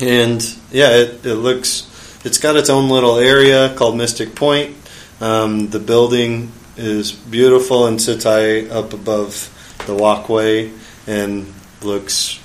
and 0.00 0.42
yeah, 0.70 0.90
it, 0.96 1.24
it 1.24 1.34
looks 1.36 1.88
it's 2.24 2.38
got 2.38 2.56
its 2.56 2.70
own 2.70 2.88
little 2.88 3.16
area 3.18 3.74
called 3.74 3.96
Mystic 3.96 4.34
Point. 4.34 4.76
Um, 5.20 5.68
the 5.70 5.78
building 5.80 6.52
is 6.76 7.12
beautiful 7.12 7.86
and 7.86 8.00
sits 8.00 8.24
high 8.24 8.66
up 8.66 8.92
above 8.92 9.48
the 9.86 9.94
walkway 9.94 10.72
and 11.06 11.52
looks 11.82 12.40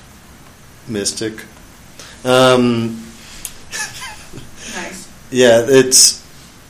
mystic. 0.86 1.44
Um, 2.24 3.04
Nice. 4.74 5.08
yeah, 5.30 5.64
it's 5.66 6.22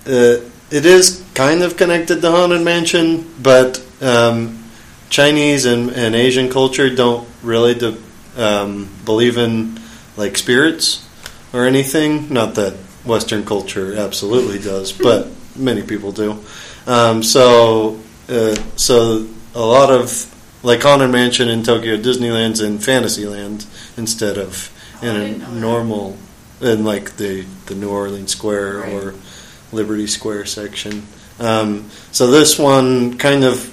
uh, 0.06 0.48
it 0.70 0.86
is 0.86 1.24
kind 1.34 1.62
of 1.62 1.76
connected 1.76 2.20
to 2.22 2.30
Haunted 2.30 2.62
Mansion, 2.62 3.28
but 3.42 3.82
um, 4.00 4.64
Chinese 5.10 5.64
and, 5.64 5.90
and 5.90 6.14
Asian 6.14 6.48
culture 6.50 6.94
don't 6.94 7.28
really 7.42 7.74
de- 7.74 7.96
um, 8.36 8.88
believe 9.04 9.36
in 9.38 9.78
like 10.18 10.36
spirits 10.36 11.06
or 11.54 11.64
anything. 11.64 12.30
Not 12.32 12.54
that 12.56 12.74
Western 13.04 13.44
culture 13.46 13.96
absolutely 13.96 14.58
does, 14.58 14.92
but 14.92 15.28
many 15.56 15.82
people 15.82 16.12
do. 16.12 16.44
Um, 16.86 17.22
so, 17.22 17.98
uh, 18.28 18.54
so 18.76 19.26
a 19.54 19.60
lot 19.60 19.90
of 19.90 20.34
like 20.62 20.82
Haunted 20.82 21.10
Mansion 21.10 21.48
in 21.48 21.62
Tokyo 21.62 21.96
Disneyland's 21.96 22.60
in 22.60 22.78
Fantasyland 22.78 23.64
instead 23.96 24.36
of 24.36 24.70
Oh, 25.00 25.06
in 25.06 25.42
a 25.42 25.48
normal 25.54 26.16
in 26.60 26.84
like 26.84 27.16
the 27.18 27.42
the 27.66 27.76
New 27.76 27.88
Orleans 27.88 28.32
Square 28.32 28.78
Right. 28.78 28.92
or 28.92 29.14
Liberty 29.70 30.08
Square 30.08 30.46
section. 30.46 31.06
Um, 31.38 31.88
so 32.10 32.26
this 32.32 32.58
one 32.58 33.16
kind 33.16 33.44
of 33.44 33.72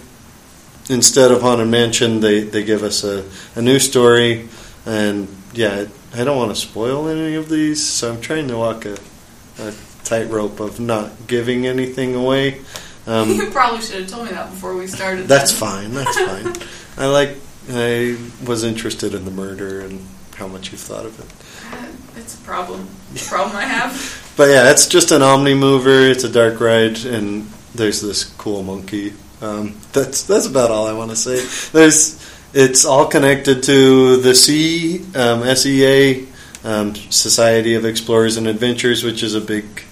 instead 0.89 1.31
of 1.31 1.41
Haunted 1.41 1.67
Mansion, 1.67 2.19
they, 2.19 2.41
they 2.43 2.63
give 2.63 2.83
us 2.83 3.03
a, 3.03 3.25
a 3.55 3.61
new 3.61 3.79
story, 3.79 4.47
and 4.85 5.27
yeah, 5.53 5.85
I 6.16 6.24
don't 6.24 6.38
want 6.38 6.51
to 6.51 6.55
spoil 6.55 7.07
any 7.09 7.36
of 7.36 7.49
these, 7.49 7.86
so 7.86 8.13
I'm 8.13 8.22
trying 8.22 8.47
to 8.47 8.57
walk 8.57 8.86
a, 8.86 8.97
a 9.59 9.74
tightrope 10.03 10.59
of 10.59 10.80
not 10.80 11.11
giving 11.28 11.66
anything 11.68 12.16
away. 12.16 12.61
Um, 13.07 13.30
you 13.36 13.49
probably 13.51 13.82
should 13.82 14.01
have 14.01 14.09
told 14.09 14.26
me 14.26 14.32
that 14.32 14.49
before 14.49 14.76
we 14.76 14.88
started. 14.88 15.28
that's 15.28 15.51
then. 15.51 15.59
fine. 15.59 15.93
That's 15.93 16.18
fine. 16.20 16.68
I 16.97 17.07
like. 17.07 17.38
I 17.70 18.16
was 18.45 18.63
interested 18.63 19.13
in 19.16 19.26
the 19.26 19.32
murder 19.32 19.82
and 19.82 20.05
how 20.36 20.47
much 20.47 20.72
you 20.72 20.78
thought 20.78 21.05
of 21.05 21.20
it. 21.20 21.74
Uh, 21.76 22.20
It's 22.20 22.36
a 22.39 22.43
problem. 22.43 22.88
It's 23.13 23.26
a 23.26 23.30
problem 23.30 23.55
I 23.57 23.66
have. 23.66 24.22
But 24.38 24.49
yeah, 24.49 24.70
it's 24.72 24.88
just 24.88 25.11
an 25.11 25.22
Omnimover. 25.22 26.11
It's 26.11 26.26
a 26.26 26.30
dark 26.30 26.59
ride, 26.59 27.05
and 27.05 27.49
there's 27.74 28.01
this 28.01 28.26
cool 28.26 28.63
monkey. 28.63 29.13
Um, 29.41 29.78
that's 29.93 30.24
that's 30.24 30.45
about 30.45 30.72
all 30.72 30.88
I 30.88 30.93
want 30.93 31.11
to 31.11 31.16
say. 31.16 31.39
There's 31.72 32.20
it's 32.55 32.85
all 32.85 33.05
connected 33.05 33.63
to 33.63 34.15
the 34.21 34.33
C 34.33 35.03
um, 35.13 35.43
SEA 35.55 36.25
um, 36.63 36.95
Society 36.95 37.75
of 37.75 37.83
Explorers 37.83 38.37
and 38.37 38.47
Adventurers, 38.47 39.03
which 39.03 39.21
is 39.21 39.35
a 39.35 39.41
big 39.41 39.83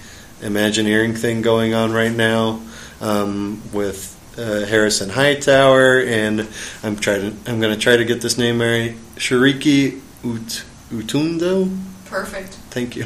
Imagineering 0.41 1.13
thing 1.15 1.41
going 1.41 1.73
on 1.73 1.93
right 1.93 2.11
now 2.11 2.61
um, 2.99 3.61
with 3.71 4.09
uh, 4.37 4.65
Harrison 4.65 5.09
Hightower, 5.09 6.01
and 6.01 6.49
I'm 6.83 6.97
trying. 6.97 7.21
To, 7.21 7.51
I'm 7.51 7.61
going 7.61 7.73
to 7.73 7.79
try 7.79 7.95
to 7.95 8.03
get 8.03 8.19
this 8.21 8.37
name 8.37 8.59
right. 8.59 8.93
Shiriki 9.15 9.99
Ut, 10.25 10.65
Utundu. 10.89 11.77
Perfect. 12.05 12.55
Thank 12.71 12.97
you. 12.97 13.03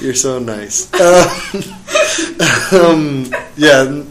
You're 0.04 0.14
so 0.14 0.38
nice. 0.40 0.92
Uh, 0.92 1.28
um, 2.72 3.32
yeah, 3.56 4.02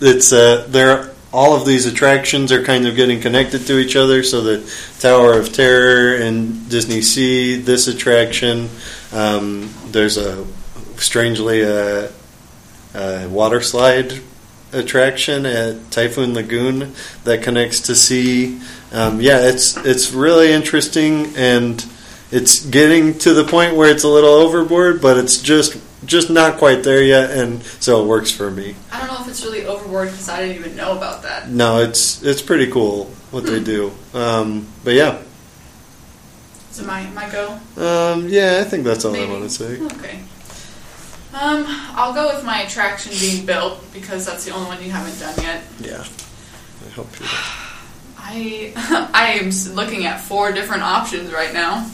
it's 0.00 0.32
uh, 0.32 0.66
there. 0.68 1.11
All 1.32 1.54
of 1.56 1.64
these 1.66 1.86
attractions 1.86 2.52
are 2.52 2.62
kind 2.62 2.86
of 2.86 2.94
getting 2.94 3.20
connected 3.20 3.66
to 3.66 3.78
each 3.78 3.96
other. 3.96 4.22
So 4.22 4.42
the 4.42 4.74
Tower 5.00 5.38
of 5.38 5.52
Terror 5.52 6.16
and 6.16 6.52
DisneySea, 6.70 7.64
this 7.64 7.88
attraction. 7.88 8.68
Um, 9.12 9.72
there's 9.86 10.18
a 10.18 10.46
strangely 10.96 11.62
a, 11.62 12.10
a 12.94 13.28
water 13.28 13.60
slide 13.60 14.20
attraction 14.72 15.46
at 15.46 15.90
Typhoon 15.90 16.34
Lagoon 16.34 16.94
that 17.24 17.42
connects 17.42 17.80
to 17.80 17.94
sea. 17.94 18.60
Um, 18.92 19.20
yeah, 19.20 19.48
it's 19.48 19.76
it's 19.78 20.12
really 20.12 20.52
interesting 20.52 21.34
and 21.36 21.84
it's 22.30 22.64
getting 22.64 23.18
to 23.18 23.34
the 23.34 23.44
point 23.44 23.76
where 23.76 23.90
it's 23.90 24.04
a 24.04 24.08
little 24.08 24.30
overboard, 24.30 25.02
but 25.02 25.18
it's 25.18 25.40
just 25.40 25.76
just 26.04 26.30
not 26.30 26.58
quite 26.58 26.82
there 26.82 27.02
yet, 27.02 27.30
and 27.30 27.62
so 27.80 28.02
it 28.04 28.06
works 28.08 28.30
for 28.30 28.50
me. 28.50 28.74
I 28.90 28.98
don't 28.98 29.08
know 29.08 29.20
if 29.22 29.28
it's 29.28 29.44
really 29.44 29.64
overboard 29.66 30.10
because 30.10 30.28
I 30.28 30.40
didn't 30.40 30.56
even 30.64 30.76
know 30.76 30.96
about 30.96 31.22
that. 31.22 31.48
No, 31.48 31.78
it's 31.82 32.22
it's 32.22 32.42
pretty 32.42 32.70
cool 32.70 33.06
what 33.30 33.44
they 33.44 33.60
do. 33.62 33.92
Um, 34.14 34.66
but 34.84 34.94
yeah, 34.94 35.22
Is 36.70 36.80
it 36.80 36.86
my, 36.86 37.06
my 37.10 37.28
go? 37.30 37.52
um, 37.76 38.28
yeah, 38.28 38.58
I 38.60 38.64
think 38.64 38.84
that's 38.84 39.04
all 39.04 39.12
Maybe. 39.12 39.26
I 39.30 39.32
want 39.32 39.44
to 39.44 39.50
say. 39.50 39.80
Okay. 39.80 40.20
Um, 41.34 41.64
I'll 41.96 42.12
go 42.12 42.34
with 42.34 42.44
my 42.44 42.60
attraction 42.62 43.12
being 43.18 43.46
built 43.46 43.82
because 43.94 44.26
that's 44.26 44.44
the 44.44 44.50
only 44.52 44.66
one 44.66 44.82
you 44.84 44.90
haven't 44.90 45.18
done 45.18 45.34
yet. 45.42 45.62
Yeah, 45.80 46.04
I 46.86 46.90
hope 46.90 47.08
you. 47.18 47.26
I 48.18 48.72
I 49.14 49.32
am 49.40 49.50
looking 49.74 50.04
at 50.04 50.20
four 50.20 50.52
different 50.52 50.82
options 50.82 51.32
right 51.32 51.52
now. 51.54 51.88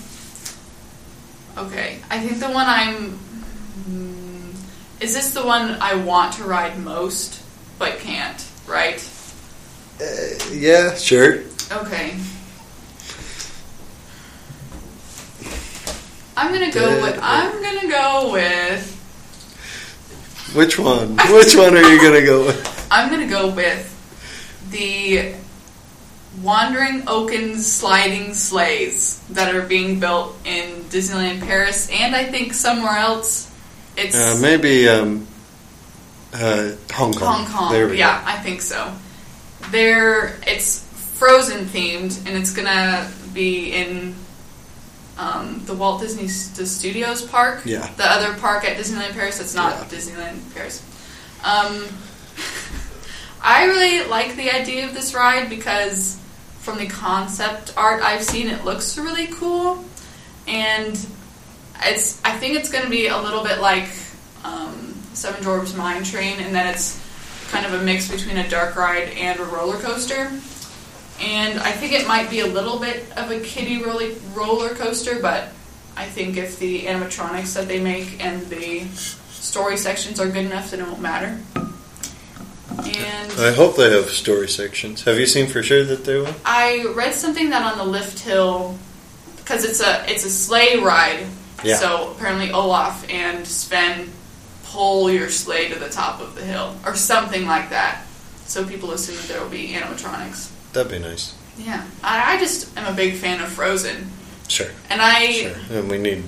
Okay, 1.56 1.98
I 2.11 2.18
think 2.20 2.38
the 2.40 2.50
one 2.50 2.66
I'm. 2.66 3.18
Is 5.01 5.14
this 5.14 5.30
the 5.30 5.44
one 5.44 5.76
I 5.80 5.94
want 5.94 6.34
to 6.34 6.44
ride 6.44 6.78
most 6.78 7.42
but 7.78 7.99
can't? 8.01 8.44
Right. 8.66 8.99
Uh, 10.01 10.05
yeah, 10.53 10.94
sure. 10.94 11.42
Okay. 11.70 12.16
I'm 16.36 16.53
gonna 16.53 16.70
go 16.70 17.03
with. 17.03 17.18
I'm 17.20 17.62
gonna 17.62 17.88
go 17.88 18.32
with. 18.32 18.94
Which 20.55 20.78
one? 20.78 21.16
Which 21.16 21.57
one 21.57 21.76
are 21.76 21.82
you 21.82 22.01
gonna 22.01 22.24
go 22.24 22.46
with? 22.46 22.88
I'm 22.90 23.11
gonna 23.11 23.26
go 23.26 23.51
with 23.51 23.94
the 24.70 25.34
Wandering 26.42 27.03
Oaken 27.09 27.59
sliding 27.59 28.34
sleighs 28.34 29.18
that 29.30 29.55
are 29.55 29.62
being 29.62 29.99
built 29.99 30.36
in 30.44 30.82
Disneyland 30.84 31.40
Paris 31.40 31.90
and 31.90 32.14
I 32.14 32.24
think 32.24 32.55
somewhere 32.55 32.96
else. 32.96 33.47
It's 33.99 34.14
Uh, 34.14 34.38
maybe 34.40 34.88
um, 34.88 35.26
uh, 36.32 36.70
Hong 36.92 37.12
Kong. 37.12 37.44
Hong 37.44 37.46
Kong. 37.46 37.72
There 37.72 37.88
we 37.88 37.99
yeah, 37.99 38.22
I 38.24 38.36
think 38.38 38.62
so. 38.62 38.92
They're 39.70 40.36
it's 40.46 40.84
Frozen 41.18 41.66
themed 41.66 42.26
and 42.26 42.36
it's 42.38 42.53
gonna 42.53 43.11
be 43.34 43.72
in 43.72 44.14
um, 45.18 45.62
the 45.66 45.74
Walt 45.74 46.01
Disney 46.01 46.28
Studios 46.28 47.22
park. 47.22 47.62
Yeah. 47.64 47.90
The 47.96 48.05
other 48.09 48.38
park 48.38 48.64
at 48.64 48.76
Disneyland 48.76 49.12
Paris 49.14 49.38
that's 49.38 49.55
not 49.55 49.72
Yeah. 49.72 49.84
Disneyland 49.99 50.55
Paris. 50.55 50.80
Um, 51.44 51.86
I 53.42 53.64
really 53.64 54.05
like 54.09 54.36
the 54.36 54.51
idea 54.55 54.84
of 54.86 54.94
this 54.94 55.14
ride 55.14 55.49
because 55.49 56.18
from 56.61 56.78
the 56.78 56.86
concept 56.86 57.72
art 57.76 58.03
I've 58.03 58.22
seen, 58.22 58.49
it 58.49 58.64
looks 58.64 58.96
really 58.99 59.26
cool, 59.28 59.84
and 60.46 60.94
it's. 61.82 62.22
I 62.24 62.36
think 62.38 62.56
it's 62.56 62.70
going 62.70 62.84
to 62.84 62.90
be 62.90 63.08
a 63.08 63.18
little 63.18 63.42
bit 63.42 63.60
like 63.60 63.88
um, 64.44 64.94
Seven 65.14 65.42
Dwarfs 65.42 65.76
Mine 65.76 66.04
Train, 66.04 66.40
in 66.40 66.52
that 66.52 66.74
it's 66.74 67.02
kind 67.50 67.66
of 67.66 67.74
a 67.74 67.82
mix 67.82 68.10
between 68.10 68.36
a 68.36 68.48
dark 68.48 68.76
ride 68.76 69.08
and 69.10 69.40
a 69.40 69.44
roller 69.44 69.78
coaster. 69.78 70.30
And 71.20 71.58
I 71.58 71.72
think 71.72 71.92
it 71.92 72.06
might 72.06 72.30
be 72.30 72.40
a 72.40 72.46
little 72.46 72.78
bit 72.78 73.10
of 73.16 73.30
a 73.30 73.40
kiddie 73.40 73.82
roller 73.82 74.10
roller 74.34 74.70
coaster, 74.70 75.18
but 75.20 75.48
I 75.96 76.04
think 76.04 76.36
if 76.36 76.58
the 76.60 76.82
animatronics 76.82 77.54
that 77.54 77.66
they 77.66 77.80
make 77.80 78.24
and 78.24 78.46
the 78.46 78.84
story 79.30 79.76
sections 79.76 80.20
are 80.20 80.28
good 80.28 80.46
enough, 80.46 80.70
then 80.70 80.80
it 80.80 80.86
won't 80.86 81.00
matter. 81.00 81.40
And 82.70 83.32
I 83.32 83.52
hope 83.52 83.76
they 83.76 83.90
have 83.90 84.08
story 84.10 84.48
sections. 84.48 85.02
Have 85.02 85.18
you 85.18 85.26
seen 85.26 85.48
for 85.48 85.62
sure 85.62 85.84
that 85.84 86.04
they 86.04 86.18
will? 86.18 86.32
I 86.44 86.84
read 86.94 87.14
something 87.14 87.50
that 87.50 87.62
on 87.62 87.78
the 87.78 87.84
lift 87.84 88.20
hill, 88.20 88.78
because 89.38 89.64
it's 89.64 89.80
a 89.80 90.04
it's 90.08 90.24
a 90.24 90.30
sleigh 90.30 90.78
ride. 90.78 91.26
Yeah. 91.64 91.76
So 91.76 92.12
apparently 92.12 92.50
Olaf 92.52 93.04
and 93.11 93.46
Sven 93.46 94.11
pull 94.64 95.11
your 95.11 95.28
sleigh 95.30 95.68
to 95.70 95.78
the 95.78 95.88
top 95.88 96.20
of 96.20 96.34
the 96.34 96.42
hill, 96.44 96.76
or 96.84 96.94
something 96.94 97.46
like 97.46 97.70
that. 97.70 98.04
So 98.46 98.66
people 98.66 98.92
assume 98.92 99.16
that 99.16 99.26
there 99.28 99.40
will 99.42 99.48
be 99.50 99.68
animatronics. 99.70 100.50
That'd 100.72 100.92
be 100.92 100.98
nice. 100.98 101.34
Yeah, 101.59 101.84
I, 102.04 102.34
I 102.36 102.38
just 102.38 102.76
am 102.78 102.90
a 102.92 102.94
big 102.96 103.14
fan 103.14 103.40
of 103.40 103.48
Frozen, 103.48 104.09
Sure. 104.46 104.68
and 104.90 105.00
I 105.02 105.26
Sure. 105.32 105.56
And 105.70 105.90
we 105.90 105.98
need 105.98 106.22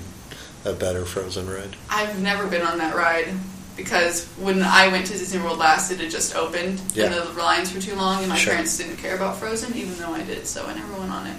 a 0.65 0.73
better 0.73 1.05
Frozen 1.05 1.49
ride. 1.49 1.75
I've 1.89 2.19
never 2.21 2.47
been 2.47 2.63
on 2.63 2.79
that 2.79 2.95
ride 2.95 3.29
because 3.77 4.25
when 4.37 4.61
I 4.61 4.89
went 4.89 5.05
to 5.07 5.13
Disney 5.13 5.41
World 5.41 5.57
last, 5.59 5.89
it 5.91 5.99
had 5.99 6.11
just 6.11 6.35
opened 6.35 6.81
Yeah. 6.93 7.05
and 7.05 7.13
the 7.13 7.23
lines 7.41 7.73
were 7.73 7.79
too 7.79 7.95
long, 7.95 8.19
and 8.19 8.27
my 8.29 8.35
Sure. 8.37 8.51
parents 8.53 8.77
didn't 8.77 8.97
care 8.97 9.15
about 9.15 9.37
Frozen, 9.37 9.75
even 9.77 9.97
though 9.97 10.13
I 10.13 10.23
did, 10.23 10.45
so 10.47 10.65
I 10.65 10.73
never 10.73 10.93
went 10.95 11.11
on 11.11 11.27
it. 11.27 11.37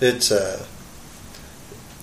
It's 0.00 0.30
uh, 0.32 0.64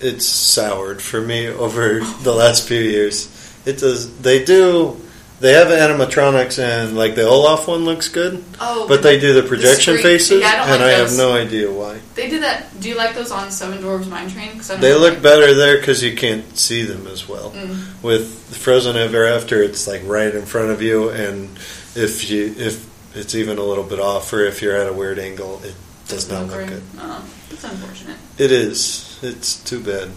it's 0.04 0.26
soured 0.26 1.00
for 1.02 1.20
me 1.20 1.48
over 1.48 2.00
the 2.22 2.32
last 2.32 2.68
few 2.68 2.80
years. 2.80 3.28
It 3.66 3.78
does. 3.78 4.18
They 4.20 4.44
do. 4.44 5.00
They 5.40 5.52
have 5.52 5.66
animatronics, 5.68 6.58
and 6.62 6.96
like 6.96 7.16
the 7.16 7.24
Olaf 7.24 7.66
one 7.66 7.84
looks 7.84 8.08
good, 8.08 8.42
Oh, 8.60 8.86
but 8.88 9.02
they 9.02 9.18
do 9.18 9.34
the 9.34 9.42
projection 9.42 9.94
screen- 9.98 10.02
faces, 10.18 10.40
yeah, 10.40 10.62
I 10.64 10.70
and 10.70 10.80
like 10.80 10.80
I 10.80 10.90
have 10.92 11.16
no 11.16 11.34
idea 11.34 11.70
why. 11.70 11.98
They 12.14 12.30
did 12.30 12.42
that. 12.44 12.80
Do 12.80 12.88
you 12.88 12.94
like 12.94 13.14
those 13.14 13.30
on 13.32 13.50
Seven 13.50 13.80
Dwarfs 13.82 14.06
Mine 14.06 14.30
Train? 14.30 14.52
Because 14.52 14.68
They 14.78 14.94
look 14.94 15.14
why. 15.14 15.20
better 15.20 15.52
there 15.52 15.76
because 15.78 16.02
you 16.02 16.14
can't 16.16 16.56
see 16.56 16.82
them 16.82 17.06
as 17.08 17.28
well. 17.28 17.50
Mm. 17.50 18.02
With 18.02 18.56
Frozen 18.56 18.96
Ever 18.96 19.26
After, 19.26 19.60
it's 19.62 19.86
like 19.88 20.02
right 20.06 20.32
in 20.34 20.46
front 20.46 20.70
of 20.70 20.80
you, 20.80 21.10
and 21.10 21.50
if 21.96 22.30
you 22.30 22.54
if 22.56 22.86
it's 23.16 23.34
even 23.34 23.58
a 23.58 23.62
little 23.64 23.84
bit 23.84 23.98
off, 24.00 24.32
or 24.32 24.40
if 24.44 24.62
you're 24.62 24.76
at 24.76 24.88
a 24.88 24.92
weird 24.92 25.18
angle, 25.18 25.60
it 25.64 25.74
does 26.08 26.30
not 26.30 26.46
look 26.46 26.68
good. 26.68 26.82
Oh, 26.98 27.24
that's 27.50 27.64
unfortunate. 27.64 28.16
It 28.38 28.52
is. 28.52 29.13
It's 29.24 29.56
too 29.62 29.80
bad. 29.80 30.10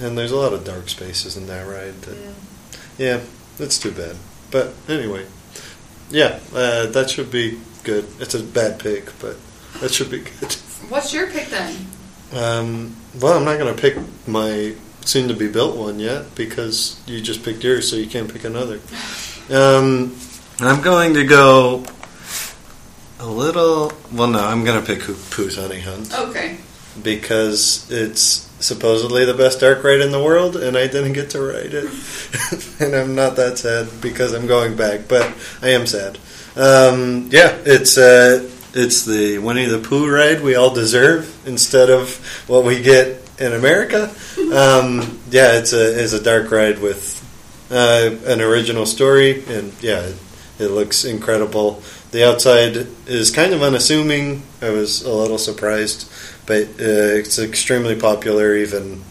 And 0.00 0.16
there's 0.16 0.30
a 0.32 0.36
lot 0.36 0.52
of 0.52 0.64
dark 0.64 0.88
spaces 0.88 1.36
in 1.36 1.46
that 1.46 1.66
ride. 1.66 2.00
That, 2.02 2.16
Mm. 2.16 2.34
Yeah, 2.98 3.20
that's 3.58 3.78
too 3.78 3.92
bad. 3.92 4.16
But 4.50 4.74
anyway, 4.88 5.24
yeah, 6.10 6.38
uh, 6.54 6.86
that 6.86 7.08
should 7.10 7.30
be 7.30 7.58
good. 7.84 8.06
It's 8.20 8.34
a 8.34 8.42
bad 8.42 8.78
pick, 8.78 9.06
but 9.20 9.36
that 9.80 9.92
should 9.92 10.10
be 10.10 10.18
good. 10.40 10.52
What's 10.88 11.12
your 11.14 11.26
pick 11.30 11.48
then? 11.48 11.86
Um, 12.32 12.94
well, 13.20 13.34
I'm 13.38 13.44
not 13.44 13.58
going 13.58 13.74
to 13.74 13.80
pick 13.80 13.96
my 14.26 14.74
soon 15.04 15.28
to 15.28 15.34
be 15.34 15.48
built 15.48 15.76
one 15.76 15.98
yet 15.98 16.34
because 16.34 17.00
you 17.06 17.20
just 17.20 17.42
picked 17.42 17.64
yours, 17.64 17.88
so 17.90 17.96
you 17.96 18.06
can't 18.06 18.30
pick 18.32 18.44
another. 18.44 18.80
Um, 19.50 20.14
I'm 20.60 20.80
going 20.80 21.14
to 21.14 21.24
go 21.24 21.82
a 23.18 23.26
little. 23.26 23.92
Well, 24.12 24.28
no, 24.28 24.38
I'm 24.38 24.64
going 24.64 24.80
to 24.80 24.86
pick 24.86 25.02
Poo- 25.02 25.14
Pooh's 25.30 25.56
Honey 25.56 25.80
Hunt 25.80 26.12
Okay. 26.16 26.58
Because 27.02 27.90
it's 27.90 28.48
supposedly 28.60 29.24
the 29.24 29.34
best 29.34 29.60
dark 29.60 29.82
ride 29.82 30.00
in 30.00 30.12
the 30.12 30.22
world, 30.22 30.56
and 30.56 30.76
I 30.76 30.86
didn't 30.86 31.14
get 31.14 31.30
to 31.30 31.40
ride 31.40 31.72
it. 31.74 32.80
and 32.80 32.94
I'm 32.94 33.14
not 33.14 33.36
that 33.36 33.58
sad 33.58 33.88
because 34.00 34.32
I'm 34.32 34.46
going 34.46 34.76
back, 34.76 35.08
but 35.08 35.32
I 35.62 35.70
am 35.70 35.86
sad. 35.86 36.18
Um, 36.56 37.28
yeah, 37.30 37.56
it's 37.64 37.96
uh, 37.96 38.50
it's 38.74 39.04
the 39.04 39.38
Winnie 39.38 39.66
the 39.66 39.78
Pooh 39.78 40.10
ride 40.10 40.42
we 40.42 40.54
all 40.54 40.72
deserve 40.72 41.46
instead 41.46 41.90
of 41.90 42.16
what 42.48 42.64
we 42.64 42.82
get 42.82 43.20
in 43.38 43.52
America. 43.52 44.10
Um, 44.52 45.20
yeah, 45.30 45.58
it's 45.58 45.72
a 45.72 46.02
it's 46.02 46.12
a 46.12 46.22
dark 46.22 46.50
ride 46.50 46.80
with 46.80 47.16
uh, 47.70 48.10
an 48.26 48.40
original 48.40 48.86
story, 48.86 49.44
and 49.46 49.72
yeah, 49.80 50.00
it, 50.00 50.16
it 50.58 50.68
looks 50.68 51.04
incredible. 51.04 51.82
The 52.10 52.28
outside 52.28 52.88
is 53.06 53.30
kind 53.30 53.52
of 53.52 53.62
unassuming. 53.62 54.42
I 54.60 54.70
was 54.70 55.02
a 55.02 55.12
little 55.12 55.38
surprised, 55.38 56.10
but 56.50 56.66
uh, 56.80 57.14
it's 57.20 57.38
extremely 57.38 57.94
popular. 57.94 58.56
Even 58.56 59.02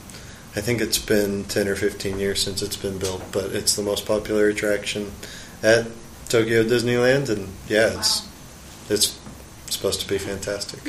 I 0.57 0.59
think 0.59 0.81
it's 0.81 0.99
been 0.99 1.45
ten 1.45 1.69
or 1.69 1.75
fifteen 1.75 2.19
years 2.19 2.43
since 2.43 2.61
it's 2.61 2.75
been 2.75 2.97
built, 2.97 3.23
but 3.31 3.55
it's 3.55 3.77
the 3.77 3.81
most 3.81 4.05
popular 4.05 4.49
attraction 4.49 5.13
at 5.63 5.87
Tokyo 6.27 6.63
Disneyland, 6.65 7.29
and 7.29 7.47
yeah, 7.69 7.97
it's 7.97 8.27
it's 8.89 9.17
supposed 9.69 10.01
to 10.01 10.07
be 10.09 10.17
fantastic. 10.17 10.81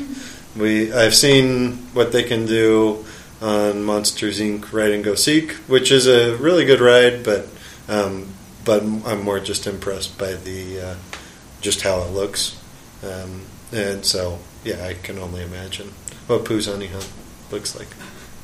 We 0.53 0.91
I've 0.91 1.15
seen 1.15 1.77
what 1.93 2.11
they 2.11 2.23
can 2.23 2.45
do 2.45 3.05
on 3.41 3.85
Monsters 3.85 4.41
Inc. 4.41 4.73
Ride 4.73 4.91
and 4.91 5.05
Go 5.05 5.15
Seek, 5.15 5.53
which 5.71 5.89
is 5.89 6.05
a 6.05 6.35
really 6.35 6.65
good 6.65 6.81
ride, 6.81 7.23
but 7.23 7.47
um, 7.87 8.27
but 8.65 8.83
I'm 8.83 9.23
more 9.23 9.39
just 9.39 9.67
impressed 9.67 10.17
by 10.17 10.33
the 10.33 10.81
uh, 10.81 10.95
just 11.61 11.81
how 11.81 12.01
it 12.01 12.11
looks, 12.11 12.59
um, 13.05 13.43
and 13.71 14.03
so 14.05 14.39
yeah, 14.65 14.85
I 14.85 14.95
can 14.95 15.17
only 15.17 15.43
imagine 15.43 15.93
what 16.27 16.45
Pooh's 16.45 16.67
Honey 16.67 16.87
Hunt 16.87 17.09
looks 17.51 17.77
like. 17.77 17.87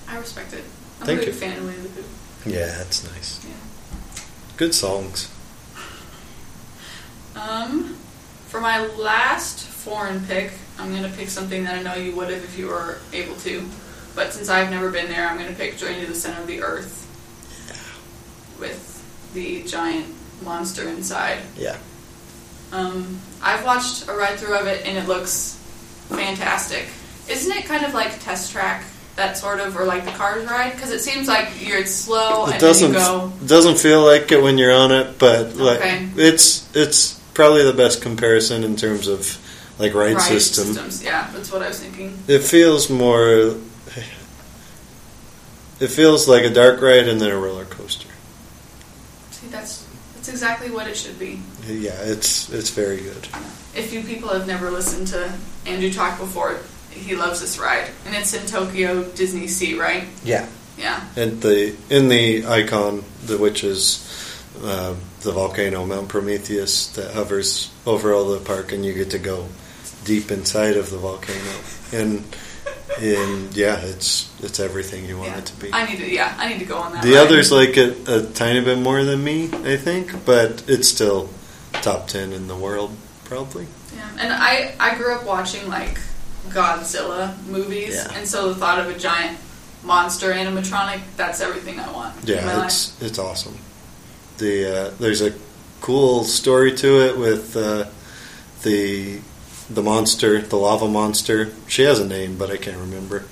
I 0.08 0.18
respect 0.18 0.54
it. 0.54 0.64
I'm 1.00 1.06
Thank 1.08 1.22
a 1.22 1.26
big 1.26 1.34
you. 1.34 1.40
fan 1.40 1.58
of 1.58 1.66
Winnie 1.66 1.78
the 1.80 1.90
Pooh. 1.90 2.50
Yeah, 2.50 2.66
that's 2.78 3.04
nice. 3.14 3.46
Yeah. 3.46 3.54
Good 4.58 4.74
songs. 4.74 5.32
Um, 7.36 7.96
for 8.48 8.60
my 8.60 8.84
last 8.88 9.60
foreign 9.60 10.26
pick, 10.26 10.54
I'm 10.80 10.92
gonna 10.92 11.14
pick 11.16 11.30
something 11.30 11.66
that 11.66 11.76
I 11.78 11.84
know 11.84 11.94
you 11.94 12.16
would 12.16 12.30
have 12.32 12.44
if 12.44 12.58
you 12.58 12.66
were 12.66 12.98
able 13.14 13.36
to. 13.36 13.64
But 14.16 14.34
since 14.34 14.50
I've 14.50 14.72
never 14.72 14.90
been 14.90 15.08
there, 15.08 15.28
I'm 15.28 15.38
gonna 15.38 15.54
pick 15.54 15.78
Journey 15.78 16.02
to 16.02 16.08
the 16.08 16.16
Center 16.16 16.42
of 16.42 16.48
the 16.48 16.64
Earth 16.64 17.04
with 18.60 19.32
the 19.36 19.62
giant 19.64 20.08
monster 20.44 20.90
inside. 20.90 21.40
Yeah. 21.56 21.78
Um, 22.72 23.20
I've 23.42 23.64
watched 23.64 24.08
a 24.08 24.14
ride 24.14 24.40
through 24.40 24.56
of 24.58 24.66
it 24.66 24.84
and 24.88 24.98
it 24.98 25.08
looks 25.08 25.54
fantastic. 26.10 26.88
Isn't 27.30 27.52
it 27.52 27.66
kind 27.66 27.86
of 27.86 27.94
like 27.94 28.20
test 28.24 28.52
track, 28.52 28.84
that 29.16 29.38
sort 29.38 29.60
of, 29.60 29.76
or 29.78 29.86
like 29.86 30.06
the 30.06 30.12
Cars 30.12 30.46
ride? 30.46 30.74
Because 30.74 30.92
it 30.92 31.00
seems 31.02 31.28
like 31.28 31.50
you're 31.60 31.80
it's 31.80 31.92
slow 31.92 32.46
It 32.48 32.52
and 32.54 32.62
doesn't 32.62 32.92
then 32.94 33.02
you 33.02 33.08
go. 33.08 33.34
It 33.44 33.48
doesn't 33.48 33.78
feel 33.80 34.06
like 34.06 34.32
it 34.32 34.42
when 34.42 34.58
you're 34.58 34.74
on 34.74 34.92
it, 34.92 35.18
but 35.20 35.56
like 35.56 35.80
Okay. 35.80 36.08
it's 36.16 36.70
it's 36.76 37.20
probably 37.34 37.64
the 37.64 37.74
best 37.74 38.02
comparison 38.02 38.64
in 38.64 38.76
terms 38.76 39.08
of 39.08 39.38
like 39.80 39.94
ride, 39.94 40.16
ride 40.16 40.22
system. 40.22 40.66
systems. 40.66 41.04
Yeah, 41.04 41.30
that's 41.34 41.52
what 41.52 41.62
I 41.62 41.68
was 41.68 41.80
thinking. 41.80 42.18
It 42.28 42.40
feels 42.44 42.90
more. 42.90 43.56
It 45.80 45.90
feels 45.90 46.28
like 46.28 46.44
a 46.44 46.50
dark 46.50 46.82
ride 46.82 47.08
and 47.08 47.22
then 47.22 47.30
a 47.30 47.38
roller 47.38 47.66
coaster. 47.66 48.10
See, 49.32 49.48
that's 49.48 49.86
that's 50.16 50.28
exactly 50.30 50.72
what 50.72 50.88
it 50.88 50.98
should 50.98 51.20
be. 51.20 51.40
Yeah, 51.68 51.92
it's 52.02 52.50
it's 52.52 52.72
very 52.72 52.98
good. 53.02 53.28
If 53.76 53.94
you 53.94 54.02
people 54.02 54.30
have 54.30 54.48
never 54.48 54.72
listened 54.72 55.08
to 55.10 55.32
Andrew 55.68 55.92
talk 55.94 56.18
before, 56.18 56.58
he 56.98 57.16
loves 57.16 57.40
this 57.42 57.58
ride, 57.60 57.90
and 58.06 58.16
it's 58.16 58.34
in 58.34 58.46
Tokyo 58.46 59.04
DisneySea, 59.04 59.80
right? 59.80 60.06
Yeah, 60.24 60.48
Yeah. 60.78 61.02
and 61.16 61.42
the 61.42 61.76
in 61.90 62.10
the 62.10 62.46
icon, 62.46 63.04
the 63.26 63.38
which 63.38 63.64
is 63.64 64.04
uh, 64.64 64.96
the 65.22 65.32
volcano 65.32 65.86
Mount 65.86 66.10
Prometheus 66.10 66.88
that 66.96 67.14
hovers 67.14 67.72
over 67.86 68.14
all 68.14 68.26
the 68.30 68.40
park, 68.40 68.72
and 68.72 68.86
you 68.86 68.94
get 68.94 69.12
to 69.12 69.20
go 69.20 69.48
deep 70.06 70.32
inside 70.32 70.78
of 70.78 70.90
the 70.90 70.98
volcano, 70.98 71.54
and 71.92 72.24
and 73.00 73.56
yeah, 73.56 73.80
it's 73.82 74.30
it's 74.44 74.60
everything 74.60 75.06
you 75.06 75.18
want 75.18 75.30
yeah. 75.32 75.38
it 75.40 75.46
to 75.46 75.56
be. 75.58 75.74
I 75.74 75.86
need 75.86 76.00
to. 76.00 76.10
Yeah, 76.10 76.34
I 76.38 76.50
need 76.50 76.60
to 76.60 76.66
go 76.66 76.78
on 76.78 76.94
that. 76.94 77.04
The 77.04 77.14
ride. 77.14 77.26
others 77.28 77.52
like 77.52 77.78
it 77.78 78.08
a 78.08 78.24
tiny 78.34 78.62
bit 78.62 78.80
more 78.80 79.04
than 79.04 79.24
me, 79.24 79.50
I 79.54 79.78
think, 79.78 80.26
but 80.26 80.64
it's 80.68 80.88
still 80.88 81.30
top 81.74 82.08
ten 82.08 82.34
in 82.34 82.48
the 82.48 82.56
world, 82.56 82.96
probably. 83.26 83.68
Yeah, 83.96 84.10
and 84.20 84.34
I 84.34 84.74
I 84.80 84.96
grew 84.96 85.14
up 85.14 85.26
watching 85.26 85.68
like 85.68 86.00
Godzilla 86.52 87.36
movies, 87.48 87.96
Yeah. 87.96 88.18
and 88.18 88.28
so 88.28 88.50
the 88.50 88.56
thought 88.56 88.80
of 88.80 88.88
a 88.96 88.98
giant 88.98 89.38
monster 89.84 90.34
animatronic 90.34 91.02
that's 91.16 91.40
everything 91.42 91.80
I 91.80 91.92
want. 91.92 92.16
Yeah, 92.24 92.46
life. 92.58 92.66
it's 92.66 93.02
it's 93.02 93.20
awesome. 93.20 93.58
The 94.38 94.66
uh, 94.88 94.92
there's 95.00 95.22
a 95.22 95.34
cool 95.82 96.24
story 96.24 96.74
to 96.78 97.02
it 97.08 97.18
with 97.18 97.56
uh, 97.56 97.86
the 98.64 99.20
the 99.70 99.82
monster, 99.84 100.42
the 100.42 100.56
lava 100.58 100.88
monster. 100.88 101.52
She 101.68 101.84
has 101.84 102.00
a 102.00 102.08
name, 102.08 102.38
but 102.38 102.50
I 102.50 102.58
can't 102.58 102.78
remember. 102.78 103.24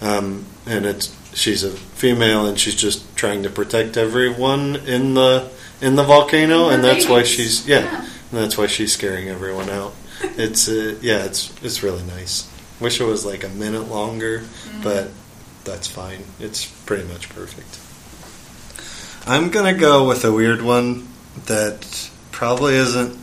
Um, 0.00 0.46
and 0.66 0.84
it's 0.86 1.14
she's 1.34 1.62
a 1.64 1.70
female, 1.70 2.46
and 2.46 2.58
she's 2.58 2.74
just 2.74 3.14
trying 3.16 3.42
to 3.44 3.50
protect 3.50 3.96
everyone 3.96 4.76
in 4.86 5.14
the 5.14 5.50
in 5.80 5.96
the 5.96 6.04
volcano, 6.04 6.68
Her 6.68 6.74
and 6.74 6.84
that's 6.84 7.08
why 7.08 7.22
she's 7.24 7.66
yeah, 7.66 7.80
Yeah. 7.82 7.98
and 8.00 8.40
that's 8.40 8.56
why 8.58 8.66
she's 8.66 8.92
scaring 8.92 9.28
everyone 9.28 9.68
out. 9.70 9.94
it's 10.22 10.68
uh, 10.68 10.96
yeah, 11.00 11.24
it's 11.24 11.52
it's 11.62 11.82
really 11.82 12.02
nice. 12.04 12.48
Wish 12.82 13.00
it 13.00 13.04
was 13.04 13.24
like 13.24 13.44
a 13.44 13.48
minute 13.48 13.88
longer, 13.88 14.40
Mm-hmm. 14.40 14.82
but 14.82 15.08
that's 15.64 15.86
fine. 15.86 16.24
It's 16.40 16.66
pretty 16.66 17.04
much 17.06 17.28
perfect. 17.28 17.78
I'm 19.28 19.50
gonna 19.50 19.74
go 19.74 20.06
with 20.08 20.24
a 20.24 20.32
weird 20.32 20.60
one 20.62 21.06
that 21.46 22.10
probably 22.32 22.74
isn't 22.74 23.16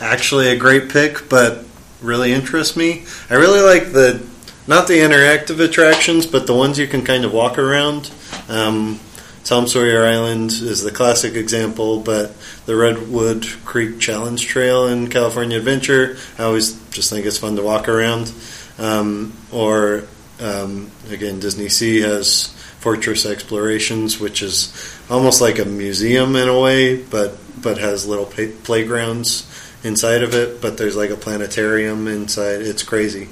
actually 0.00 0.48
a 0.48 0.56
great 0.56 0.90
pick, 0.90 1.28
but 1.30 1.64
really 2.02 2.32
interests 2.32 2.76
me. 2.76 3.04
I 3.30 3.34
really 3.34 3.60
like 3.60 3.92
the 3.92 4.22
not 4.66 4.86
the 4.88 4.98
interactive 4.98 5.58
attractions, 5.60 6.26
but 6.26 6.46
the 6.46 6.54
ones 6.54 6.78
you 6.78 6.86
can 6.88 7.02
kind 7.02 7.24
of 7.24 7.32
walk 7.32 7.56
around. 7.56 8.10
Um, 8.48 9.00
Tom 9.46 9.68
Sawyer 9.68 10.04
Island 10.04 10.50
is 10.50 10.82
the 10.82 10.90
classic 10.90 11.34
example, 11.34 12.00
but 12.00 12.32
the 12.66 12.74
Redwood 12.74 13.46
Creek 13.64 14.00
Challenge 14.00 14.44
Trail 14.44 14.88
in 14.88 15.08
California 15.08 15.56
Adventure, 15.56 16.16
I 16.36 16.42
always 16.42 16.72
just 16.90 17.10
think 17.10 17.26
it's 17.26 17.38
fun 17.38 17.54
to 17.54 17.62
walk 17.62 17.88
around. 17.88 18.32
Um, 18.76 19.34
or 19.52 20.02
um, 20.40 20.90
again, 21.10 21.38
DisneySea 21.38 22.02
has 22.02 22.48
Fortress 22.80 23.24
Explorations, 23.24 24.18
which 24.18 24.42
is 24.42 24.98
almost 25.08 25.40
like 25.40 25.60
a 25.60 25.64
museum 25.64 26.34
in 26.34 26.48
a 26.48 26.60
way, 26.60 27.00
but 27.00 27.38
but 27.62 27.78
has 27.78 28.04
little 28.04 28.26
playgrounds 28.26 29.48
inside 29.84 30.24
of 30.24 30.34
it. 30.34 30.60
But 30.60 30.76
there's 30.76 30.96
like 30.96 31.10
a 31.10 31.16
planetarium 31.16 32.08
inside. 32.08 32.62
It's 32.62 32.82
crazy. 32.82 33.28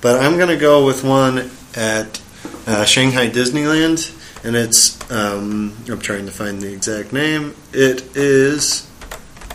But 0.00 0.22
I'm 0.22 0.38
gonna 0.38 0.56
go 0.56 0.86
with 0.86 1.02
one 1.02 1.50
at 1.74 2.22
uh, 2.68 2.84
Shanghai 2.84 3.28
Disneyland, 3.28 4.12
and 4.46 4.54
it's 4.56 4.98
um, 5.10 5.76
I'm 5.88 6.00
trying 6.00 6.24
to 6.26 6.32
find 6.32 6.60
the 6.62 6.72
exact 6.72 7.12
name. 7.12 7.54
It 7.72 8.16
is 8.16 8.88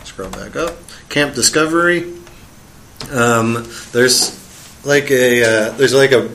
scroll 0.04 0.30
back 0.30 0.54
up. 0.54 0.76
Camp 1.08 1.34
Discovery. 1.34 2.12
Um, 3.10 3.66
there's 3.92 4.38
like 4.84 5.10
a 5.10 5.42
uh, 5.44 5.70
there's 5.72 5.94
like 5.94 6.12
a 6.12 6.30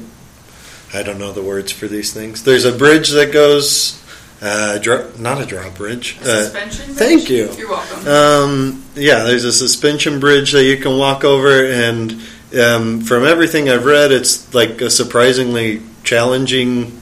I 0.93 1.03
don't 1.03 1.19
know 1.19 1.31
the 1.31 1.43
words 1.43 1.71
for 1.71 1.87
these 1.87 2.13
things. 2.13 2.43
There's 2.43 2.65
a 2.65 2.71
bridge 2.75 3.09
that 3.11 3.31
goes 3.31 4.01
uh, 4.41 4.79
not 5.17 5.41
a 5.41 5.45
drawbridge. 5.45 6.17
A 6.17 6.21
Uh, 6.21 6.25
suspension. 6.43 6.85
bridge? 6.85 6.97
thank 6.97 7.29
you. 7.29 7.51
You're 7.57 7.69
welcome. 7.69 8.07
um, 8.07 8.83
yeah, 8.95 9.23
there's 9.23 9.43
a 9.45 9.53
suspension 9.53 10.19
bridge 10.19 10.51
that 10.51 10.63
you 10.63 10.77
can 10.77 10.97
walk 10.97 11.23
over, 11.23 11.65
and 11.65 12.21
um, 12.59 13.01
from 13.01 13.25
everything 13.25 13.69
I've 13.69 13.85
read, 13.85 14.11
it's 14.11 14.53
like 14.53 14.81
a 14.81 14.89
surprisingly 14.89 15.81
challenging 16.03 17.01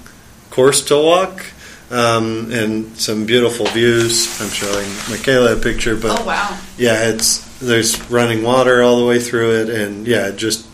course 0.56 0.86
to 0.86 0.96
walk, 0.96 1.46
um, 1.92 2.50
and 2.52 2.98
some 2.98 3.26
beautiful 3.26 3.66
views. 3.68 4.42
I'm 4.42 4.50
showing 4.50 4.88
Michaela 5.10 5.58
a 5.58 5.60
picture, 5.60 5.98
but 5.98 6.22
oh 6.22 6.26
wow. 6.26 6.58
yeah, 6.78 7.10
it's 7.10 7.44
there's 7.60 8.10
running 8.10 8.42
water 8.42 8.82
all 8.82 9.00
the 9.00 9.06
way 9.06 9.20
through 9.20 9.62
it, 9.62 9.70
and 9.70 10.08
yeah, 10.08 10.28
it 10.28 10.38
just 10.38 10.66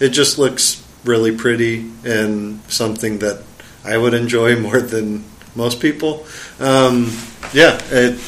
it 0.00 0.08
just 0.08 0.38
looks 0.38 0.84
really 1.04 1.34
pretty 1.34 1.88
and 2.04 2.60
something 2.68 3.20
that 3.20 3.42
I 3.84 3.96
would 3.96 4.12
enjoy 4.12 4.56
more 4.60 4.80
than 4.80 5.24
most 5.54 5.80
people. 5.80 6.26
Um, 6.58 7.16
yeah, 7.52 7.78
it 7.90 8.18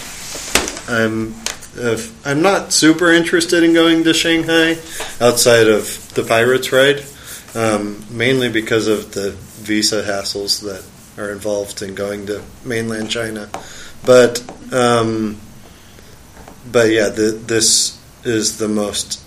I'm 0.88 1.34
if, 1.76 2.26
I'm 2.26 2.42
not 2.42 2.72
super 2.72 3.10
interested 3.10 3.64
in 3.64 3.72
going 3.74 4.04
to 4.04 4.14
Shanghai 4.14 4.78
outside 5.20 5.66
of 5.66 6.14
the 6.14 6.22
Pirates 6.22 6.70
ride, 6.72 7.04
um, 7.54 8.04
mainly 8.10 8.48
because 8.48 8.86
of 8.86 9.12
the 9.12 9.32
visa 9.60 10.02
hassles 10.02 10.62
that 10.62 10.84
are 11.20 11.30
involved 11.30 11.82
in 11.82 11.94
going 11.94 12.26
to 12.26 12.42
mainland 12.64 13.10
China. 13.10 13.48
But 14.04 14.42
um, 14.72 15.38
but 16.70 16.90
yeah, 16.90 17.10
the, 17.10 17.32
this 17.32 18.00
is 18.24 18.58
the 18.58 18.68
most 18.68 19.22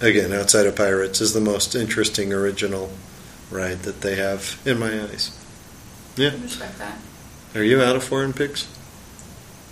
again 0.00 0.32
outside 0.32 0.66
of 0.66 0.76
Pirates 0.76 1.20
is 1.20 1.32
the 1.34 1.40
most 1.40 1.74
interesting 1.74 2.32
original 2.32 2.90
ride 3.50 3.80
that 3.80 4.00
they 4.00 4.16
have 4.16 4.60
in 4.64 4.78
my 4.78 5.02
eyes. 5.02 5.38
Yeah, 6.16 6.30
I 6.30 6.42
respect 6.42 6.78
that. 6.78 6.98
are 7.54 7.62
you 7.62 7.82
out 7.82 7.96
of 7.96 8.04
foreign 8.04 8.32
picks? 8.32 8.68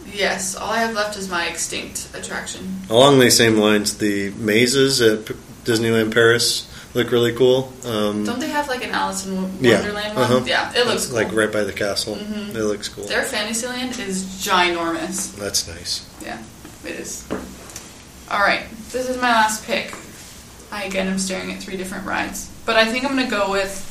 Yes, 0.06 0.56
all 0.56 0.70
I 0.70 0.78
have 0.78 0.94
left 0.94 1.16
is 1.16 1.28
my 1.28 1.46
extinct 1.46 2.08
attraction. 2.14 2.80
Along 2.88 3.20
these 3.20 3.36
same 3.36 3.58
lines, 3.58 3.98
the 3.98 4.30
mazes 4.30 5.00
at 5.00 5.26
P- 5.26 5.34
Disneyland 5.64 6.12
Paris 6.12 6.66
look 6.95 7.11
really 7.11 7.32
cool. 7.34 7.72
Um, 7.84 8.24
Don't 8.24 8.41
they 8.41 8.49
have 8.49 8.68
like 8.68 8.84
an 8.84 8.91
Alice 8.91 9.26
in 9.26 9.36
Wonderland 9.36 9.64
Yeah, 9.64 9.93
one? 9.93 10.22
uh-huh. 10.24 10.43
Yeah, 10.47 10.72
it 10.74 10.86
looks 10.86 11.07
cool. 11.07 11.16
like 11.16 11.32
right 11.32 11.53
by 11.53 11.64
the 11.64 11.72
castle. 11.72 12.16
Mhm. 12.16 12.55
It 12.55 12.64
looks 12.64 12.88
cool. 12.88 13.05
Their 13.07 13.22
Fantasyland 13.22 13.99
is 13.99 14.24
ginormous. 14.24 15.34
That's 15.36 15.66
nice. 15.68 16.05
Yeah, 16.24 16.38
it 16.84 16.93
is. 17.01 17.24
All 18.30 18.41
right, 18.41 18.64
this 18.93 19.09
is 19.09 19.16
my 19.16 19.30
last 19.32 19.64
pick. 19.64 19.95
I 20.72 20.84
again 20.84 21.09
am 21.09 21.18
staring 21.18 21.53
at 21.53 21.61
three 21.61 21.76
different 21.76 22.07
rides, 22.07 22.49
but 22.64 22.76
I 22.76 22.84
think 22.84 23.05
I'm 23.05 23.16
gonna 23.16 23.28
go 23.30 23.51
with 23.51 23.86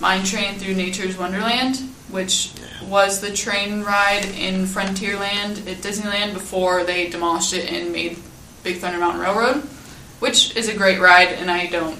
Mine 0.00 0.24
Train 0.24 0.58
through 0.58 0.74
Nature's 0.74 1.16
Wonderland, 1.16 1.76
which 2.10 2.50
was 2.86 3.20
the 3.20 3.32
train 3.32 3.82
ride 3.82 4.24
in 4.38 4.66
Frontierland 4.66 5.66
at 5.70 5.78
Disneyland 5.78 6.32
before 6.34 6.84
they 6.84 7.08
demolished 7.08 7.52
it 7.54 7.70
and 7.72 7.92
made 7.92 8.18
Big 8.62 8.78
Thunder 8.78 8.98
Mountain 8.98 9.20
Railroad, 9.22 9.62
which 10.20 10.54
is 10.56 10.68
a 10.68 10.74
great 10.74 11.00
ride, 11.00 11.28
and 11.28 11.50
I 11.50 11.66
don't 11.66 11.98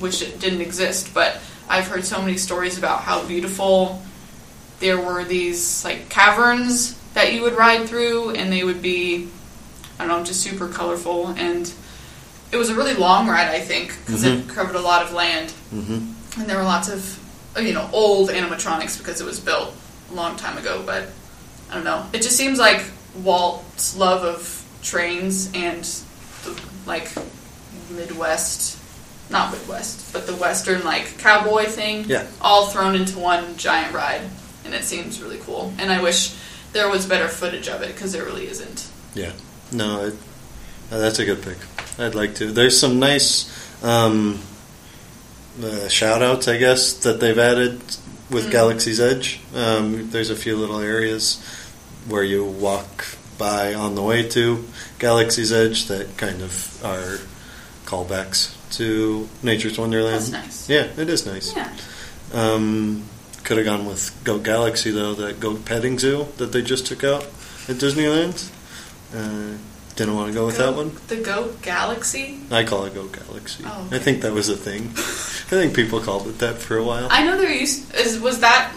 wish 0.00 0.22
it 0.22 0.40
didn't 0.40 0.60
exist, 0.60 1.12
but 1.14 1.38
I've 1.68 1.86
heard 1.86 2.04
so 2.04 2.20
many 2.20 2.36
stories 2.36 2.78
about 2.78 3.00
how 3.00 3.24
beautiful 3.24 4.02
there 4.80 4.98
were 5.00 5.24
these 5.24 5.84
like 5.84 6.08
caverns 6.08 6.98
that 7.14 7.32
you 7.32 7.42
would 7.42 7.54
ride 7.54 7.88
through, 7.88 8.30
and 8.30 8.52
they 8.52 8.64
would 8.64 8.80
be, 8.82 9.28
I 9.98 10.06
don't 10.06 10.20
know, 10.20 10.24
just 10.24 10.40
super 10.40 10.68
colorful. 10.68 11.28
And 11.28 11.72
it 12.52 12.56
was 12.56 12.70
a 12.70 12.74
really 12.74 12.94
long 12.94 13.28
ride, 13.28 13.48
I 13.48 13.60
think, 13.60 13.96
because 14.04 14.24
it 14.24 14.48
covered 14.48 14.76
a 14.76 14.80
lot 14.80 15.02
of 15.02 15.12
land, 15.12 15.50
hmm 15.70 16.12
and 16.38 16.48
there 16.48 16.56
were 16.56 16.64
lots 16.64 16.88
of, 16.88 17.18
you 17.60 17.74
know, 17.74 17.90
old 17.92 18.30
animatronics 18.30 18.96
because 18.96 19.20
it 19.20 19.24
was 19.24 19.40
built 19.40 19.74
a 20.10 20.14
long 20.14 20.36
time 20.36 20.56
ago. 20.56 20.82
But 20.86 21.08
I 21.70 21.74
don't 21.74 21.84
know, 21.84 22.06
it 22.12 22.22
just 22.22 22.36
seems 22.36 22.58
like 22.58 22.84
Walt's 23.22 23.96
love 23.96 24.22
of 24.24 24.64
trains 24.82 25.50
and 25.54 25.82
the, 26.44 26.60
like 26.86 27.10
Midwest. 27.90 28.78
Not 29.30 29.52
Midwest, 29.52 30.12
but 30.12 30.26
the 30.26 30.34
Western 30.34 30.84
like 30.84 31.18
cowboy 31.18 31.66
thing 31.66 32.04
Yeah. 32.08 32.26
all 32.40 32.66
thrown 32.66 32.94
into 32.96 33.18
one 33.18 33.56
giant 33.56 33.94
ride, 33.94 34.22
and 34.64 34.74
it 34.74 34.84
seems 34.84 35.22
really 35.22 35.38
cool. 35.38 35.72
And 35.78 35.92
I 35.92 36.02
wish 36.02 36.32
there 36.72 36.88
was 36.88 37.06
better 37.06 37.28
footage 37.28 37.68
of 37.68 37.82
it 37.82 37.94
because 37.94 38.12
there 38.12 38.24
really 38.24 38.48
isn't. 38.48 38.86
Yeah. 39.14 39.32
No, 39.72 40.06
it, 40.06 40.14
uh, 40.90 40.98
that's 40.98 41.18
a 41.20 41.24
good 41.24 41.42
pick. 41.42 41.56
I'd 41.98 42.14
like 42.16 42.34
to. 42.36 42.50
There's 42.50 42.78
some 42.78 42.98
nice 42.98 43.46
um, 43.84 44.40
uh, 45.62 45.88
shout 45.88 46.22
outs, 46.22 46.48
I 46.48 46.56
guess, 46.58 46.92
that 47.04 47.20
they've 47.20 47.38
added 47.38 47.80
with 48.30 48.46
Mm. 48.46 48.50
Galaxy's 48.50 49.00
Edge. 49.00 49.40
Um, 49.54 50.10
there's 50.10 50.30
a 50.30 50.36
few 50.36 50.56
little 50.56 50.80
areas 50.80 51.38
where 52.08 52.22
you 52.24 52.44
walk 52.44 53.04
by 53.38 53.74
on 53.74 53.94
the 53.94 54.02
way 54.02 54.28
to 54.30 54.64
Galaxy's 54.98 55.52
Edge 55.52 55.86
that 55.86 56.16
kind 56.16 56.42
of 56.42 56.84
are 56.84 57.18
callbacks 57.86 58.50
to 58.72 59.28
Nature's 59.42 59.78
Wonderland. 59.78 60.14
That's 60.14 60.30
nice. 60.30 60.68
Yeah, 60.68 60.88
it 60.96 61.08
is 61.08 61.26
nice. 61.26 61.54
Yeah. 61.54 61.72
Um, 62.32 63.04
could 63.44 63.56
have 63.56 63.66
gone 63.66 63.86
with 63.86 64.18
Goat 64.24 64.44
Galaxy 64.44 64.90
though, 64.90 65.14
that 65.14 65.40
goat 65.40 65.64
petting 65.64 65.98
zoo 65.98 66.28
that 66.36 66.52
they 66.52 66.62
just 66.62 66.86
took 66.86 67.02
out 67.04 67.24
at 67.68 67.76
Disneyland. 67.76 68.50
Uh, 69.14 69.56
didn't 69.96 70.14
want 70.14 70.28
to 70.28 70.34
go 70.34 70.46
with 70.46 70.56
that 70.58 70.74
one. 70.74 70.92
The 71.08 71.16
Goat 71.16 71.60
Galaxy. 71.62 72.40
I 72.50 72.64
call 72.64 72.84
it 72.84 72.94
Goat 72.94 73.12
Galaxy. 73.12 73.64
Oh, 73.66 73.88
I 73.90 73.98
think 73.98 74.22
that 74.22 74.32
was 74.32 74.48
a 74.48 74.56
thing. 74.56 74.82
I 74.96 75.58
think 75.60 75.74
people 75.74 76.00
called 76.00 76.26
it 76.28 76.38
that 76.38 76.56
for 76.58 76.78
a 76.78 76.84
while. 76.84 77.08
I 77.10 77.24
know 77.24 77.36
there 77.36 77.52
used 77.52 77.94
is 77.94 78.18
was 78.20 78.40
that 78.40 78.72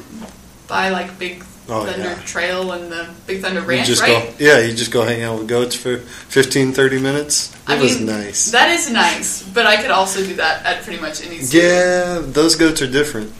by 0.68 0.90
like 0.90 1.18
Big 1.20 1.44
Oh, 1.70 1.86
Thunder 1.86 2.04
yeah. 2.04 2.22
Trail 2.26 2.72
and 2.74 2.92
the 2.92 3.10
Big 3.26 3.42
Thunder 3.42 3.62
you 3.62 3.68
Ranch, 3.68 3.88
just 3.88 4.02
right? 4.02 4.38
go, 4.38 4.46
yeah, 4.46 4.60
you 4.60 4.74
just 4.74 4.92
go 4.92 5.04
hang 5.06 5.24
out 5.24 5.40
with 5.40 5.48
goats 5.48 5.76
for 5.76 5.98
15, 5.98 6.74
30 6.74 7.00
minutes. 7.00 7.54
It 7.54 7.60
I 7.68 7.82
was 7.82 7.98
mean, 7.98 8.08
nice. 8.08 8.52
That 8.52 8.70
is 8.70 8.92
nice, 8.92 9.44
but 9.44 9.66
I 9.66 9.82
could 9.82 9.92
also 9.92 10.26
do 10.26 10.36
that 10.36 10.66
at 10.66 10.84
pretty 10.84 11.02
much 11.02 11.26
any 11.26 11.38
yeah, 11.38 12.20
those 12.22 12.56
goats 12.56 12.82
are 12.82 12.92
different. 12.92 13.32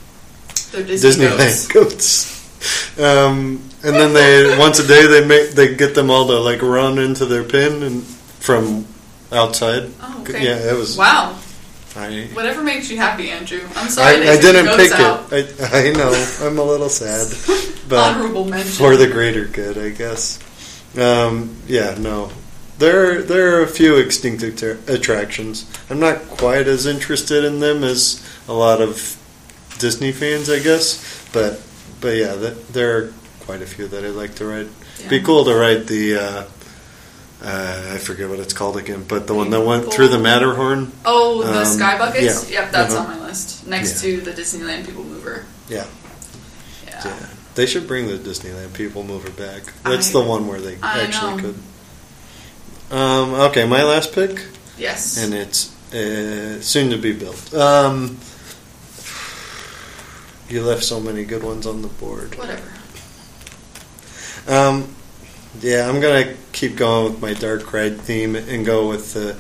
They're 0.72 0.84
Disney 0.84 1.26
Disneyland 1.26 1.74
goats. 1.74 2.34
goats. 2.94 3.00
Um, 3.00 3.62
and 3.84 3.96
then 3.96 4.14
they 4.14 4.58
once 4.58 4.80
a 4.80 4.88
day 4.88 5.06
they 5.06 5.26
make 5.28 5.52
they 5.52 5.76
get 5.76 5.94
them 5.94 6.10
all 6.10 6.26
to 6.28 6.40
like 6.40 6.62
run 6.62 7.00
into 7.00 7.26
their 7.26 7.44
pen 7.44 7.84
and 7.84 8.04
from 8.04 8.86
outside. 9.34 9.92
Oh, 10.02 10.22
okay. 10.22 10.46
Yeah, 10.46 10.72
it 10.72 10.78
was. 10.78 10.98
Wow. 10.98 11.38
I 11.96 12.28
Whatever 12.34 12.64
makes 12.64 12.90
you 12.90 12.98
happy, 12.98 13.30
Andrew. 13.30 13.62
I'm 13.76 13.90
sorry. 13.90 14.20
they 14.20 14.30
I 14.38 14.42
didn't 14.42 14.76
pick 14.76 14.92
out. 14.94 15.32
it. 15.32 15.56
I, 15.62 15.90
I 15.90 15.92
know. 15.92 16.12
I'm 16.42 16.58
a 16.58 16.64
little 16.64 16.90
sad, 16.90 17.28
but 17.88 18.16
Honorable 18.16 18.46
mention. 18.46 18.72
for 18.72 18.98
the 18.98 19.08
greater 19.08 19.46
good, 19.46 19.78
I 19.78 19.90
guess. 19.90 20.40
Um, 20.98 21.56
yeah, 21.68 21.96
no. 22.00 22.32
There, 22.80 23.22
there 23.22 23.58
are 23.60 23.62
a 23.64 23.68
few 23.68 23.98
extinct 23.98 24.44
attra- 24.44 24.80
attractions. 24.88 25.70
I'm 25.90 26.00
not 26.00 26.22
quite 26.30 26.68
as 26.68 26.86
interested 26.88 27.44
in 27.46 27.60
them 27.60 27.84
as 27.84 28.28
a 28.48 28.54
lot 28.54 28.82
of 28.82 29.16
Disney 29.78 30.12
fans, 30.12 30.50
I 30.50 30.60
guess. 30.60 31.28
But, 31.32 31.62
but 32.02 32.16
yeah, 32.18 32.34
th- 32.36 32.58
there 32.72 32.98
are 32.98 33.14
quite 33.42 33.62
a 33.62 33.66
few 33.68 33.88
that 33.88 34.04
I'd 34.04 34.10
like 34.16 34.34
to 34.36 34.46
ride. 34.46 34.70
Be 35.10 35.22
cool 35.22 35.46
to 35.46 35.54
ride 35.54 35.86
the. 35.88 36.16
Uh, 36.16 36.44
uh, 37.44 37.92
I 37.94 37.98
forget 37.98 38.30
what 38.30 38.40
it's 38.40 38.54
called 38.54 38.78
again, 38.78 39.04
but 39.08 39.28
the 39.28 39.34
one 39.36 39.50
that 39.50 39.62
went 39.62 39.92
through 39.94 40.08
the 40.10 40.20
Matterhorn. 40.20 40.92
Oh, 41.06 41.44
the 41.44 41.60
Um, 41.60 41.66
sky 41.66 41.98
buckets. 41.98 42.50
yeah. 42.50 42.62
Yep, 42.62 42.72
that's 42.72 42.94
Uh-huh. 42.94 43.12
on 43.12 43.20
my 43.20 43.26
list. 43.28 43.68
Next 43.68 44.02
to 44.02 44.22
the 44.22 44.32
Disneyland 44.32 44.86
People 44.86 45.04
Mover. 45.04 45.46
Yeah. 45.70 45.86
Yeah. 46.88 47.02
Yeah, 47.06 47.16
they 47.56 47.66
should 47.66 47.88
bring 47.88 48.08
the 48.08 48.18
Disneyland 48.18 48.74
People 48.74 49.04
Mover 49.04 49.30
back. 49.32 49.64
That's 49.84 50.10
I- 50.10 50.14
the 50.14 50.22
one 50.22 50.48
where 50.48 50.62
they 50.62 50.78
I 50.82 51.02
actually 51.02 51.36
know. 51.42 51.54
could. 52.90 52.98
Um, 52.98 53.34
okay, 53.50 53.66
my 53.66 53.84
last 53.84 54.14
pick, 54.14 54.40
Yes. 54.78 55.18
and 55.18 55.34
it's 55.34 55.70
uh, 55.94 56.62
soon 56.62 56.90
to 56.92 56.98
be 56.98 57.12
built. 57.12 57.54
Um, 57.54 58.18
you 60.50 60.64
left 60.64 60.84
so 60.84 61.00
many 61.00 61.24
good 61.26 61.44
ones 61.44 61.66
on 61.66 61.82
the 61.82 61.88
board. 61.88 62.36
Whatever. 62.38 62.62
Um, 64.48 64.96
yeah, 65.60 65.88
I'm 65.90 66.00
gonna 66.02 66.34
keep 66.52 66.76
going 66.76 67.12
with 67.14 67.22
my 67.22 67.34
dark 67.34 67.72
ride 67.74 68.00
theme 68.02 68.36
and 68.36 68.66
go 68.66 68.88
with 68.90 69.14
the. 69.14 69.38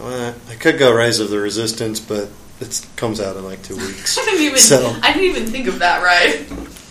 Uh, 0.00 0.32
I 0.50 0.54
could 0.56 0.78
go 0.78 0.92
Rise 0.94 1.20
of 1.20 1.30
the 1.30 1.38
Resistance, 1.38 2.00
but 2.00 2.28
it 2.60 2.86
comes 2.96 3.20
out 3.20 3.36
in 3.36 3.44
like 3.44 3.62
two 3.62 3.76
weeks. 3.76 4.18
I 4.20 4.24
didn't 4.24 4.40
even. 4.42 4.58
So- 4.58 4.96
I 5.02 5.12
didn't 5.12 5.36
even 5.36 5.46
think 5.46 5.68
of 5.68 5.78
that. 5.80 6.02
Right. 6.02 6.46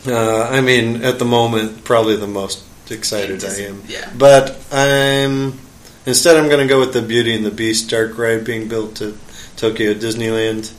Uh, 0.08 0.44
I 0.50 0.62
mean, 0.62 1.04
at 1.04 1.20
the 1.20 1.26
moment, 1.26 1.84
probably 1.84 2.16
the 2.18 2.28
most 2.28 2.64
excited 2.90 3.44
I 3.46 3.56
am. 3.62 3.84
Yeah. 3.88 4.12
But 4.18 4.58
I'm 4.72 5.60
instead. 6.06 6.38
I'm 6.38 6.48
going 6.50 6.66
to 6.66 6.68
go 6.68 6.80
with 6.80 6.94
the 6.94 7.02
Beauty 7.02 7.36
and 7.36 7.46
the 7.46 7.52
Beast 7.52 7.90
dark 7.90 8.18
ride 8.18 8.44
being 8.46 8.68
built 8.68 9.02
at 9.02 9.14
Tokyo 9.58 9.94
Disneyland. 9.94 10.72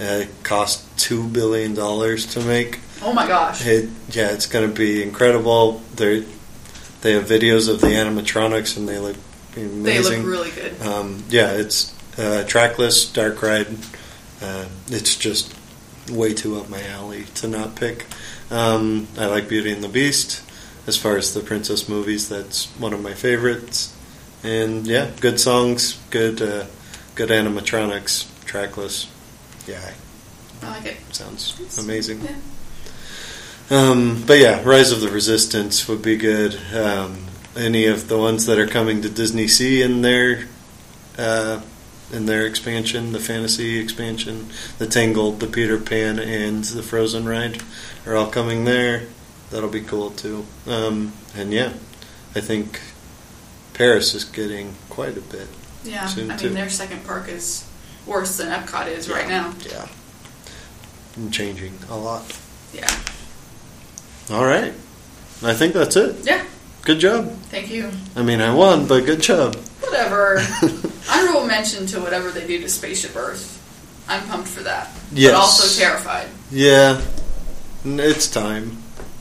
Uh, 0.00 0.24
it 0.24 0.28
cost 0.42 0.84
two 0.98 1.26
billion 1.28 1.74
dollars 1.74 2.26
to 2.34 2.40
make. 2.40 2.80
Oh 3.02 3.12
my 3.12 3.26
gosh. 3.26 3.66
It, 3.66 3.88
yeah, 4.10 4.30
it's 4.32 4.46
going 4.46 4.68
to 4.68 4.74
be 4.74 5.02
incredible. 5.02 5.82
They 5.96 6.24
they 7.00 7.12
have 7.12 7.24
videos 7.24 7.68
of 7.68 7.80
the 7.80 7.88
animatronics 7.88 8.76
and 8.76 8.88
they 8.88 8.98
look 8.98 9.16
amazing. 9.56 9.82
They 9.82 10.00
look 10.00 10.26
really 10.26 10.50
good. 10.52 10.80
Um, 10.82 11.24
yeah, 11.28 11.52
it's 11.52 11.92
uh, 12.18 12.44
trackless 12.46 13.10
dark 13.12 13.42
ride. 13.42 13.66
Uh, 14.40 14.66
it's 14.88 15.16
just 15.16 15.52
way 16.10 16.32
too 16.34 16.58
up 16.60 16.68
my 16.68 16.82
alley 16.88 17.24
to 17.36 17.48
not 17.48 17.74
pick. 17.76 18.06
Um, 18.50 19.08
I 19.18 19.26
like 19.26 19.48
Beauty 19.48 19.72
and 19.72 19.82
the 19.82 19.88
Beast. 19.88 20.42
As 20.86 20.96
far 20.96 21.16
as 21.16 21.32
the 21.32 21.40
princess 21.40 21.88
movies, 21.88 22.28
that's 22.28 22.66
one 22.78 22.92
of 22.92 23.00
my 23.02 23.14
favorites. 23.14 23.96
And 24.42 24.86
yeah, 24.86 25.10
good 25.20 25.38
songs, 25.40 25.98
good 26.10 26.40
uh, 26.42 26.66
good 27.14 27.30
animatronics, 27.30 28.26
trackless. 28.44 29.08
Yeah, 29.66 29.92
I 30.62 30.68
like 30.70 30.86
it. 30.86 30.96
sounds 31.12 31.54
It's- 31.60 31.78
amazing. 31.78 32.20
Yeah. 32.22 32.34
Um, 33.70 34.24
but 34.26 34.38
yeah, 34.38 34.62
Rise 34.64 34.92
of 34.92 35.00
the 35.00 35.08
Resistance 35.08 35.88
would 35.88 36.02
be 36.02 36.16
good. 36.16 36.58
Um, 36.74 37.26
any 37.56 37.86
of 37.86 38.08
the 38.08 38.18
ones 38.18 38.46
that 38.46 38.58
are 38.58 38.66
coming 38.66 39.02
to 39.02 39.08
DisneySea 39.08 39.84
in 39.84 40.02
their 40.02 40.48
uh, 41.18 41.60
in 42.12 42.26
their 42.26 42.46
expansion, 42.46 43.12
the 43.12 43.20
fantasy 43.20 43.78
expansion, 43.78 44.48
the 44.78 44.86
Tangled, 44.86 45.40
the 45.40 45.46
Peter 45.46 45.78
Pan, 45.78 46.18
and 46.18 46.64
the 46.64 46.82
Frozen 46.82 47.26
ride 47.26 47.62
are 48.06 48.16
all 48.16 48.30
coming 48.30 48.64
there. 48.64 49.04
That'll 49.50 49.70
be 49.70 49.80
cool 49.80 50.10
too. 50.10 50.46
Um, 50.66 51.12
and 51.34 51.52
yeah, 51.52 51.72
I 52.34 52.40
think 52.40 52.80
Paris 53.74 54.14
is 54.14 54.24
getting 54.24 54.74
quite 54.88 55.16
a 55.16 55.22
bit. 55.22 55.48
Yeah, 55.84 56.04
I 56.04 56.36
too. 56.36 56.46
mean 56.46 56.54
their 56.54 56.68
second 56.68 57.04
park 57.04 57.28
is 57.28 57.68
worse 58.06 58.36
than 58.36 58.48
Epcot 58.48 58.88
is 58.88 59.08
right 59.08 59.28
now. 59.28 59.54
Yeah. 59.68 59.88
And 61.16 61.32
changing 61.32 61.78
a 61.90 61.96
lot. 61.96 62.38
Yeah. 62.72 62.90
All 64.30 64.44
right. 64.44 64.72
I 65.42 65.54
think 65.54 65.74
that's 65.74 65.96
it. 65.96 66.16
Yeah. 66.24 66.44
Good 66.82 66.98
job. 67.00 67.30
Thank 67.50 67.70
you. 67.70 67.90
I 68.16 68.22
mean, 68.22 68.40
I 68.40 68.54
won, 68.54 68.86
but 68.86 69.04
good 69.04 69.20
job. 69.20 69.56
Whatever. 69.80 70.40
Honorable 71.10 71.46
mention 71.46 71.86
to 71.88 72.00
whatever 72.00 72.30
they 72.30 72.46
do 72.46 72.60
to 72.60 72.68
Spaceship 72.68 73.14
Earth. 73.16 73.58
I'm 74.08 74.22
pumped 74.28 74.48
for 74.48 74.62
that. 74.64 74.90
Yes. 75.12 75.32
But 75.32 75.38
also 75.40 75.80
terrified. 75.80 76.28
Yeah. 76.50 77.00
It's 77.84 78.28
time. 78.30 78.78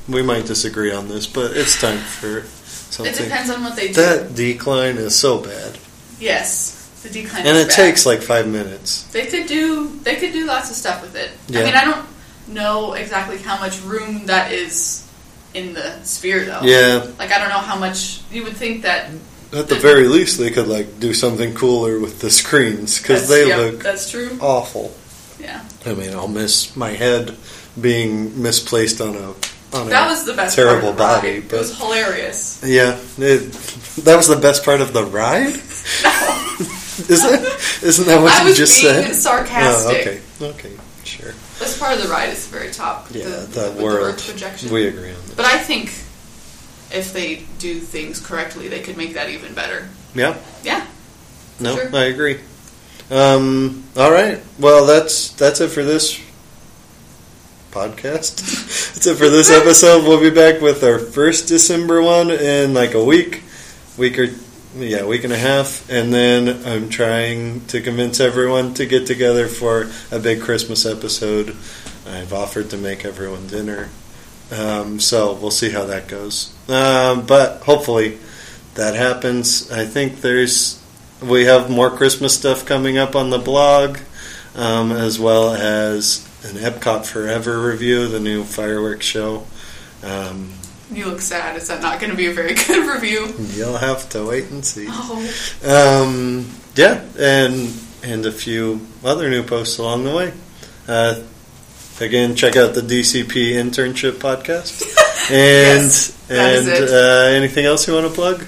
We 0.07 0.21
might 0.21 0.45
disagree 0.45 0.91
on 0.91 1.07
this, 1.07 1.27
but 1.27 1.55
it's 1.55 1.79
time 1.79 1.97
for 1.99 2.41
something. 2.43 3.13
It 3.13 3.17
depends 3.17 3.49
on 3.49 3.63
what 3.63 3.75
they 3.75 3.87
do. 3.87 3.93
That 3.93 4.35
decline 4.35 4.97
is 4.97 5.15
so 5.15 5.39
bad. 5.41 5.77
yes. 6.19 6.77
The 7.03 7.09
decline 7.09 7.47
And 7.47 7.57
is 7.57 7.63
it 7.63 7.67
bad. 7.69 7.75
takes 7.75 8.05
like 8.05 8.21
five 8.21 8.47
minutes. 8.47 9.05
They 9.05 9.25
could 9.25 9.47
do 9.47 9.89
they 10.03 10.17
could 10.17 10.33
do 10.33 10.45
lots 10.45 10.69
of 10.69 10.75
stuff 10.75 11.01
with 11.01 11.15
it. 11.15 11.31
Yeah. 11.47 11.61
I 11.61 11.63
mean, 11.63 11.73
I 11.73 11.83
don't 11.85 12.05
know 12.53 12.93
exactly 12.93 13.37
how 13.37 13.59
much 13.59 13.81
room 13.83 14.25
that 14.27 14.51
is 14.51 15.07
in 15.53 15.73
the 15.73 16.01
sphere 16.03 16.45
though. 16.45 16.61
Yeah. 16.63 17.07
Like 17.19 17.31
I 17.31 17.39
don't 17.39 17.49
know 17.49 17.59
how 17.59 17.77
much 17.77 18.21
you 18.31 18.43
would 18.43 18.55
think 18.55 18.83
that 18.83 19.09
At 19.53 19.67
the 19.67 19.75
very 19.75 20.07
least, 20.07 20.39
they 20.39 20.49
could 20.51 20.67
like 20.67 20.99
do 20.99 21.13
something 21.13 21.53
cooler 21.53 21.99
with 21.99 22.19
the 22.21 22.29
screens 22.29 22.97
because 22.99 23.27
they 23.27 23.47
yeah, 23.49 23.57
look 23.57 23.83
that's 23.83 24.09
true. 24.11 24.37
awful. 24.41 24.93
Yeah. 25.39 25.63
I 25.85 25.93
mean, 25.93 26.13
I'll 26.13 26.27
miss 26.27 26.75
my 26.75 26.91
head 26.91 27.35
being 27.79 28.41
misplaced 28.41 29.01
on 29.01 29.15
a 29.15 29.33
on 29.73 29.89
That 29.89 30.07
a 30.07 30.11
was 30.11 30.25
the 30.25 30.33
best 30.33 30.55
terrible 30.55 30.93
part 30.93 30.93
of 30.93 30.97
the 30.97 31.03
ride. 31.03 31.47
body. 31.49 31.55
It 31.55 31.59
was 31.59 31.77
hilarious. 31.77 32.61
yeah, 32.63 32.99
it, 33.17 33.51
that 34.03 34.15
was 34.17 34.27
the 34.27 34.35
best 34.39 34.63
part 34.65 34.81
of 34.81 34.91
the 34.93 35.03
ride. 35.05 35.55
Is 37.09 37.23
it? 37.25 37.83
Isn't 37.83 38.05
that 38.05 38.21
what 38.21 38.31
I 38.33 38.41
you 38.43 38.49
was 38.49 38.57
just 38.57 38.81
being 38.81 38.93
said? 39.05 39.15
sarcastic. 39.15 40.21
Oh, 40.41 40.45
okay, 40.45 40.67
okay, 40.69 40.77
sure. 41.11 41.33
Best 41.59 41.79
part 41.79 41.95
of 41.97 42.03
the 42.03 42.09
ride 42.09 42.29
is 42.29 42.47
the 42.47 42.57
very 42.57 42.71
top. 42.71 43.07
Yeah, 43.11 43.25
the, 43.25 43.29
that 43.29 43.77
the 43.77 43.83
world. 43.83 44.07
Earth 44.15 44.27
projection. 44.29 44.71
We 44.71 44.87
agree 44.87 45.09
on 45.11 45.21
that. 45.27 45.35
But 45.37 45.45
I 45.45 45.57
think 45.57 45.89
if 46.95 47.13
they 47.13 47.43
do 47.59 47.79
things 47.79 48.19
correctly, 48.25 48.67
they 48.67 48.81
could 48.81 48.97
make 48.97 49.13
that 49.13 49.29
even 49.29 49.53
better. 49.53 49.89
Yeah. 50.15 50.37
Yeah. 50.63 50.85
No, 51.59 51.75
Sure. 51.75 51.95
I 51.95 52.05
agree. 52.05 52.39
Um, 53.09 53.83
all 53.97 54.11
right. 54.11 54.39
Well, 54.59 54.85
that's 54.85 55.31
that's 55.33 55.59
it 55.61 55.69
for 55.69 55.83
this 55.83 56.19
podcast. 57.71 58.37
that's 58.93 59.05
it 59.07 59.15
for 59.15 59.29
this 59.29 59.51
episode. 59.61 60.03
We'll 60.03 60.21
be 60.21 60.29
back 60.29 60.61
with 60.61 60.83
our 60.83 60.99
first 60.99 61.47
December 61.47 62.01
one 62.01 62.31
in 62.31 62.73
like 62.73 62.93
a 62.93 63.03
week, 63.03 63.43
week 63.97 64.17
or 64.17 64.27
yeah, 64.75 65.05
week 65.05 65.23
and 65.23 65.33
a 65.33 65.37
half, 65.37 65.89
and 65.89 66.13
then 66.13 66.65
I'm 66.65 66.89
trying 66.89 67.65
to 67.67 67.81
convince 67.81 68.19
everyone 68.19 68.73
to 68.75 68.85
get 68.85 69.05
together 69.05 69.47
for 69.47 69.89
a 70.11 70.19
big 70.19 70.41
Christmas 70.41 70.85
episode. 70.85 71.55
I've 72.07 72.33
offered 72.33 72.69
to 72.69 72.77
make 72.77 73.03
everyone 73.03 73.47
dinner, 73.47 73.89
um, 74.51 74.99
so 74.99 75.33
we'll 75.33 75.51
see 75.51 75.71
how 75.71 75.85
that 75.85 76.07
goes. 76.07 76.53
Um, 76.69 77.25
but 77.25 77.63
hopefully 77.63 78.17
that 78.75 78.95
happens. 78.95 79.69
I 79.71 79.85
think 79.85 80.21
there's 80.21 80.81
we 81.21 81.45
have 81.45 81.69
more 81.69 81.89
Christmas 81.91 82.35
stuff 82.37 82.65
coming 82.65 82.97
up 82.97 83.15
on 83.15 83.29
the 83.29 83.39
blog, 83.39 83.99
um, 84.55 84.91
as 84.91 85.19
well 85.19 85.53
as 85.53 86.25
an 86.43 86.55
Epcot 86.55 87.05
Forever 87.05 87.61
review, 87.61 88.07
the 88.07 88.19
new 88.19 88.43
fireworks 88.43 89.05
show. 89.05 89.45
Um, 90.03 90.53
You 90.91 91.05
look 91.05 91.21
sad. 91.21 91.55
Is 91.55 91.67
that 91.69 91.81
not 91.81 91.99
going 91.99 92.11
to 92.11 92.17
be 92.17 92.27
a 92.27 92.33
very 92.33 92.53
good 92.67 92.85
review? 92.85 93.33
you'll 93.55 93.77
have 93.77 94.09
to 94.09 94.25
wait 94.25 94.49
and 94.51 94.63
see. 94.65 94.87
Oh. 94.89 96.03
Um, 96.03 96.49
yeah, 96.75 97.01
and 97.17 97.71
and 98.03 98.25
a 98.25 98.31
few 98.31 98.85
other 99.03 99.29
new 99.29 99.43
posts 99.43 99.77
along 99.77 100.03
the 100.03 100.13
way. 100.15 100.33
Uh, 100.87 101.21
again, 102.01 102.35
check 102.35 102.55
out 102.57 102.73
the 102.73 102.81
DCP 102.81 103.53
internship 103.53 104.13
podcast. 104.13 104.81
And 105.31 105.83
Yes, 106.29 106.29
and 106.29 106.89
uh, 106.89 107.37
anything 107.37 107.65
else 107.65 107.87
you 107.87 107.93
want 107.93 108.07
to 108.07 108.13
plug? 108.13 108.43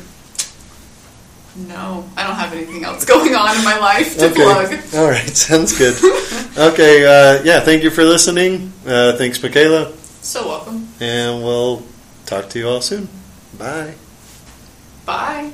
No, 1.55 2.09
I 2.17 2.25
don't 2.25 2.35
have 2.35 2.51
anything 2.53 2.83
else 2.83 3.05
going 3.05 3.35
on 3.35 3.55
in 3.57 3.63
my 3.63 3.77
life 3.77 4.17
to 4.17 4.29
plug. 4.29 4.73
All 4.95 5.07
right, 5.07 5.29
sounds 5.37 5.77
good. 5.77 5.93
okay, 6.57 7.05
uh, 7.05 7.43
yeah, 7.43 7.59
thank 7.59 7.83
you 7.83 7.89
for 7.91 8.03
listening. 8.03 8.73
Uh, 8.85 9.15
thanks, 9.17 9.41
Michaela. 9.43 9.93
So 10.21 10.47
welcome. 10.47 10.87
And 10.99 11.43
we'll 11.43 11.83
talk 12.33 12.49
to 12.49 12.59
you 12.59 12.67
all 12.67 12.81
soon. 12.81 13.07
Bye. 13.59 13.93
Bye. 15.05 15.51